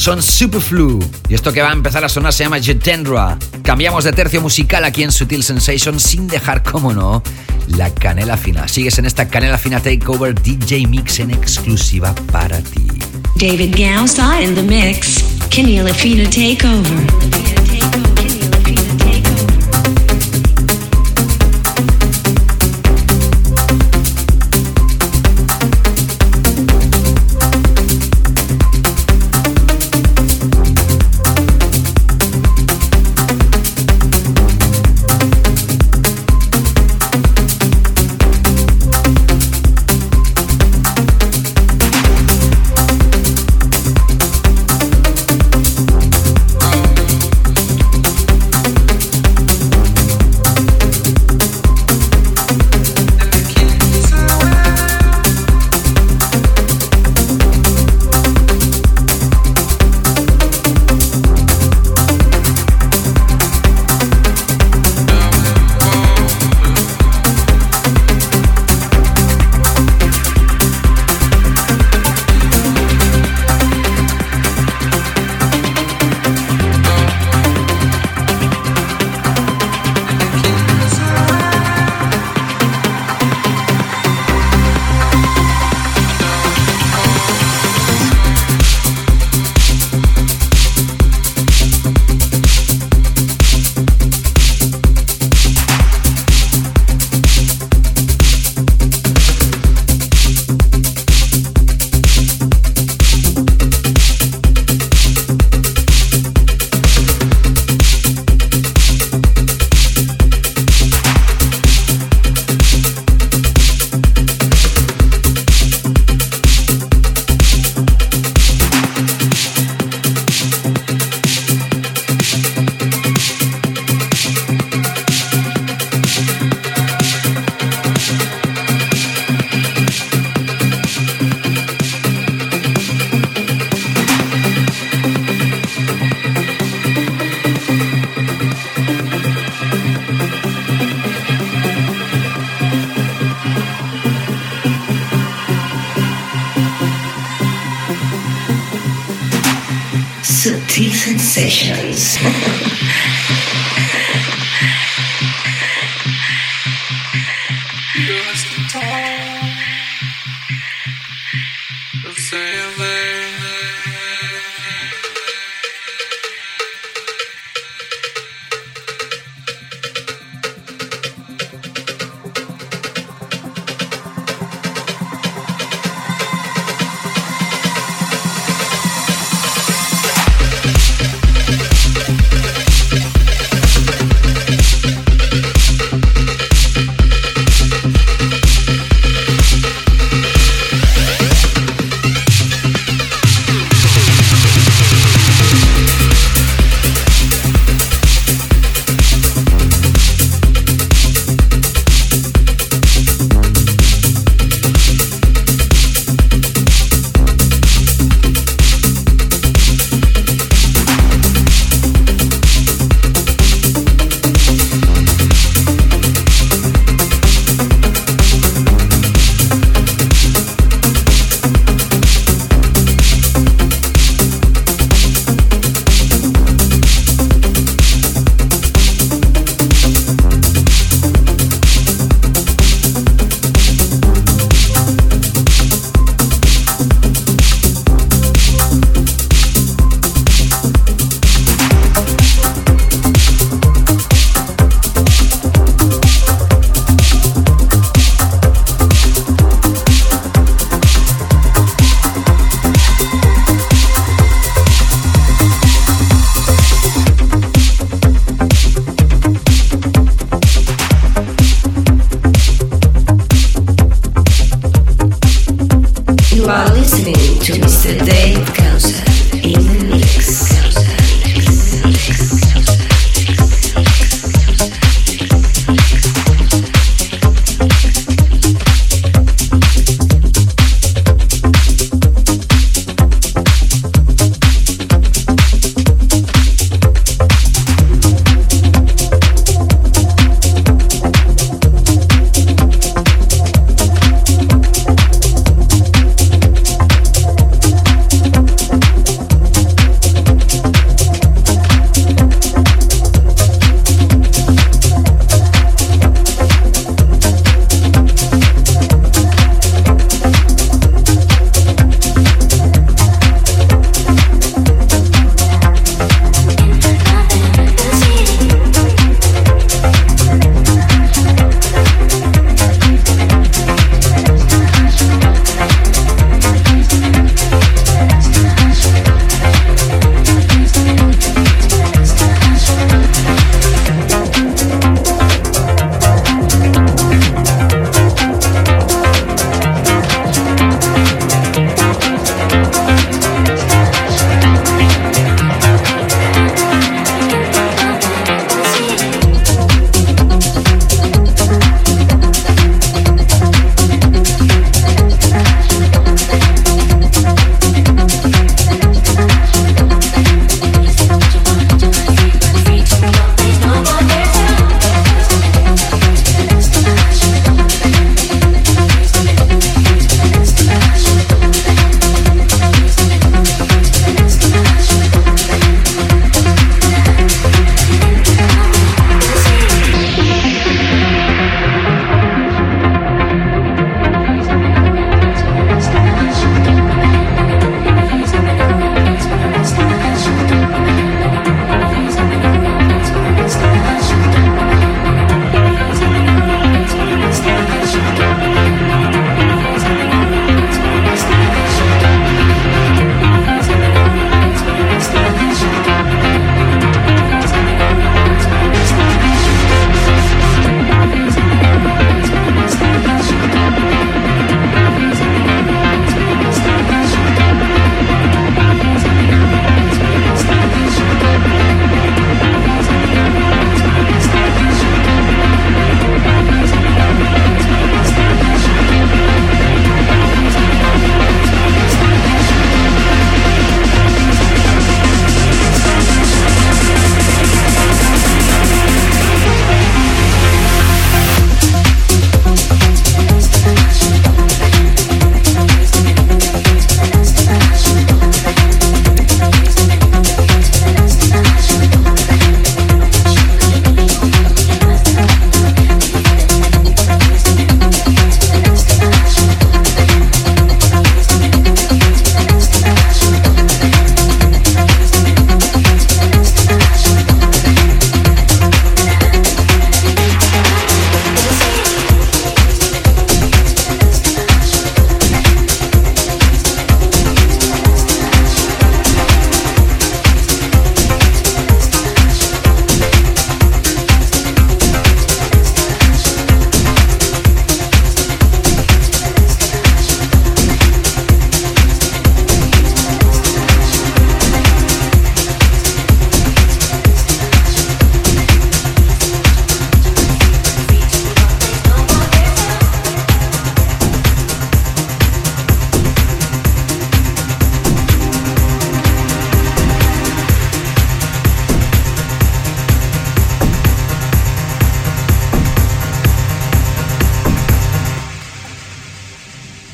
son 0.00 0.22
Superflu. 0.22 0.98
Y 1.28 1.34
esto 1.34 1.52
que 1.52 1.60
va 1.60 1.68
a 1.68 1.72
empezar 1.72 2.02
a 2.04 2.08
sonar 2.08 2.32
se 2.32 2.44
llama 2.44 2.58
Jetendra. 2.58 3.38
Cambiamos 3.62 4.04
de 4.04 4.12
tercio 4.12 4.40
musical 4.40 4.84
aquí 4.84 5.02
en 5.02 5.12
Sutil 5.12 5.42
Sensation 5.42 6.00
sin 6.00 6.26
dejar, 6.26 6.62
como 6.62 6.94
no, 6.94 7.22
la 7.68 7.92
canela 7.92 8.38
fina. 8.38 8.66
Sigues 8.66 8.98
en 8.98 9.04
esta 9.04 9.28
canela 9.28 9.58
fina 9.58 9.78
takeover 9.78 10.34
DJ 10.34 10.86
Mix 10.86 11.20
en 11.20 11.30
exclusiva 11.30 12.14
para 12.32 12.60
ti. 12.62 12.86
David 13.36 13.74
Gausa 13.76 14.40
in 14.42 14.54
the 14.54 14.62
mix. 14.62 15.22
Canela 15.50 15.92
Fina 15.92 16.24
Takeover. 16.24 17.59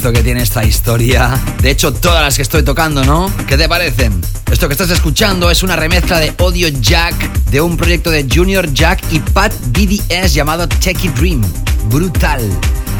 Rollazo 0.00 0.12
que 0.12 0.22
tiene 0.22 0.42
esta 0.42 0.64
historia. 0.64 1.38
De 1.60 1.70
hecho, 1.70 1.92
todas 1.92 2.22
las 2.22 2.36
que 2.36 2.42
estoy 2.42 2.62
tocando, 2.62 3.04
¿no? 3.04 3.30
¿Qué 3.46 3.56
te 3.56 3.68
parecen? 3.68 4.20
Esto 4.50 4.66
que 4.66 4.74
estás 4.74 4.90
escuchando 4.90 5.50
es 5.50 5.62
una 5.62 5.76
remezcla 5.76 6.18
de 6.18 6.32
Audio 6.38 6.68
Jack 6.68 7.14
de 7.50 7.60
un 7.60 7.76
proyecto 7.76 8.10
de 8.10 8.26
Junior 8.32 8.72
Jack 8.72 9.02
y 9.10 9.18
Pat 9.20 9.52
BDS 9.68 10.32
llamado 10.32 10.68
Techie 10.68 11.10
Dream. 11.10 11.42
Brutal. 11.90 12.40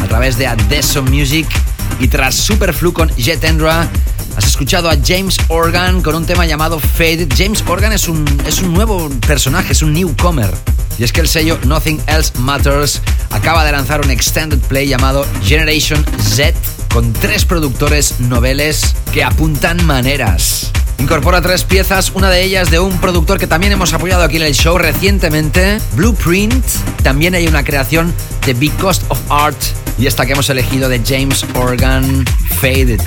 A 0.03 0.09
través 0.09 0.37
de 0.37 0.47
Adesso 0.47 1.03
Music 1.03 1.47
y 2.01 2.09
tras 2.09 2.35
Superflu 2.35 2.93
con 2.93 3.09
Jet 3.17 3.45
Endra 3.45 3.89
Has 4.37 4.47
escuchado 4.47 4.89
a 4.89 4.97
James 5.05 5.37
Organ 5.49 6.03
con 6.03 6.15
un 6.15 6.25
tema 6.25 6.47
llamado 6.47 6.79
Faded. 6.79 7.29
James 7.37 7.65
Organ 7.67 7.93
es 7.93 8.09
un, 8.09 8.25
es 8.47 8.63
un 8.63 8.73
nuevo 8.73 9.11
personaje, 9.27 9.73
es 9.73 9.83
un 9.83 9.93
newcomer. 9.93 10.51
Y 10.99 11.05
es 11.05 11.13
que 11.13 11.21
el 11.21 11.29
sello 11.29 11.59
Nothing 11.65 12.01
Else 12.07 12.33
Matters 12.39 13.01
acaba 13.31 13.65
de 13.65 13.73
lanzar 13.73 14.01
un 14.03 14.11
extended 14.11 14.59
play 14.59 14.87
llamado 14.87 15.27
Generation 15.43 16.05
Z 16.23 16.55
con 16.93 17.13
tres 17.13 17.45
productores 17.45 18.21
noveles 18.21 18.95
que 19.13 19.25
apuntan 19.25 19.85
maneras. 19.87 20.71
Incorpora 20.99 21.41
tres 21.41 21.65
piezas, 21.65 22.11
una 22.15 22.29
de 22.29 22.43
ellas 22.43 22.71
de 22.71 22.79
un 22.79 22.99
productor 22.99 23.39
que 23.39 23.47
también 23.47 23.73
hemos 23.73 23.93
apoyado 23.95 24.23
aquí 24.23 24.37
en 24.37 24.43
el 24.43 24.55
show 24.55 24.77
recientemente, 24.77 25.79
Blueprint. 25.95 26.65
También 27.03 27.35
hay 27.35 27.47
una 27.47 27.65
creación 27.65 28.13
de 28.45 28.55
Big 28.55 28.77
Cost 28.77 29.03
of 29.09 29.19
Art 29.31 29.57
y 29.99 30.07
esta 30.07 30.27
que 30.27 30.33
hemos 30.33 30.51
elegido 30.51 30.89
de 30.89 31.01
James 31.07 31.45
Organ, 31.55 32.25
Faded. 32.61 33.01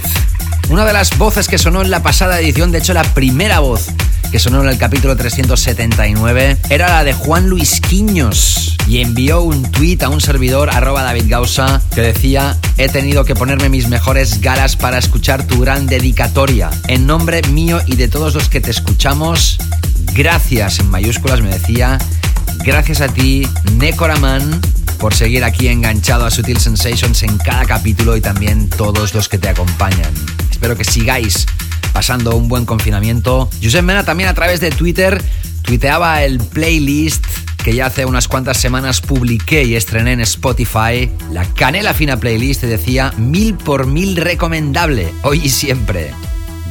Una 0.69 0.85
de 0.85 0.93
las 0.93 1.17
voces 1.17 1.47
que 1.47 1.57
sonó 1.57 1.81
en 1.81 1.91
la 1.91 2.01
pasada 2.01 2.39
edición, 2.39 2.71
de 2.71 2.79
hecho 2.79 2.93
la 2.93 3.03
primera 3.03 3.59
voz 3.59 3.89
que 4.33 4.39
sonó 4.39 4.63
en 4.63 4.69
el 4.69 4.79
capítulo 4.79 5.15
379, 5.15 6.57
era 6.71 6.87
la 6.87 7.03
de 7.03 7.13
Juan 7.13 7.49
Luis 7.49 7.79
Quiños 7.79 8.75
y 8.87 8.99
envió 8.99 9.43
un 9.43 9.61
tweet 9.71 9.99
a 10.01 10.09
un 10.09 10.21
servidor 10.21 10.71
arroba 10.71 11.03
David 11.03 11.25
Gausa 11.27 11.83
que 11.93 12.01
decía 12.01 12.57
he 12.79 12.89
tenido 12.89 13.25
que 13.25 13.35
ponerme 13.35 13.69
mis 13.69 13.89
mejores 13.89 14.41
galas 14.41 14.75
para 14.75 14.97
escuchar 14.97 15.45
tu 15.45 15.59
gran 15.59 15.85
dedicatoria. 15.85 16.71
En 16.87 17.05
nombre 17.05 17.43
mío 17.49 17.79
y 17.85 17.95
de 17.95 18.07
todos 18.07 18.33
los 18.33 18.49
que 18.49 18.59
te 18.59 18.71
escuchamos, 18.71 19.59
gracias 20.15 20.79
en 20.79 20.89
mayúsculas 20.89 21.41
me 21.41 21.49
decía, 21.49 21.99
gracias 22.65 23.01
a 23.01 23.09
ti, 23.09 23.47
Necoraman, 23.73 24.59
por 24.97 25.13
seguir 25.13 25.43
aquí 25.43 25.67
enganchado 25.67 26.25
a 26.25 26.31
Sutil 26.31 26.59
Sensations 26.59 27.21
en 27.21 27.37
cada 27.37 27.65
capítulo 27.65 28.17
y 28.17 28.21
también 28.21 28.67
todos 28.67 29.13
los 29.13 29.29
que 29.29 29.37
te 29.37 29.49
acompañan. 29.49 30.11
Espero 30.49 30.75
que 30.75 30.85
sigáis 30.85 31.45
pasando 31.93 32.35
un 32.35 32.47
buen 32.47 32.65
confinamiento. 32.65 33.49
Josep 33.61 33.83
Mena 33.83 34.03
también 34.03 34.29
a 34.29 34.33
través 34.33 34.59
de 34.59 34.71
Twitter 34.71 35.23
tuiteaba 35.61 36.23
el 36.23 36.39
playlist 36.39 37.25
que 37.63 37.73
ya 37.73 37.85
hace 37.85 38.05
unas 38.05 38.27
cuantas 38.27 38.57
semanas 38.57 38.99
publiqué 38.99 39.63
y 39.63 39.75
estrené 39.75 40.11
en 40.11 40.19
Spotify. 40.21 41.09
La 41.31 41.45
canela 41.45 41.93
fina 41.93 42.17
playlist 42.17 42.63
decía 42.63 43.13
mil 43.17 43.55
por 43.55 43.87
mil 43.87 44.17
recomendable, 44.17 45.07
hoy 45.23 45.41
y 45.45 45.49
siempre. 45.49 46.11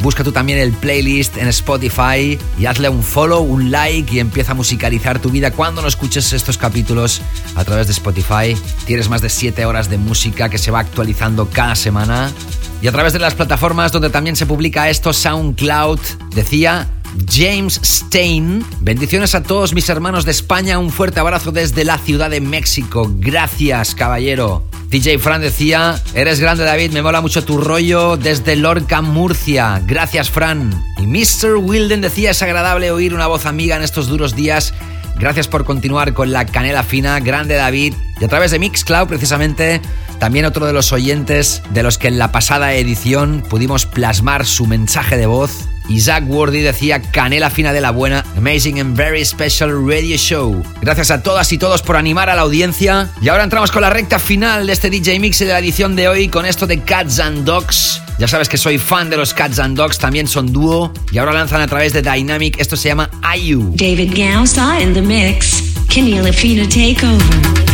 Busca 0.00 0.24
tú 0.24 0.32
también 0.32 0.58
el 0.58 0.72
playlist 0.72 1.36
en 1.36 1.48
Spotify 1.48 2.38
y 2.58 2.66
hazle 2.66 2.88
un 2.88 3.02
follow, 3.02 3.42
un 3.42 3.70
like 3.70 4.14
y 4.14 4.18
empieza 4.18 4.52
a 4.52 4.54
musicalizar 4.54 5.20
tu 5.20 5.30
vida 5.30 5.50
cuando 5.52 5.82
no 5.82 5.88
escuches 5.88 6.32
estos 6.32 6.58
capítulos 6.58 7.20
a 7.54 7.64
través 7.64 7.86
de 7.86 7.92
Spotify. 7.92 8.56
Tienes 8.86 9.08
más 9.08 9.22
de 9.22 9.28
7 9.28 9.64
horas 9.64 9.90
de 9.90 9.98
música 9.98 10.48
que 10.48 10.58
se 10.58 10.70
va 10.70 10.80
actualizando 10.80 11.48
cada 11.50 11.76
semana. 11.76 12.32
Y 12.80 12.88
a 12.88 12.92
través 12.92 13.12
de 13.12 13.20
las 13.20 13.34
plataformas 13.34 13.92
donde 13.92 14.10
también 14.10 14.34
se 14.34 14.46
publica 14.46 14.90
esto, 14.90 15.12
SoundCloud, 15.12 16.00
decía 16.34 16.88
James 17.30 17.80
Stein. 17.84 18.64
Bendiciones 18.80 19.34
a 19.36 19.42
todos 19.42 19.72
mis 19.72 19.88
hermanos 19.88 20.24
de 20.24 20.32
España. 20.32 20.78
Un 20.78 20.90
fuerte 20.90 21.20
abrazo 21.20 21.52
desde 21.52 21.84
la 21.84 21.98
Ciudad 21.98 22.30
de 22.30 22.40
México. 22.40 23.08
Gracias, 23.18 23.94
caballero. 23.94 24.71
DJ 24.92 25.18
Fran 25.18 25.40
decía, 25.40 25.98
eres 26.12 26.38
grande 26.38 26.64
David, 26.64 26.90
me 26.92 27.00
mola 27.00 27.22
mucho 27.22 27.42
tu 27.42 27.56
rollo 27.56 28.18
desde 28.18 28.56
Lorca, 28.56 29.00
Murcia. 29.00 29.80
Gracias, 29.86 30.28
Fran. 30.28 30.70
Y 30.98 31.06
Mr. 31.06 31.56
Wilden 31.56 32.02
decía, 32.02 32.32
es 32.32 32.42
agradable 32.42 32.90
oír 32.90 33.14
una 33.14 33.26
voz 33.26 33.46
amiga 33.46 33.74
en 33.74 33.80
estos 33.80 34.06
duros 34.06 34.36
días. 34.36 34.74
Gracias 35.18 35.48
por 35.48 35.64
continuar 35.64 36.12
con 36.12 36.30
la 36.30 36.44
canela 36.44 36.82
fina, 36.82 37.18
grande 37.20 37.54
David. 37.54 37.94
Y 38.20 38.24
a 38.26 38.28
través 38.28 38.50
de 38.50 38.58
Mixcloud, 38.58 39.08
precisamente, 39.08 39.80
también 40.18 40.44
otro 40.44 40.66
de 40.66 40.74
los 40.74 40.92
oyentes 40.92 41.62
de 41.70 41.82
los 41.82 41.96
que 41.96 42.08
en 42.08 42.18
la 42.18 42.30
pasada 42.30 42.74
edición 42.74 43.42
pudimos 43.48 43.86
plasmar 43.86 44.44
su 44.44 44.66
mensaje 44.66 45.16
de 45.16 45.24
voz. 45.24 45.70
Isaac 45.88 46.24
Wordy 46.26 46.60
decía 46.60 47.02
canela 47.02 47.50
fina 47.50 47.72
de 47.72 47.80
la 47.80 47.90
buena, 47.90 48.24
amazing 48.36 48.80
and 48.80 48.96
very 48.96 49.24
special 49.24 49.70
radio 49.86 50.16
show. 50.16 50.62
Gracias 50.80 51.10
a 51.10 51.22
todas 51.22 51.52
y 51.52 51.58
todos 51.58 51.82
por 51.82 51.96
animar 51.96 52.30
a 52.30 52.34
la 52.34 52.42
audiencia. 52.42 53.10
Y 53.20 53.28
ahora 53.28 53.44
entramos 53.44 53.70
con 53.70 53.82
la 53.82 53.90
recta 53.90 54.18
final 54.18 54.66
de 54.66 54.72
este 54.72 54.90
DJ 54.90 55.18
Mix 55.20 55.38
de 55.38 55.46
la 55.46 55.58
edición 55.58 55.96
de 55.96 56.08
hoy 56.08 56.28
con 56.28 56.46
esto 56.46 56.66
de 56.66 56.80
Cats 56.80 57.20
and 57.20 57.44
Dogs. 57.44 58.00
Ya 58.18 58.28
sabes 58.28 58.48
que 58.48 58.58
soy 58.58 58.78
fan 58.78 59.10
de 59.10 59.16
los 59.16 59.34
Cats 59.34 59.58
and 59.58 59.76
Dogs, 59.76 59.98
también 59.98 60.28
son 60.28 60.52
dúo 60.52 60.92
y 61.10 61.18
ahora 61.18 61.32
lanzan 61.32 61.60
a 61.60 61.66
través 61.66 61.92
de 61.92 62.02
Dynamic. 62.02 62.58
Esto 62.58 62.76
se 62.76 62.88
llama 62.88 63.10
IU. 63.36 63.72
David 63.74 64.12
Gausa 64.16 64.80
in 64.80 64.94
the 64.94 65.02
mix. 65.02 65.62
Canela 65.88 66.32
Fina 66.32 66.64
Takeover. 66.68 67.71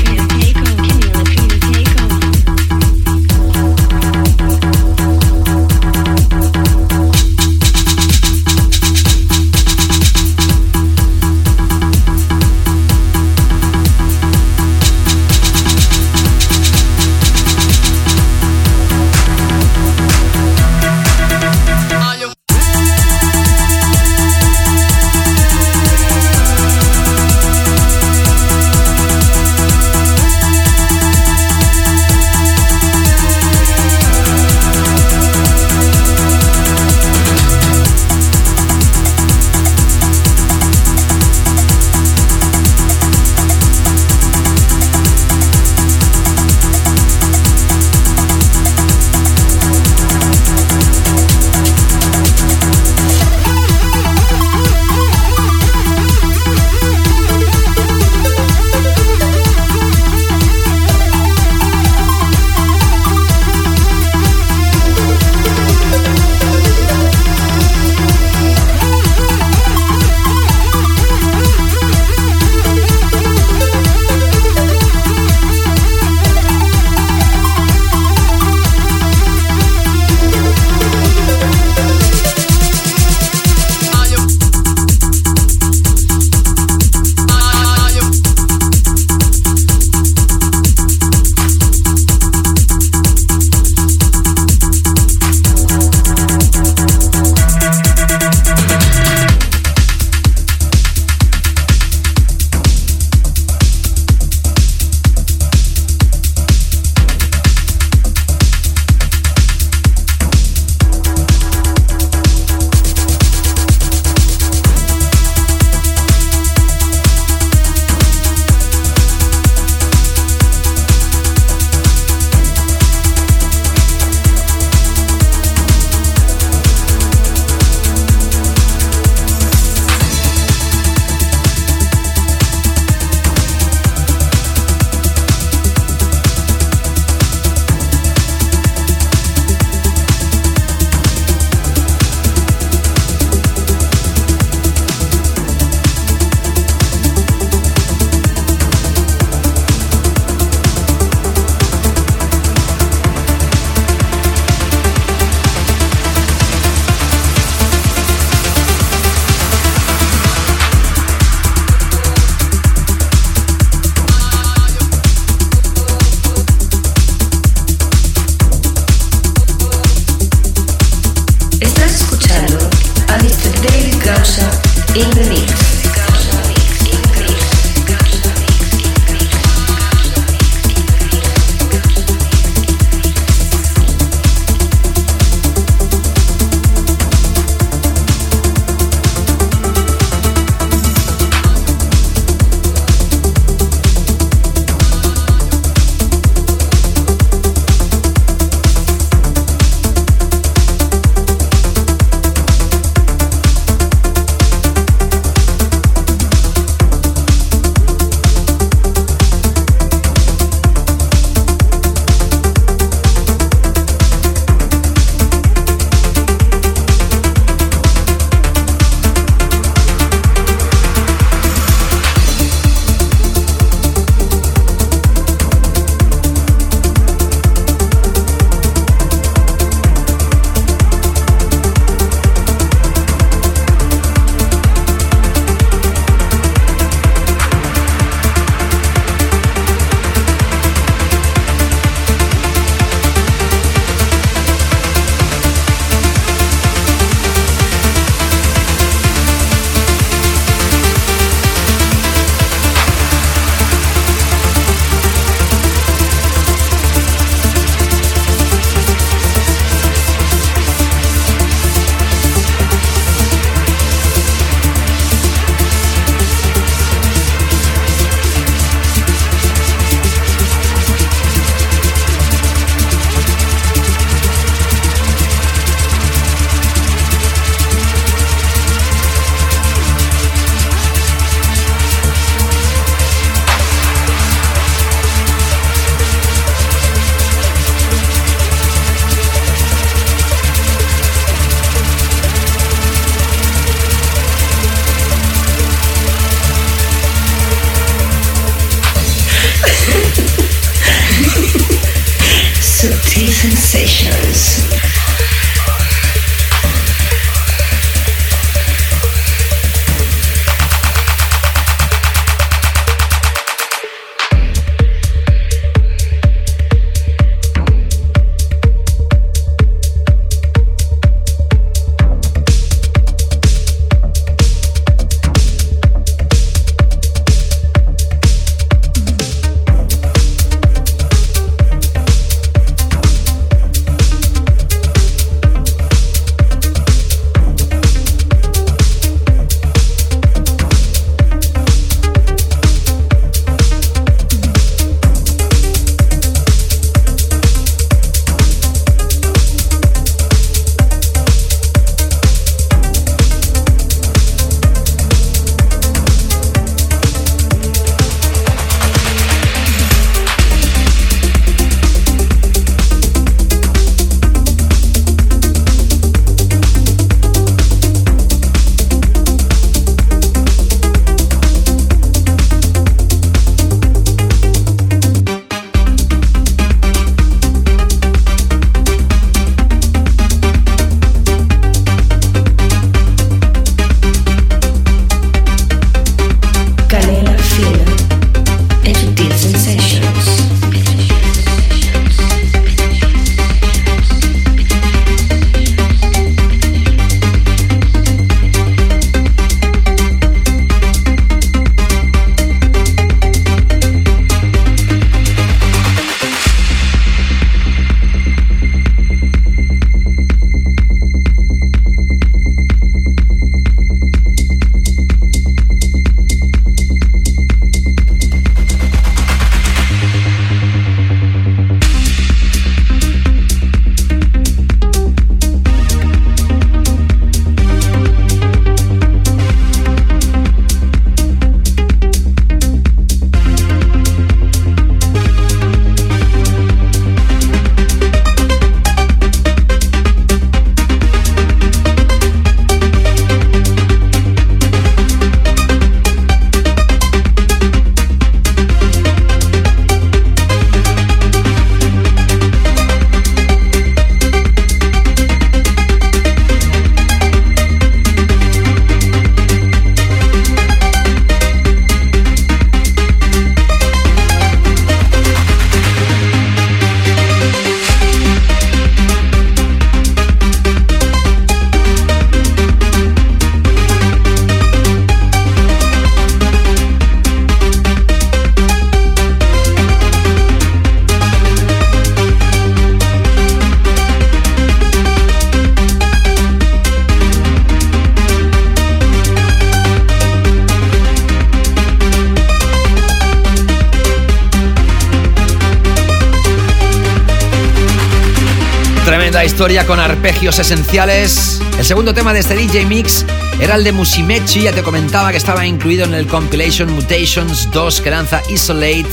Historia 499.69 499.87
con 499.87 500.01
arpegios 500.01 500.59
esenciales. 500.59 501.61
El 501.79 501.85
segundo 501.85 502.15
tema 502.15 502.33
de 502.33 502.41
este 502.41 502.57
DJ 502.57 502.87
Mix 502.87 503.27
era 503.61 503.75
el 503.75 503.85
de 503.85 503.93
Musimechi, 503.93 504.63
ya 504.63 504.73
te 504.73 504.83
comentaba 504.83 505.31
que 505.31 505.37
estaba 505.37 505.67
incluido 505.67 506.07
en 506.07 506.15
el 506.15 506.27
compilation 506.27 506.91
Mutations 506.91 507.71
2 507.71 508.01
que 508.01 508.11
lanza 508.11 508.41
Isolate. 508.49 509.05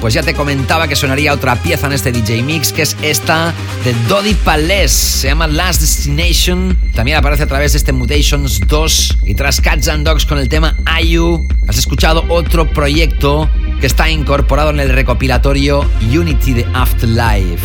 Pues 0.00 0.12
ya 0.12 0.24
te 0.24 0.34
comentaba 0.34 0.88
que 0.88 0.96
sonaría 0.96 1.32
otra 1.32 1.54
pieza 1.54 1.86
en 1.86 1.92
este 1.92 2.10
DJ 2.10 2.42
Mix, 2.42 2.72
que 2.72 2.82
es 2.82 2.96
esta 3.00 3.54
de 3.84 3.94
Dodi 4.08 4.34
Palace. 4.34 4.88
Se 4.88 5.28
llama 5.28 5.46
Last 5.46 5.80
Destination. 5.80 6.76
También 6.96 7.18
aparece 7.18 7.44
a 7.44 7.46
través 7.46 7.70
de 7.70 7.78
este 7.78 7.92
Mutations 7.92 8.58
2. 8.66 9.18
Y 9.26 9.36
tras 9.36 9.60
Cats 9.60 9.86
and 9.86 10.04
Dogs 10.04 10.26
con 10.26 10.38
el 10.38 10.48
tema 10.48 10.76
Ayu, 10.84 11.46
has 11.68 11.78
escuchado 11.78 12.24
otro 12.28 12.68
proyecto 12.68 13.48
que 13.80 13.86
está 13.86 14.10
incorporado 14.10 14.70
en 14.70 14.80
el 14.80 14.88
recopilatorio 14.88 15.88
Unity 16.00 16.54
de 16.54 16.66
Afterlife. 16.74 17.64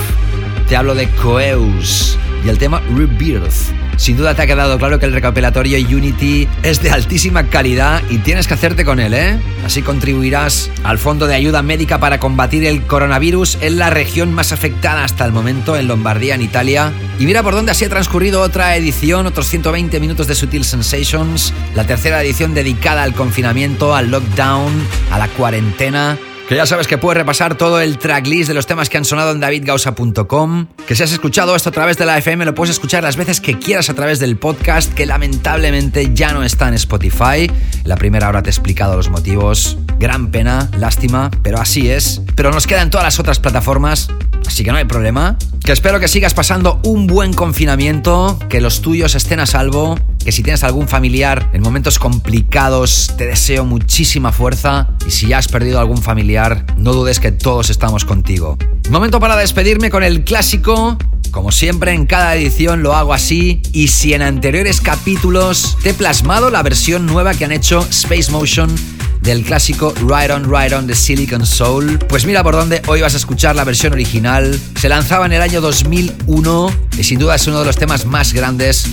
Te 0.68 0.76
hablo 0.76 0.94
de 0.94 1.10
Coeus 1.10 2.20
y 2.48 2.50
el 2.50 2.58
tema 2.58 2.82
Rebirth. 2.96 3.52
Sin 3.98 4.16
duda 4.16 4.34
te 4.34 4.44
ha 4.44 4.48
quedado 4.48 4.78
claro 4.78 5.00
que 5.00 5.06
el 5.06 5.12
recopilatorio 5.12 5.78
Unity 5.86 6.48
es 6.64 6.82
de 6.82 6.92
altísima 6.92 7.50
calidad 7.50 8.02
y 8.10 8.20
tienes 8.20 8.48
que 8.48 8.54
hacerte 8.54 8.86
con 8.86 9.02
él, 9.02 9.14
¿eh? 9.14 9.38
Así 9.66 9.82
contribuirás 9.82 10.72
al 10.84 10.98
Fondo 10.98 11.28
de 11.28 11.36
Ayuda 11.36 11.62
Médica 11.62 12.00
para 12.00 12.20
combatir 12.20 12.64
el 12.64 12.84
coronavirus 12.84 13.58
en 13.60 13.78
la 13.78 13.90
región 13.90 14.34
más 14.34 14.54
afectada 14.54 15.04
hasta 15.04 15.26
el 15.26 15.34
momento, 15.34 15.76
en 15.76 15.88
Lombardía, 15.88 16.36
en 16.36 16.42
Italia. 16.42 16.94
Y 17.20 17.26
mira 17.26 17.44
por 17.44 17.54
dónde 17.54 17.74
así 17.74 17.84
ha 17.84 17.90
transcurrido 17.90 18.42
otra 18.42 18.78
edición, 18.78 19.26
otros 19.26 19.48
120 19.48 20.00
minutos 20.00 20.28
de 20.28 20.36
Sutil 20.36 20.64
Sensations, 20.64 21.54
la 21.76 21.86
tercera 21.86 22.24
edición 22.24 22.54
dedicada 22.54 23.04
al 23.04 23.14
confinamiento, 23.14 23.94
al 23.94 24.10
lockdown, 24.10 24.72
a 25.12 25.18
la 25.18 25.28
cuarentena 25.28 26.18
que 26.48 26.56
ya 26.56 26.66
sabes 26.66 26.88
que 26.88 26.98
puedes 26.98 27.18
repasar 27.18 27.58
todo 27.58 27.82
el 27.82 27.98
tracklist 27.98 28.48
de 28.48 28.54
los 28.54 28.66
temas 28.66 28.90
que 28.90 28.98
han 28.98 29.04
sonado 29.04 29.32
en 29.32 29.42
davidgausa.com. 29.42 30.68
Que 30.88 30.96
si 30.96 31.04
has 31.04 31.12
escuchado 31.12 31.54
esto 31.54 31.68
a 31.68 31.74
través 31.74 31.98
de 31.98 32.06
la 32.06 32.18
FM, 32.18 32.46
lo 32.46 32.56
puedes 32.56 32.72
escuchar 32.72 33.04
las 33.04 33.18
veces 33.18 33.42
que 33.42 33.60
quieras 33.60 33.90
a 33.90 33.94
través 33.94 34.20
del 34.20 34.38
podcast, 34.38 34.94
que 34.94 35.06
lamentablemente 35.06 36.14
ya 36.14 36.32
no 36.32 36.44
está 36.44 36.70
en 36.70 36.76
Spotify. 36.76 37.52
la 37.84 37.98
primera 37.98 38.30
hora 38.30 38.42
te 38.42 38.50
he 38.50 38.52
explicado 38.52 38.96
los 38.96 39.10
motivos. 39.10 39.78
Gran 40.00 40.32
pena, 40.32 40.72
lástima, 40.78 41.30
pero 41.44 41.60
así 41.60 41.90
es. 41.90 42.22
Pero 42.36 42.52
nos 42.52 42.68
quedan 42.68 42.90
todas 42.90 43.04
las 43.04 43.20
otras 43.20 43.38
plataformas, 43.40 44.08
así 44.48 44.64
que 44.64 44.72
no 44.72 44.78
hay 44.78 44.86
problema. 44.86 45.38
Que 45.62 45.74
espero 45.74 46.00
que 46.00 46.08
sigas 46.08 46.34
pasando 46.34 46.80
un 46.86 47.06
buen 47.06 47.34
confinamiento, 47.34 48.40
que 48.48 48.62
los 48.62 48.82
tuyos 48.82 49.14
estén 49.16 49.42
a 49.42 49.46
salvo, 49.46 50.00
que 50.24 50.32
si 50.32 50.42
tienes 50.42 50.64
algún 50.64 50.88
familiar 50.88 51.50
en 51.52 51.64
momentos 51.64 52.00
complicados, 52.00 53.12
te 53.18 53.26
deseo 53.26 53.66
muchísima 53.66 54.32
fuerza 54.32 54.88
y 55.06 55.12
si 55.12 55.28
ya 55.28 55.40
has 55.40 55.50
perdido 55.50 55.82
algún 55.82 55.98
familiar, 55.98 56.66
no 56.78 56.94
dudes 56.94 57.20
que 57.20 57.34
todos 57.34 57.70
estamos 57.70 58.06
contigo. 58.06 58.58
Momento 58.90 59.20
para 59.20 59.36
despedirme 59.36 59.90
con 59.90 60.04
el 60.04 60.24
clásico 60.24 60.98
como 61.38 61.52
siempre, 61.52 61.94
en 61.94 62.08
cada 62.08 62.36
edición 62.36 62.82
lo 62.82 62.96
hago 62.96 63.14
así. 63.14 63.62
Y 63.72 63.90
si 63.90 64.14
en 64.14 64.24
anteriores 64.24 64.82
capítulos 64.82 65.78
te 65.84 65.92
he 65.92 65.94
plasmado 65.94 66.50
la 66.50 66.64
versión 66.64 67.06
nueva 67.06 67.36
que 67.36 67.46
han 67.46 67.52
hecho 67.52 67.86
Space 67.92 68.32
Motion 68.32 68.74
del 69.22 69.44
clásico 69.44 69.94
Ride 69.98 70.34
On 70.34 70.46
Ride 70.46 70.76
On 70.76 70.88
de 70.88 70.96
Silicon 70.96 71.46
Soul. 71.46 72.00
Pues 72.00 72.26
mira 72.26 72.44
por 72.44 72.56
dónde 72.56 72.82
hoy 72.88 73.02
vas 73.02 73.14
a 73.14 73.18
escuchar 73.18 73.56
la 73.56 73.66
versión 73.66 73.94
original. 73.94 74.60
Se 74.80 74.90
lanzaba 74.90 75.28
en 75.28 75.34
el 75.34 75.42
año 75.44 75.62
2001 75.62 76.72
y 76.98 77.04
sin 77.04 77.20
duda 77.20 77.36
es 77.36 77.46
uno 77.46 77.60
de 77.60 77.66
los 77.66 77.78
temas 77.78 78.06
más 78.06 78.34
grandes, 78.34 78.88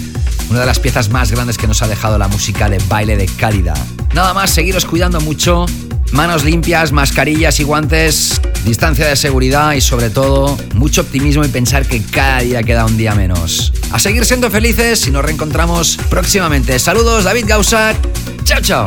una 0.50 0.60
de 0.60 0.66
las 0.66 0.80
piezas 0.80 1.08
más 1.08 1.30
grandes 1.30 1.56
que 1.56 1.66
nos 1.66 1.80
ha 1.80 1.88
dejado 1.88 2.18
la 2.18 2.28
música 2.28 2.68
de 2.68 2.78
baile 2.88 3.16
de 3.16 3.26
calidad. 3.26 3.78
Nada 4.12 4.34
más, 4.34 4.50
seguiros 4.50 4.84
cuidando 4.84 5.20
mucho. 5.20 5.66
Manos 6.14 6.44
limpias, 6.44 6.92
mascarillas 6.92 7.58
y 7.58 7.64
guantes, 7.64 8.40
distancia 8.64 9.04
de 9.08 9.16
seguridad 9.16 9.72
y 9.72 9.80
sobre 9.80 10.10
todo 10.10 10.56
mucho 10.74 11.00
optimismo 11.00 11.44
y 11.44 11.48
pensar 11.48 11.86
que 11.86 12.00
cada 12.02 12.38
día 12.38 12.62
queda 12.62 12.86
un 12.86 12.96
día 12.96 13.16
menos. 13.16 13.72
A 13.90 13.98
seguir 13.98 14.24
siendo 14.24 14.48
felices 14.48 15.08
y 15.08 15.10
nos 15.10 15.24
reencontramos 15.24 15.98
próximamente. 16.08 16.78
Saludos, 16.78 17.24
David 17.24 17.46
Gausat. 17.48 17.96
Chao, 18.44 18.60
chao. 18.62 18.86